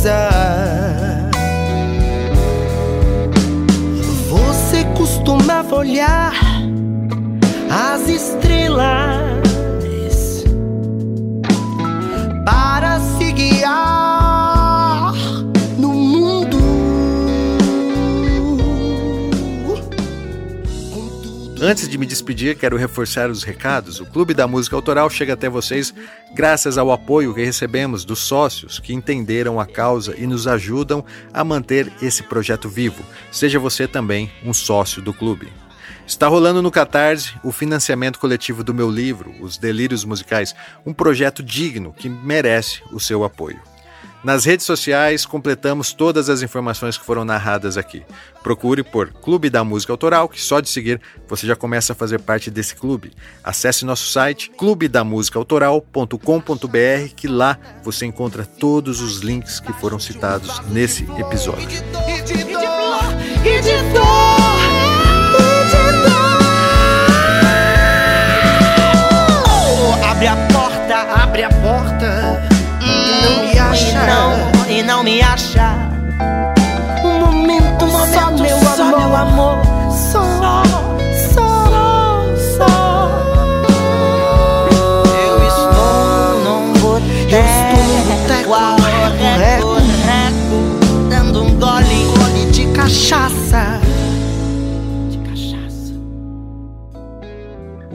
Cinza. 0.00 0.30
Você 4.28 4.84
costumava 4.96 5.76
olhar 5.76 6.32
as 7.70 8.08
estrelas 8.08 9.49
Antes 21.62 21.86
de 21.86 21.98
me 21.98 22.06
despedir, 22.06 22.56
quero 22.56 22.78
reforçar 22.78 23.28
os 23.28 23.42
recados. 23.42 24.00
O 24.00 24.06
Clube 24.06 24.32
da 24.32 24.46
Música 24.46 24.74
Autoral 24.74 25.10
chega 25.10 25.34
até 25.34 25.46
vocês 25.46 25.92
graças 26.32 26.78
ao 26.78 26.90
apoio 26.90 27.34
que 27.34 27.44
recebemos 27.44 28.02
dos 28.02 28.20
sócios 28.20 28.78
que 28.78 28.94
entenderam 28.94 29.60
a 29.60 29.66
causa 29.66 30.14
e 30.16 30.26
nos 30.26 30.46
ajudam 30.46 31.04
a 31.34 31.44
manter 31.44 31.92
esse 32.00 32.22
projeto 32.22 32.66
vivo. 32.66 33.04
Seja 33.30 33.58
você 33.58 33.86
também 33.86 34.32
um 34.42 34.54
sócio 34.54 35.02
do 35.02 35.12
clube. 35.12 35.52
Está 36.06 36.28
rolando 36.28 36.62
no 36.62 36.70
Catarse 36.70 37.34
o 37.44 37.52
financiamento 37.52 38.18
coletivo 38.18 38.64
do 38.64 38.72
meu 38.72 38.90
livro, 38.90 39.34
Os 39.38 39.58
Delírios 39.58 40.02
Musicais, 40.02 40.54
um 40.86 40.94
projeto 40.94 41.42
digno 41.42 41.92
que 41.92 42.08
merece 42.08 42.82
o 42.90 42.98
seu 42.98 43.22
apoio. 43.22 43.60
Nas 44.22 44.44
redes 44.44 44.66
sociais, 44.66 45.24
completamos 45.24 45.94
todas 45.94 46.28
as 46.28 46.42
informações 46.42 46.98
que 46.98 47.04
foram 47.04 47.24
narradas 47.24 47.78
aqui. 47.78 48.02
Procure 48.42 48.82
por 48.82 49.10
Clube 49.12 49.48
da 49.48 49.62
Música 49.64 49.94
Autoral, 49.94 50.28
que 50.28 50.38
só 50.40 50.60
de 50.60 50.68
seguir 50.68 51.00
você 51.26 51.46
já 51.46 51.56
começa 51.56 51.94
a 51.94 51.96
fazer 51.96 52.20
parte 52.20 52.50
desse 52.50 52.74
clube. 52.74 53.12
Acesse 53.42 53.82
nosso 53.84 54.08
site 54.08 54.50
clubedamusicaautoral.com.br, 54.58 57.14
que 57.16 57.26
lá 57.26 57.58
você 57.82 58.04
encontra 58.04 58.44
todos 58.44 59.00
os 59.00 59.20
links 59.20 59.58
que 59.58 59.72
foram 59.74 59.98
citados 59.98 60.60
nesse 60.68 61.04
episódio. 61.18 61.82
E 62.06 62.20
de 62.22 62.44
dor, 62.44 62.60
e 63.42 63.58
de 63.62 63.82
dor, 63.94 64.60
e 65.34 65.38
de 65.70 65.92
dor. 66.02 66.20
Abre 70.10 70.26
a 70.26 70.36
porta, 70.36 70.96
abre 71.22 71.42
a 71.44 71.48
porta 71.48 71.89
acha. 73.86 74.06
Não, 74.06 74.66
e 74.70 74.82
não 74.82 75.02
me 75.02 75.22
acha. 75.22 75.74
Um 77.04 77.20
momento, 77.20 77.84
Um 77.84 77.90
momento 77.92 78.14
só, 78.14 78.30
meu 78.42 78.58
só, 78.58 78.82
amor. 78.82 78.98
meu 78.98 79.16
amor. 79.16 79.58
Só, 79.90 80.62
só, 81.34 82.24
só. 82.56 83.10
Eu 85.12 85.36
estou 85.48 86.44
num 86.44 86.72
boteco, 86.74 87.34
Eu 87.34 87.40
estou 87.40 87.84
num 87.86 88.02
boteco, 88.04 88.54
a 88.54 88.76
reco, 89.38 89.74
reco, 90.06 91.08
dando 91.08 91.42
um 91.44 91.54
gole, 91.58 92.04
Gole 92.18 92.50
de 92.50 92.66
cachaça. 92.72 93.79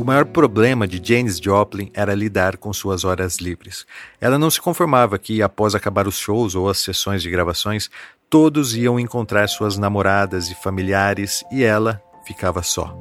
O 0.05 0.07
maior 0.07 0.25
problema 0.25 0.87
de 0.87 1.01
Janis 1.03 1.39
Joplin 1.39 1.89
era 1.91 2.13
lidar 2.13 2.57
com 2.57 2.71
suas 2.71 3.03
horas 3.03 3.37
livres. 3.37 3.87
Ela 4.21 4.37
não 4.37 4.51
se 4.51 4.61
conformava 4.61 5.17
que, 5.17 5.41
após 5.41 5.73
acabar 5.73 6.07
os 6.07 6.15
shows 6.15 6.53
ou 6.53 6.69
as 6.69 6.77
sessões 6.77 7.23
de 7.23 7.31
gravações, 7.31 7.89
todos 8.29 8.75
iam 8.75 8.99
encontrar 8.99 9.47
suas 9.47 9.79
namoradas 9.79 10.51
e 10.51 10.53
familiares 10.53 11.43
e 11.51 11.63
ela 11.63 11.99
ficava 12.23 12.61
só. 12.61 12.95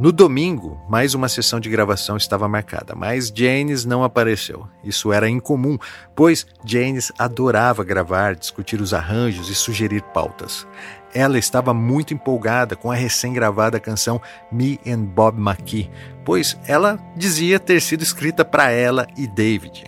No 0.00 0.12
domingo, 0.12 0.80
mais 0.88 1.12
uma 1.12 1.28
sessão 1.28 1.60
de 1.60 1.68
gravação 1.68 2.16
estava 2.16 2.48
marcada, 2.48 2.94
mas 2.96 3.28
Janis 3.28 3.84
não 3.84 4.02
apareceu. 4.02 4.66
Isso 4.82 5.12
era 5.12 5.28
incomum, 5.28 5.76
pois 6.16 6.46
Janis 6.64 7.12
adorava 7.18 7.84
gravar, 7.84 8.34
discutir 8.34 8.80
os 8.80 8.94
arranjos 8.94 9.50
e 9.50 9.54
sugerir 9.54 10.00
pautas. 10.14 10.66
Ela 11.12 11.38
estava 11.38 11.74
muito 11.74 12.14
empolgada 12.14 12.74
com 12.74 12.90
a 12.90 12.94
recém-gravada 12.94 13.78
canção 13.78 14.18
Me 14.50 14.80
and 14.86 15.00
Bob 15.00 15.38
McKee, 15.38 15.90
pois 16.24 16.58
ela 16.66 16.98
dizia 17.14 17.60
ter 17.60 17.82
sido 17.82 18.02
escrita 18.02 18.42
para 18.42 18.70
ela 18.70 19.06
e 19.18 19.26
David. 19.26 19.84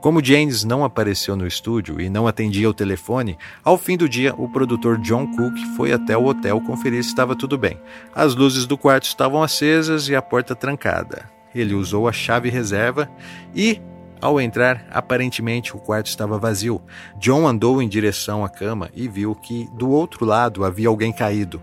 Como 0.00 0.24
James 0.24 0.62
não 0.62 0.84
apareceu 0.84 1.34
no 1.34 1.44
estúdio 1.44 2.00
e 2.00 2.08
não 2.08 2.28
atendia 2.28 2.70
o 2.70 2.74
telefone, 2.74 3.36
ao 3.64 3.76
fim 3.76 3.96
do 3.96 4.08
dia 4.08 4.32
o 4.38 4.48
produtor 4.48 4.96
John 4.98 5.26
Cook 5.26 5.58
foi 5.76 5.92
até 5.92 6.16
o 6.16 6.26
hotel 6.26 6.60
conferir 6.60 7.02
se 7.02 7.08
estava 7.08 7.34
tudo 7.34 7.58
bem. 7.58 7.80
As 8.14 8.32
luzes 8.36 8.64
do 8.64 8.78
quarto 8.78 9.04
estavam 9.04 9.42
acesas 9.42 10.08
e 10.08 10.14
a 10.14 10.22
porta 10.22 10.54
trancada. 10.54 11.28
Ele 11.52 11.74
usou 11.74 12.06
a 12.06 12.12
chave 12.12 12.48
reserva 12.48 13.10
e, 13.52 13.82
ao 14.20 14.40
entrar, 14.40 14.86
aparentemente 14.92 15.74
o 15.74 15.80
quarto 15.80 16.06
estava 16.06 16.38
vazio. 16.38 16.80
John 17.18 17.48
andou 17.48 17.82
em 17.82 17.88
direção 17.88 18.44
à 18.44 18.48
cama 18.48 18.90
e 18.94 19.08
viu 19.08 19.34
que 19.34 19.68
do 19.72 19.90
outro 19.90 20.24
lado 20.24 20.64
havia 20.64 20.88
alguém 20.88 21.12
caído. 21.12 21.60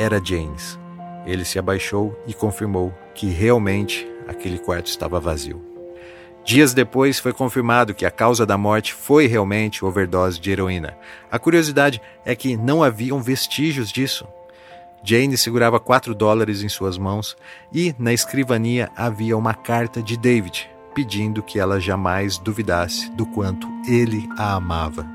Era 0.00 0.20
James. 0.22 0.76
Ele 1.24 1.44
se 1.44 1.60
abaixou 1.60 2.20
e 2.26 2.34
confirmou 2.34 2.92
que 3.14 3.26
realmente 3.26 4.04
aquele 4.26 4.58
quarto 4.58 4.86
estava 4.86 5.20
vazio. 5.20 5.77
Dias 6.48 6.72
depois 6.72 7.18
foi 7.18 7.34
confirmado 7.34 7.92
que 7.92 8.06
a 8.06 8.10
causa 8.10 8.46
da 8.46 8.56
morte 8.56 8.94
foi 8.94 9.26
realmente 9.26 9.84
overdose 9.84 10.40
de 10.40 10.50
heroína. 10.50 10.96
A 11.30 11.38
curiosidade 11.38 12.00
é 12.24 12.34
que 12.34 12.56
não 12.56 12.82
haviam 12.82 13.20
vestígios 13.20 13.92
disso. 13.92 14.26
Jane 15.04 15.36
segurava 15.36 15.78
4 15.78 16.14
dólares 16.14 16.62
em 16.62 16.68
suas 16.70 16.96
mãos 16.96 17.36
e 17.70 17.94
na 17.98 18.14
escrivania 18.14 18.90
havia 18.96 19.36
uma 19.36 19.52
carta 19.52 20.02
de 20.02 20.16
David 20.16 20.70
pedindo 20.94 21.42
que 21.42 21.60
ela 21.60 21.78
jamais 21.78 22.38
duvidasse 22.38 23.10
do 23.10 23.26
quanto 23.26 23.68
ele 23.86 24.26
a 24.38 24.54
amava. 24.54 25.06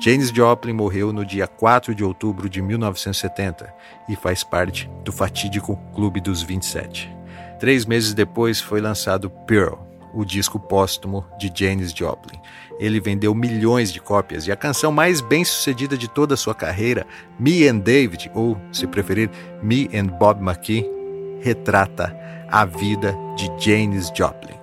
Janis 0.00 0.28
Joplin 0.28 0.72
morreu 0.72 1.12
no 1.12 1.26
dia 1.26 1.48
4 1.48 1.92
de 1.96 2.04
outubro 2.04 2.48
de 2.48 2.62
1970 2.62 3.74
e 4.08 4.14
faz 4.14 4.44
parte 4.44 4.88
do 5.02 5.10
fatídico 5.10 5.76
Clube 5.92 6.20
dos 6.20 6.44
27. 6.44 7.12
Três 7.58 7.84
meses 7.84 8.14
depois 8.14 8.60
foi 8.60 8.80
lançado 8.80 9.28
Pearl, 9.28 9.83
o 10.14 10.24
disco 10.24 10.58
póstumo 10.58 11.24
de 11.38 11.52
Janis 11.54 11.92
Joplin. 11.92 12.40
Ele 12.78 13.00
vendeu 13.00 13.34
milhões 13.34 13.92
de 13.92 14.00
cópias 14.00 14.46
e 14.46 14.52
a 14.52 14.56
canção 14.56 14.90
mais 14.90 15.20
bem 15.20 15.44
sucedida 15.44 15.96
de 15.96 16.08
toda 16.08 16.34
a 16.34 16.36
sua 16.36 16.54
carreira, 16.54 17.06
Me 17.38 17.68
and 17.68 17.78
David, 17.78 18.30
ou, 18.34 18.56
se 18.72 18.86
preferir, 18.86 19.30
Me 19.62 19.88
and 19.94 20.06
Bob 20.06 20.40
McKee, 20.40 20.88
retrata 21.40 22.16
a 22.48 22.64
vida 22.64 23.14
de 23.36 23.50
Janis 23.58 24.10
Joplin. 24.14 24.54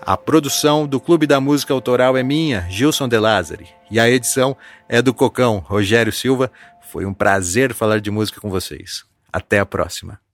A 0.00 0.16
produção 0.16 0.86
do 0.86 1.00
Clube 1.00 1.26
da 1.26 1.40
Música 1.40 1.74
Autoral 1.74 2.16
é 2.16 2.22
minha, 2.22 2.66
Gilson 2.70 3.08
De 3.08 3.18
Lázari, 3.18 3.68
e 3.90 3.98
a 3.98 4.08
edição 4.08 4.56
é 4.88 5.02
do 5.02 5.12
Cocão, 5.12 5.58
Rogério 5.58 6.12
Silva. 6.12 6.50
Foi 6.80 7.04
um 7.04 7.12
prazer 7.12 7.74
falar 7.74 8.00
de 8.00 8.10
música 8.10 8.40
com 8.40 8.48
vocês. 8.48 9.04
Até 9.32 9.58
a 9.58 9.66
próxima. 9.66 10.25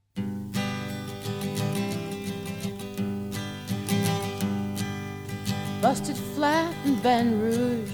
Busted 5.82 6.16
flat 6.16 6.72
in 6.84 6.94
Baton 7.00 7.40
Rouge, 7.40 7.90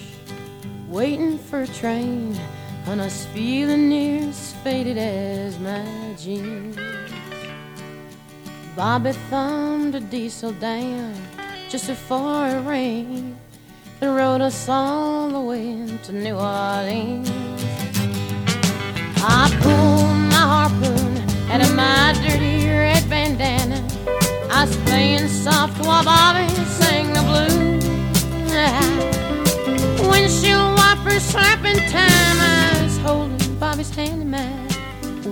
waiting 0.91 1.39
for 1.39 1.63
a 1.63 1.67
train, 1.67 2.39
and 2.85 3.01
I 3.01 3.05
was 3.05 3.25
feeling 3.33 3.89
near 3.89 4.29
as 4.29 4.53
faded 4.63 4.99
as 4.99 5.59
my 5.59 5.87
jeans. 6.19 6.77
Bobby 8.77 9.13
thumbed 9.31 9.95
a 9.95 10.01
diesel 10.01 10.53
down 10.53 11.15
just 11.71 11.87
before 11.87 12.47
it 12.49 12.61
rained 12.67 13.39
and 14.03 14.15
rode 14.15 14.43
us 14.43 14.69
all 14.69 15.31
the 15.31 15.41
way 15.41 15.99
to 16.03 16.13
New 16.13 16.35
Orleans. 16.35 17.31
I 19.25 19.49
pulled 19.63 20.15
my 20.35 20.45
harpoon 20.53 21.17
out 21.51 21.63
of 21.63 21.75
my 21.75 22.13
dirty 22.23 22.69
red 22.69 23.09
bandana. 23.09 23.83
I 24.51 24.67
was 24.67 24.77
playing 24.85 25.29
soft 25.29 25.81
while 25.87 26.05
Bobby 26.05 26.47
sang 26.67 27.15
the 27.15 27.23
blues. 27.23 27.68
Windshield 30.11 30.77
wipers 30.77 31.23
slapping 31.23 31.77
time. 31.77 32.39
I 32.41 32.81
was 32.83 32.99
holding 32.99 33.55
Bobby's 33.61 33.95
hand 33.95 34.23
in 34.23 34.31
mine. 34.33 34.69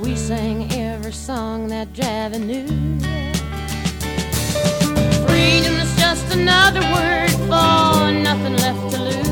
We 0.01 0.15
sang 0.15 0.73
every 0.73 1.13
song 1.13 1.67
that 1.69 1.93
Javi 1.93 2.39
knew. 2.39 2.69
Freedom 5.27 5.75
is 5.75 5.97
just 5.97 6.33
another 6.33 6.83
word 6.95 7.31
for 7.51 8.13
nothing 8.13 8.57
left 8.59 8.95
to 8.95 9.03
lose. 9.03 9.27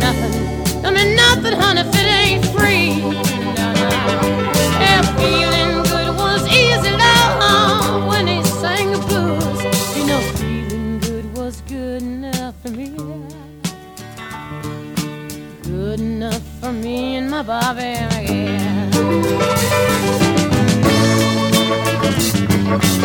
Nothing. 0.00 0.86
I 0.86 0.90
mean 0.90 1.14
nothing, 1.14 1.52
honey, 1.52 1.82
if 1.82 1.94
it 1.94 2.08
ain't 2.22 2.46
free. 2.56 3.00
No, 3.00 3.66
no. 3.74 3.90
Yeah, 4.80 5.02
feeling 5.18 5.51
me 16.72 17.16
and 17.16 17.30
my 17.30 17.42
Bobby, 17.42 17.82
yeah. 17.82 18.90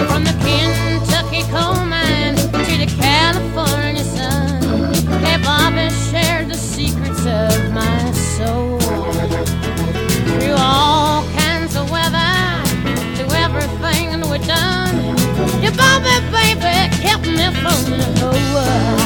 From 0.07 0.23
the 0.23 0.35
Kentucky 0.43 1.41
coal 1.51 1.83
mine 1.85 2.35
to 2.35 2.75
the 2.83 2.89
California 2.99 4.03
sun, 4.03 4.93
hey 5.23 5.37
Bobby 5.43 5.89
shared 6.09 6.49
the 6.49 6.55
secrets 6.55 7.25
of 7.25 7.73
my 7.73 8.11
soul. 8.11 8.79
Through 10.39 10.55
all 10.57 11.23
kinds 11.35 11.75
of 11.75 11.89
weather, 11.91 12.33
through 13.15 13.33
everything 13.35 14.19
that 14.19 14.27
we 14.31 14.37
done, 14.45 14.95
your 15.61 15.73
Bobby 15.73 16.15
baby 16.31 16.89
kept 17.01 17.25
me 17.25 17.47
from 17.61 17.97
the 17.97 18.07
whole 18.19 18.53
world. 18.53 18.96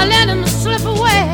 I 0.00 0.06
let 0.06 0.30
him 0.30 0.46
slip 0.46 0.82
away. 0.86 1.28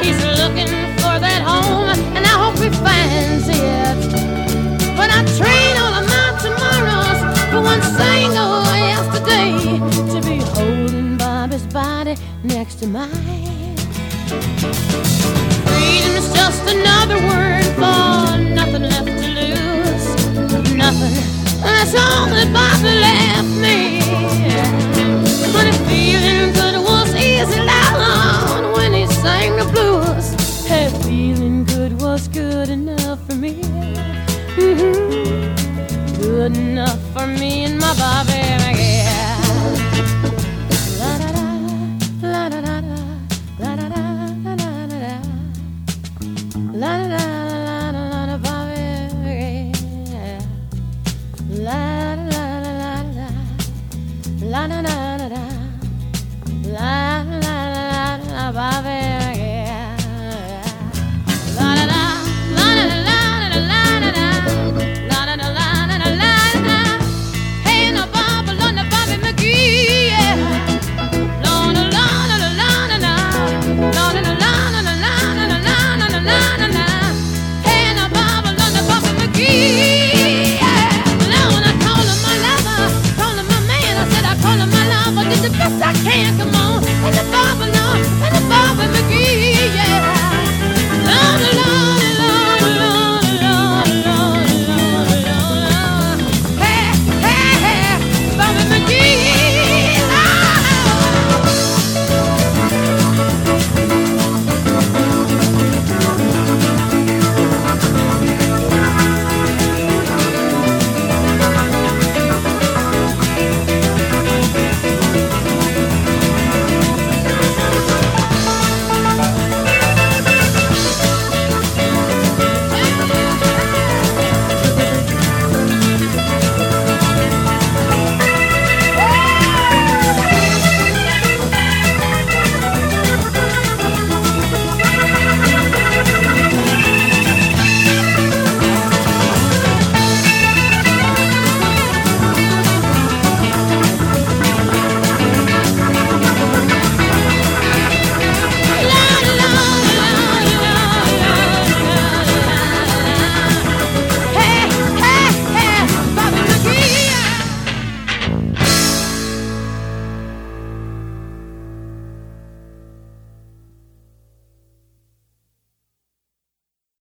He's 0.00 0.16
looking 0.40 0.72
for 1.02 1.14
that 1.20 1.42
home, 1.44 1.90
and 2.16 2.24
I 2.24 2.34
hope 2.42 2.56
he 2.56 2.70
finds 2.80 3.46
it. 3.46 4.96
But 4.96 5.10
I 5.12 5.20
train 5.36 5.72
all 5.82 5.94
of 6.00 6.06
my 6.08 6.28
tomorrows 6.40 7.20
for 7.50 7.60
one 7.60 7.82
single 8.00 8.64
yesterday 8.88 9.52
to 10.12 10.18
be 10.26 10.38
holding 10.54 11.18
Bobby's 11.18 11.66
body 11.66 12.16
next 12.42 12.76
to 12.76 12.86
mine. 12.86 13.76
Freedom 15.68 16.12
is 16.20 16.32
just 16.32 16.62
another 16.72 17.18
word 17.28 17.66
for 17.76 18.38
nothing 18.60 18.84
left 18.94 19.12
to 19.20 19.28
lose. 19.40 20.06
Nothing. 20.74 21.16
That's 21.60 21.94
all 21.94 22.24
that 22.32 22.48
Bobby 22.50 22.94
left 22.98 23.39
Good 36.40 36.56
enough 36.56 36.98
for 37.12 37.26
me 37.26 37.64
and 37.64 37.78
my 37.78 37.92
Bobby. 37.98 38.59